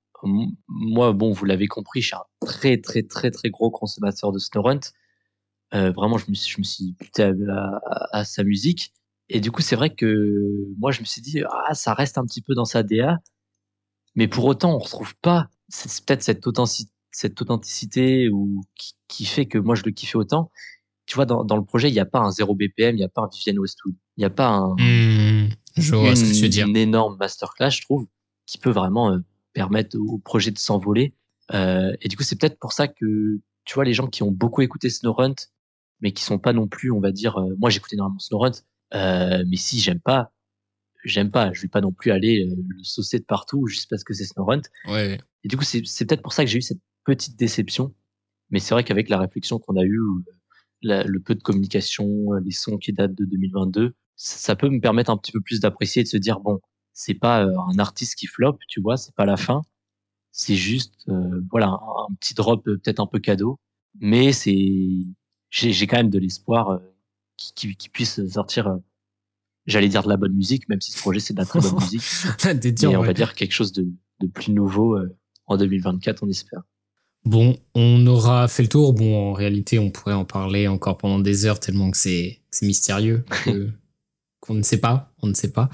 moi, 0.67 1.13
bon, 1.13 1.31
vous 1.31 1.45
l'avez 1.45 1.67
compris, 1.67 2.01
je 2.01 2.07
suis 2.07 2.15
un 2.15 2.23
très, 2.45 2.77
très, 2.79 3.03
très, 3.03 3.31
très 3.31 3.49
gros 3.49 3.71
consommateur 3.71 4.31
de 4.31 4.39
Snowrun. 4.39 4.79
Euh, 5.73 5.91
vraiment, 5.91 6.17
je 6.17 6.25
me 6.29 6.35
suis, 6.35 6.51
je 6.53 6.59
me 6.59 6.63
suis 6.63 6.93
buté 6.93 7.23
à, 7.23 7.31
à- 7.49 8.17
à 8.19 8.25
sa 8.25 8.43
musique. 8.43 8.93
Et 9.29 9.41
du 9.41 9.51
coup, 9.51 9.61
c'est 9.61 9.75
vrai 9.75 9.93
que 9.93 10.67
moi, 10.77 10.91
je 10.91 11.01
me 11.01 11.05
suis 11.05 11.21
dit, 11.21 11.41
ah, 11.49 11.73
ça 11.73 11.93
reste 11.93 12.17
un 12.17 12.25
petit 12.25 12.41
peu 12.41 12.53
dans 12.53 12.65
sa 12.65 12.83
DA. 12.83 13.17
Mais 14.15 14.27
pour 14.27 14.45
autant, 14.45 14.75
on 14.75 14.79
retrouve 14.79 15.15
pas 15.21 15.49
peut-être 16.05 16.23
cette, 16.23 16.47
authenticité, 16.47 16.91
cette 17.11 17.41
authenticité 17.41 18.29
ou 18.29 18.63
qui, 18.75 18.93
qui 19.07 19.25
fait 19.25 19.45
que 19.45 19.57
moi, 19.57 19.75
je 19.75 19.83
le 19.83 19.91
kiffais 19.91 20.17
autant. 20.17 20.51
Tu 21.05 21.15
vois, 21.15 21.25
dans, 21.25 21.43
dans 21.43 21.57
le 21.57 21.63
projet, 21.63 21.89
il 21.89 21.93
n'y 21.93 21.99
a 21.99 22.05
pas 22.05 22.19
un 22.19 22.31
0 22.31 22.55
BPM, 22.55 22.95
il 22.95 22.99
n'y 22.99 23.03
a 23.03 23.09
pas 23.09 23.21
un 23.21 23.29
Vivienne 23.33 23.59
Westwood, 23.59 23.95
il 24.17 24.21
n'y 24.21 24.25
a 24.25 24.29
pas 24.29 24.49
un, 24.49 24.75
je 25.77 25.95
vois 25.95 26.15
ce 26.15 26.23
que 26.23 26.33
tu 26.33 26.39
veux 26.39 26.45
une, 26.45 26.49
dire. 26.49 26.67
une 26.67 26.77
énorme 26.77 27.17
masterclass, 27.17 27.69
je 27.69 27.81
trouve, 27.81 28.07
qui 28.45 28.57
peut 28.57 28.71
vraiment 28.71 29.11
euh, 29.11 29.19
permettre 29.53 29.97
au 29.97 30.17
projet 30.17 30.51
de 30.51 30.57
s'envoler. 30.57 31.13
Euh, 31.53 31.95
et 32.01 32.07
du 32.07 32.17
coup, 32.17 32.23
c'est 32.23 32.39
peut-être 32.39 32.59
pour 32.59 32.73
ça 32.73 32.87
que, 32.87 33.39
tu 33.65 33.73
vois, 33.73 33.85
les 33.85 33.93
gens 33.93 34.07
qui 34.07 34.23
ont 34.23 34.31
beaucoup 34.31 34.61
écouté 34.61 34.89
Snowrunt, 34.89 35.35
mais 36.01 36.11
qui 36.11 36.23
sont 36.23 36.39
pas 36.39 36.53
non 36.53 36.67
plus, 36.67 36.91
on 36.91 36.99
va 36.99 37.11
dire, 37.11 37.37
euh, 37.37 37.55
moi 37.57 37.69
j'écoutais 37.69 37.95
normalement 37.95 38.19
Snowrunt, 38.19 38.51
euh, 38.93 39.43
mais 39.47 39.57
si 39.57 39.79
j'aime 39.79 39.99
pas, 39.99 40.31
j'aime 41.03 41.31
pas, 41.31 41.51
je 41.53 41.61
vais 41.61 41.67
pas 41.67 41.81
non 41.81 41.91
plus 41.91 42.11
aller 42.11 42.45
euh, 42.49 42.55
le 42.67 42.83
saucer 42.83 43.19
de 43.19 43.25
partout 43.25 43.67
juste 43.67 43.89
parce 43.89 44.03
que 44.03 44.13
c'est 44.13 44.25
Snowrunt. 44.25 44.61
Ouais. 44.87 45.19
Et 45.43 45.47
du 45.47 45.57
coup, 45.57 45.63
c'est 45.63 45.81
peut-être 45.81 46.21
pour 46.21 46.33
ça 46.33 46.43
que 46.43 46.49
j'ai 46.49 46.59
eu 46.59 46.61
cette 46.61 46.81
petite 47.05 47.37
déception. 47.37 47.93
Mais 48.49 48.59
c'est 48.59 48.73
vrai 48.73 48.83
qu'avec 48.83 49.09
la 49.09 49.19
réflexion 49.19 49.59
qu'on 49.59 49.75
a 49.77 49.83
eue, 49.83 49.99
euh, 49.99 50.23
la- 50.81 51.03
le 51.03 51.19
peu 51.19 51.35
de 51.35 51.41
communication, 51.43 52.07
les 52.43 52.51
sons 52.51 52.77
qui 52.77 52.93
datent 52.93 53.15
de 53.15 53.25
2022, 53.25 53.93
ça, 54.15 54.37
ça 54.37 54.55
peut 54.55 54.69
me 54.69 54.79
permettre 54.79 55.09
un 55.11 55.17
petit 55.17 55.31
peu 55.31 55.41
plus 55.41 55.59
d'apprécier 55.59 56.01
et 56.01 56.03
de 56.03 56.09
se 56.09 56.17
dire 56.17 56.39
bon, 56.39 56.59
c'est 56.93 57.13
pas 57.13 57.43
un 57.43 57.79
artiste 57.79 58.15
qui 58.15 58.27
flop, 58.27 58.57
tu 58.67 58.81
vois, 58.81 58.97
c'est 58.97 59.13
pas 59.15 59.25
la 59.25 59.37
fin. 59.37 59.61
C'est 60.31 60.55
juste, 60.55 60.93
euh, 61.09 61.41
voilà, 61.51 61.67
un, 61.69 61.73
un 62.11 62.15
petit 62.19 62.33
drop 62.35 62.63
peut-être 62.63 62.99
un 62.99 63.07
peu 63.07 63.19
cadeau, 63.19 63.59
mais 63.99 64.31
c'est, 64.33 64.55
j'ai 65.49 65.71
j'ai 65.73 65.87
quand 65.87 65.97
même 65.97 66.09
de 66.09 66.19
l'espoir 66.19 66.69
euh, 66.69 66.79
qui, 67.37 67.53
qui, 67.53 67.75
qui 67.75 67.89
puisse 67.89 68.19
sortir. 68.29 68.67
euh, 68.67 68.77
J'allais 69.65 69.89
dire 69.89 70.03
de 70.03 70.09
la 70.09 70.17
bonne 70.17 70.33
musique, 70.33 70.69
même 70.69 70.79
si 70.81 70.91
ce 70.91 70.97
projet 70.99 71.19
c'est 71.19 71.33
de 71.33 71.39
la 71.39 71.45
très 71.45 71.59
bonne 71.59 71.75
musique. 71.81 72.01
Dur, 72.75 72.91
on 72.93 72.99
ouais. 73.01 73.07
va 73.07 73.13
dire 73.13 73.33
quelque 73.35 73.51
chose 73.53 73.71
de, 73.73 73.85
de 74.21 74.27
plus 74.27 74.51
nouveau 74.51 74.95
euh, 74.95 75.15
en 75.45 75.57
2024, 75.57 76.23
on 76.23 76.29
espère. 76.29 76.61
Bon, 77.25 77.57
on 77.75 78.05
aura 78.07 78.47
fait 78.47 78.63
le 78.63 78.69
tour. 78.69 78.93
Bon, 78.93 79.29
en 79.29 79.33
réalité, 79.33 79.79
on 79.79 79.91
pourrait 79.91 80.13
en 80.13 80.23
parler 80.23 80.67
encore 80.69 80.97
pendant 80.97 81.19
des 81.19 81.45
heures 81.45 81.59
tellement 81.59 81.91
que 81.91 81.97
c'est 81.97 82.39
c'est 82.51 82.65
mystérieux, 82.65 83.25
qu'on 84.39 84.53
ne 84.53 84.61
sait 84.63 84.79
pas, 84.79 85.11
on 85.21 85.27
ne 85.27 85.33
sait 85.33 85.51
pas. 85.51 85.69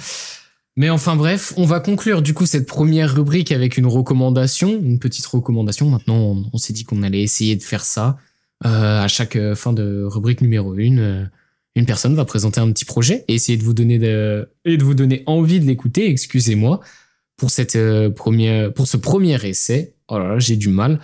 Mais 0.75 0.89
enfin 0.89 1.15
bref, 1.15 1.53
on 1.57 1.65
va 1.65 1.79
conclure 1.79 2.23
du 2.23 2.33
coup 2.33 2.47
cette 2.47 2.67
première 2.67 3.13
rubrique 3.13 3.51
avec 3.51 3.77
une 3.77 3.85
recommandation, 3.85 4.69
une 4.79 4.97
petite 4.97 5.27
recommandation. 5.27 5.87
Maintenant, 5.91 6.15
on, 6.17 6.49
on 6.51 6.57
s'est 6.57 6.73
dit 6.73 6.83
qu'on 6.83 7.03
allait 7.03 7.21
essayer 7.21 7.55
de 7.55 7.61
faire 7.63 7.83
ça 7.85 8.17
Euh, 8.65 9.03
à 9.03 9.07
chaque 9.09 9.37
fin 9.55 9.73
de 9.73 10.03
rubrique 10.05 10.41
numéro 10.41 10.73
une. 10.75 11.29
Une 11.75 11.85
personne 11.85 12.15
va 12.15 12.25
présenter 12.25 12.59
un 12.59 12.71
petit 12.71 12.85
projet 12.85 13.25
et 13.27 13.35
essayer 13.35 13.57
de 13.57 13.63
vous 13.63 13.73
donner 13.73 13.97
de, 13.97 14.47
vous 14.81 14.93
donner 14.93 15.23
envie 15.25 15.59
de 15.59 15.65
l'écouter. 15.65 16.09
Excusez-moi 16.09 16.79
euh, 17.75 18.09
pour 18.71 18.87
ce 18.87 18.97
premier 18.97 19.45
essai. 19.45 19.95
Oh 20.07 20.19
là 20.19 20.27
là, 20.29 20.39
j'ai 20.39 20.55
du 20.55 20.69
mal. 20.69 20.99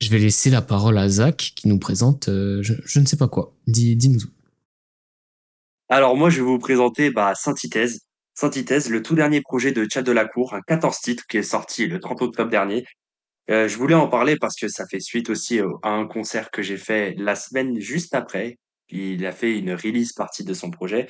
Je 0.00 0.08
vais 0.08 0.18
laisser 0.18 0.50
la 0.50 0.62
parole 0.62 0.98
à 0.98 1.08
Zach 1.08 1.52
qui 1.56 1.68
nous 1.68 1.78
présente 1.78 2.28
euh, 2.28 2.62
je, 2.62 3.00
ne 3.00 3.06
sais 3.06 3.16
pas 3.16 3.28
quoi. 3.28 3.54
Dis, 3.66 3.96
dis-nous. 3.96 4.22
Alors 5.88 6.16
moi, 6.16 6.30
je 6.30 6.36
vais 6.36 6.46
vous 6.46 6.58
présenter 6.58 7.10
bah, 7.10 7.34
Synthithèse. 7.34 8.00
Synthithèse, 8.34 8.90
le 8.90 9.02
tout 9.02 9.14
dernier 9.14 9.40
projet 9.42 9.72
de 9.72 9.84
Tchad 9.84 10.04
de 10.04 10.12
la 10.12 10.24
Cour, 10.24 10.54
un 10.54 10.60
14 10.62 10.98
titres 10.98 11.24
qui 11.28 11.36
est 11.36 11.42
sorti 11.42 11.86
le 11.86 12.00
30 12.00 12.22
octobre 12.22 12.50
dernier. 12.50 12.84
Euh, 13.50 13.68
je 13.68 13.76
voulais 13.76 13.94
en 13.94 14.08
parler 14.08 14.36
parce 14.36 14.56
que 14.56 14.68
ça 14.68 14.86
fait 14.90 15.00
suite 15.00 15.30
aussi 15.30 15.60
au- 15.60 15.78
à 15.82 15.90
un 15.90 16.06
concert 16.06 16.50
que 16.50 16.62
j'ai 16.62 16.78
fait 16.78 17.14
la 17.18 17.36
semaine 17.36 17.78
juste 17.78 18.14
après. 18.14 18.58
Il 18.90 19.24
a 19.26 19.32
fait 19.32 19.58
une 19.58 19.72
release 19.72 20.12
partie 20.12 20.44
de 20.44 20.54
son 20.54 20.70
projet. 20.70 21.08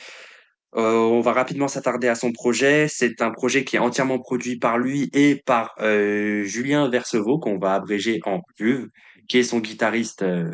Euh, 0.77 0.97
on 0.97 1.21
va 1.21 1.33
rapidement 1.33 1.69
s'attarder 1.69 2.09
à 2.09 2.15
son 2.15 2.33
projet. 2.33 2.89
C'est 2.89 3.23
un 3.23 3.31
projet 3.31 3.65
qui 3.65 3.77
est 3.77 3.81
entièrement 3.81 4.19
produit 4.19 4.59
par 4.59 4.79
lui 4.79 5.09
et 5.13 5.37
par 5.37 5.75
euh, 5.81 6.43
Julien 6.45 6.89
Versevaux, 6.89 7.39
qu'on 7.39 7.59
va 7.59 7.75
abréger 7.75 8.21
en 8.25 8.41
Juve, 8.59 8.89
qui 9.29 9.39
est 9.39 9.45
son 9.45 9.61
guitariste 9.61 10.23
euh, 10.23 10.51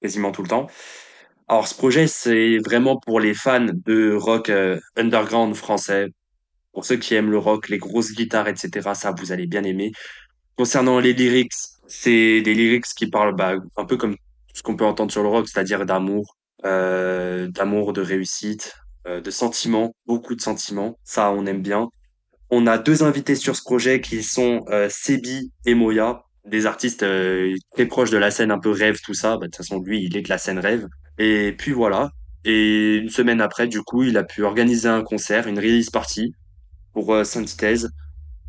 quasiment 0.00 0.30
tout 0.30 0.42
le 0.42 0.48
temps. 0.48 0.68
Alors, 1.48 1.66
ce 1.68 1.74
projet, 1.74 2.06
c'est 2.06 2.58
vraiment 2.58 2.98
pour 2.98 3.20
les 3.20 3.34
fans 3.34 3.66
de 3.72 4.14
rock 4.14 4.50
underground 4.96 5.54
français. 5.54 6.08
Pour 6.72 6.84
ceux 6.84 6.96
qui 6.96 7.14
aiment 7.14 7.30
le 7.30 7.38
rock, 7.38 7.68
les 7.68 7.78
grosses 7.78 8.12
guitares, 8.12 8.48
etc., 8.48 8.90
ça, 8.94 9.14
vous 9.16 9.32
allez 9.32 9.46
bien 9.46 9.62
aimer. 9.64 9.92
Concernant 10.56 10.98
les 11.00 11.12
lyrics, 11.12 11.52
c'est 11.86 12.42
des 12.42 12.54
lyrics 12.54 12.86
qui 12.96 13.08
parlent 13.08 13.34
bah, 13.36 13.54
un 13.76 13.84
peu 13.84 13.96
comme 13.96 14.16
ce 14.54 14.62
qu'on 14.62 14.76
peut 14.76 14.84
entendre 14.84 15.12
sur 15.12 15.22
le 15.22 15.28
rock, 15.28 15.48
c'est-à-dire 15.48 15.86
d'amour, 15.86 16.36
euh, 16.64 17.48
d'amour, 17.48 17.92
de 17.92 18.00
réussite, 18.00 18.76
euh, 19.06 19.20
de 19.20 19.30
sentiments, 19.30 19.94
beaucoup 20.06 20.34
de 20.34 20.40
sentiments. 20.40 20.98
Ça, 21.04 21.30
on 21.30 21.44
aime 21.46 21.62
bien. 21.62 21.88
On 22.50 22.66
a 22.66 22.78
deux 22.78 23.02
invités 23.02 23.34
sur 23.34 23.56
ce 23.56 23.62
projet 23.62 24.00
qui 24.00 24.22
sont 24.22 24.64
euh, 24.70 24.88
Sebi 24.88 25.52
et 25.66 25.74
Moya, 25.74 26.22
des 26.46 26.64
artistes 26.64 27.04
très 27.74 27.86
proches 27.86 28.10
de 28.10 28.16
la 28.16 28.30
scène 28.30 28.50
un 28.50 28.58
peu 28.58 28.70
rêve, 28.70 29.00
tout 29.04 29.14
ça. 29.14 29.32
Bah, 29.36 29.40
de 29.40 29.44
toute 29.46 29.56
façon, 29.56 29.80
lui, 29.80 30.02
il 30.02 30.16
est 30.16 30.22
de 30.22 30.28
la 30.28 30.38
scène 30.38 30.58
rêve. 30.58 30.86
Et 31.18 31.52
puis 31.58 31.72
voilà. 31.72 32.10
Et 32.44 32.96
une 32.96 33.10
semaine 33.10 33.40
après, 33.40 33.66
du 33.66 33.82
coup, 33.82 34.04
il 34.04 34.16
a 34.16 34.24
pu 34.24 34.44
organiser 34.44 34.88
un 34.88 35.02
concert, 35.02 35.48
une 35.48 35.58
release 35.58 35.90
party 35.90 36.32
pour 36.92 37.14
Synthèse. 37.26 37.90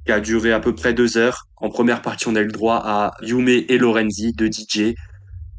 qui 0.06 0.12
a 0.12 0.20
duré 0.22 0.54
à 0.54 0.60
peu 0.60 0.74
près 0.76 0.94
deux 0.94 1.18
heures. 1.18 1.48
En 1.58 1.70
première 1.70 2.02
partie, 2.02 2.28
on 2.28 2.36
a 2.36 2.42
eu 2.42 2.46
le 2.46 2.52
droit 2.52 2.82
à 2.86 3.12
Yume 3.22 3.50
et 3.50 3.78
Lorenzi 3.78 4.32
de 4.34 4.48
DJ 4.48 4.94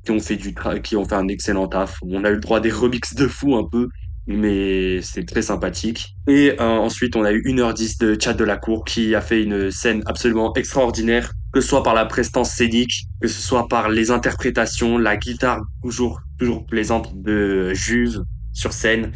qui 0.05 0.11
ont 0.13 0.21
fait 0.21 0.37
du 0.37 0.55
qui 0.83 0.97
ont 0.97 1.05
fait 1.05 1.15
un 1.15 1.29
excellent 1.29 1.69
taf. 1.69 1.99
On 2.03 2.25
a 2.25 2.31
eu 2.31 2.35
le 2.35 2.41
droit 2.41 2.59
à 2.59 2.61
des 2.61 2.71
remixes 2.71 3.15
de 3.15 3.27
fou 3.27 3.57
un 3.57 3.65
peu, 3.65 3.89
mais 4.27 5.01
c'est 5.03 5.25
très 5.25 5.43
sympathique. 5.43 6.17
Et 6.29 6.53
euh, 6.61 6.65
ensuite, 6.65 7.17
on 7.17 7.25
a 7.25 7.33
eu 7.33 7.43
1h10 7.43 8.01
de 8.01 8.17
Chat 8.21 8.35
de 8.35 8.45
la 8.45 8.57
Cour 8.57 8.85
qui 8.85 9.15
a 9.15 9.21
fait 9.21 9.43
une 9.43 9.71
scène 9.71 10.03
absolument 10.07 10.53
extraordinaire, 10.55 11.33
que 11.53 11.61
ce 11.61 11.69
soit 11.69 11.83
par 11.83 11.95
la 11.95 12.05
prestance 12.05 12.51
scénique, 12.51 13.07
que 13.21 13.29
ce 13.29 13.41
soit 13.41 13.69
par 13.69 13.89
les 13.89 14.11
interprétations, 14.11 14.99
la 14.99 15.17
guitare 15.17 15.61
toujours 15.83 16.21
toujours 16.39 16.67
plaisante 16.67 17.11
de 17.21 17.73
Juve 17.75 18.23
sur 18.53 18.73
scène. 18.73 19.13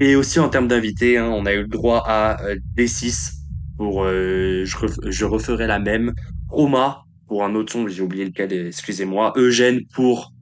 Et 0.00 0.16
aussi 0.16 0.40
en 0.40 0.48
termes 0.48 0.68
d'invités, 0.68 1.18
hein, 1.18 1.30
on 1.32 1.46
a 1.46 1.52
eu 1.52 1.62
le 1.62 1.68
droit 1.68 2.02
à 2.06 2.42
euh, 2.44 2.56
D6 2.76 3.32
pour 3.76 4.04
euh, 4.04 4.64
je, 4.64 4.76
je 5.06 5.24
referai 5.24 5.66
la 5.66 5.78
même. 5.78 6.12
Roma 6.48 7.04
pour 7.30 7.44
un 7.44 7.54
autre 7.54 7.72
son, 7.72 7.86
j'ai 7.86 8.02
oublié 8.02 8.24
lequel, 8.24 8.52
excusez-moi. 8.52 9.32
Eugène 9.36 9.82
pour 9.94 10.32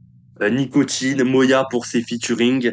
euh, 0.40 0.48
Nicotine, 0.48 1.22
Moya 1.22 1.66
pour 1.70 1.85
ses 1.85 2.01
featuring 2.01 2.72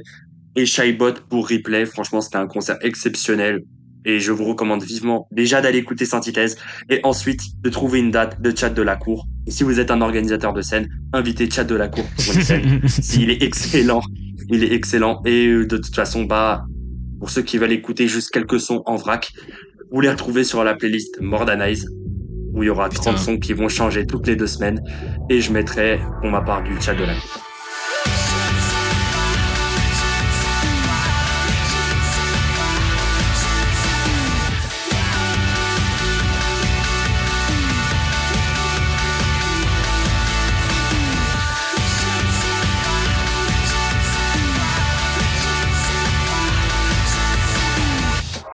et 0.55 0.65
Shybot 0.65 1.15
pour 1.29 1.49
Replay. 1.49 1.85
Franchement, 1.85 2.21
c'était 2.21 2.37
un 2.37 2.47
concert 2.47 2.77
exceptionnel 2.79 3.63
et 4.05 4.21
je 4.21 4.31
vous 4.31 4.45
recommande 4.45 4.83
vivement 4.83 5.27
déjà 5.33 5.59
d'aller 5.59 5.79
écouter 5.79 6.05
Synthèse 6.05 6.57
et 6.89 7.01
ensuite 7.03 7.41
de 7.61 7.69
trouver 7.69 7.99
une 7.99 8.09
date 8.09 8.41
de 8.41 8.55
chat 8.57 8.69
de 8.69 8.81
la 8.81 8.95
cour. 8.95 9.27
Et 9.47 9.51
si 9.51 9.65
vous 9.65 9.81
êtes 9.81 9.91
un 9.91 9.99
organisateur 9.99 10.53
de 10.53 10.61
scène, 10.61 10.87
invitez 11.11 11.49
chat 11.51 11.65
de 11.65 11.75
la 11.75 11.89
cour 11.89 12.05
pour 12.15 12.35
une 12.35 12.41
scène. 12.41 12.81
S'il 12.87 13.29
est 13.29 13.43
excellent, 13.43 14.01
il 14.49 14.63
est 14.63 14.71
excellent. 14.71 15.21
Et 15.25 15.47
euh, 15.47 15.65
de 15.65 15.75
toute 15.75 15.93
façon, 15.93 16.23
bah, 16.23 16.65
pour 17.19 17.29
ceux 17.29 17.41
qui 17.41 17.57
veulent 17.57 17.73
écouter 17.73 18.07
juste 18.07 18.29
quelques 18.29 18.61
sons 18.61 18.81
en 18.85 18.95
vrac, 18.95 19.33
vous 19.91 19.99
les 19.99 20.09
retrouvez 20.09 20.45
sur 20.45 20.63
la 20.63 20.73
playlist 20.73 21.19
Mordanize 21.19 21.89
où 22.55 22.63
il 22.63 22.67
y 22.67 22.69
aura 22.69 22.89
30 22.89 23.17
sons 23.17 23.37
qui 23.37 23.53
vont 23.53 23.69
changer 23.69 24.07
toutes 24.07 24.27
les 24.27 24.35
deux 24.35 24.47
semaines 24.47 24.81
et 25.29 25.41
je 25.41 25.51
mettrai 25.51 25.99
pour 26.21 26.29
ma 26.29 26.41
part 26.41 26.63
du 26.63 26.79
chat 26.81 26.95
de 26.95 27.03
la 27.03 27.13
cour. 27.13 27.54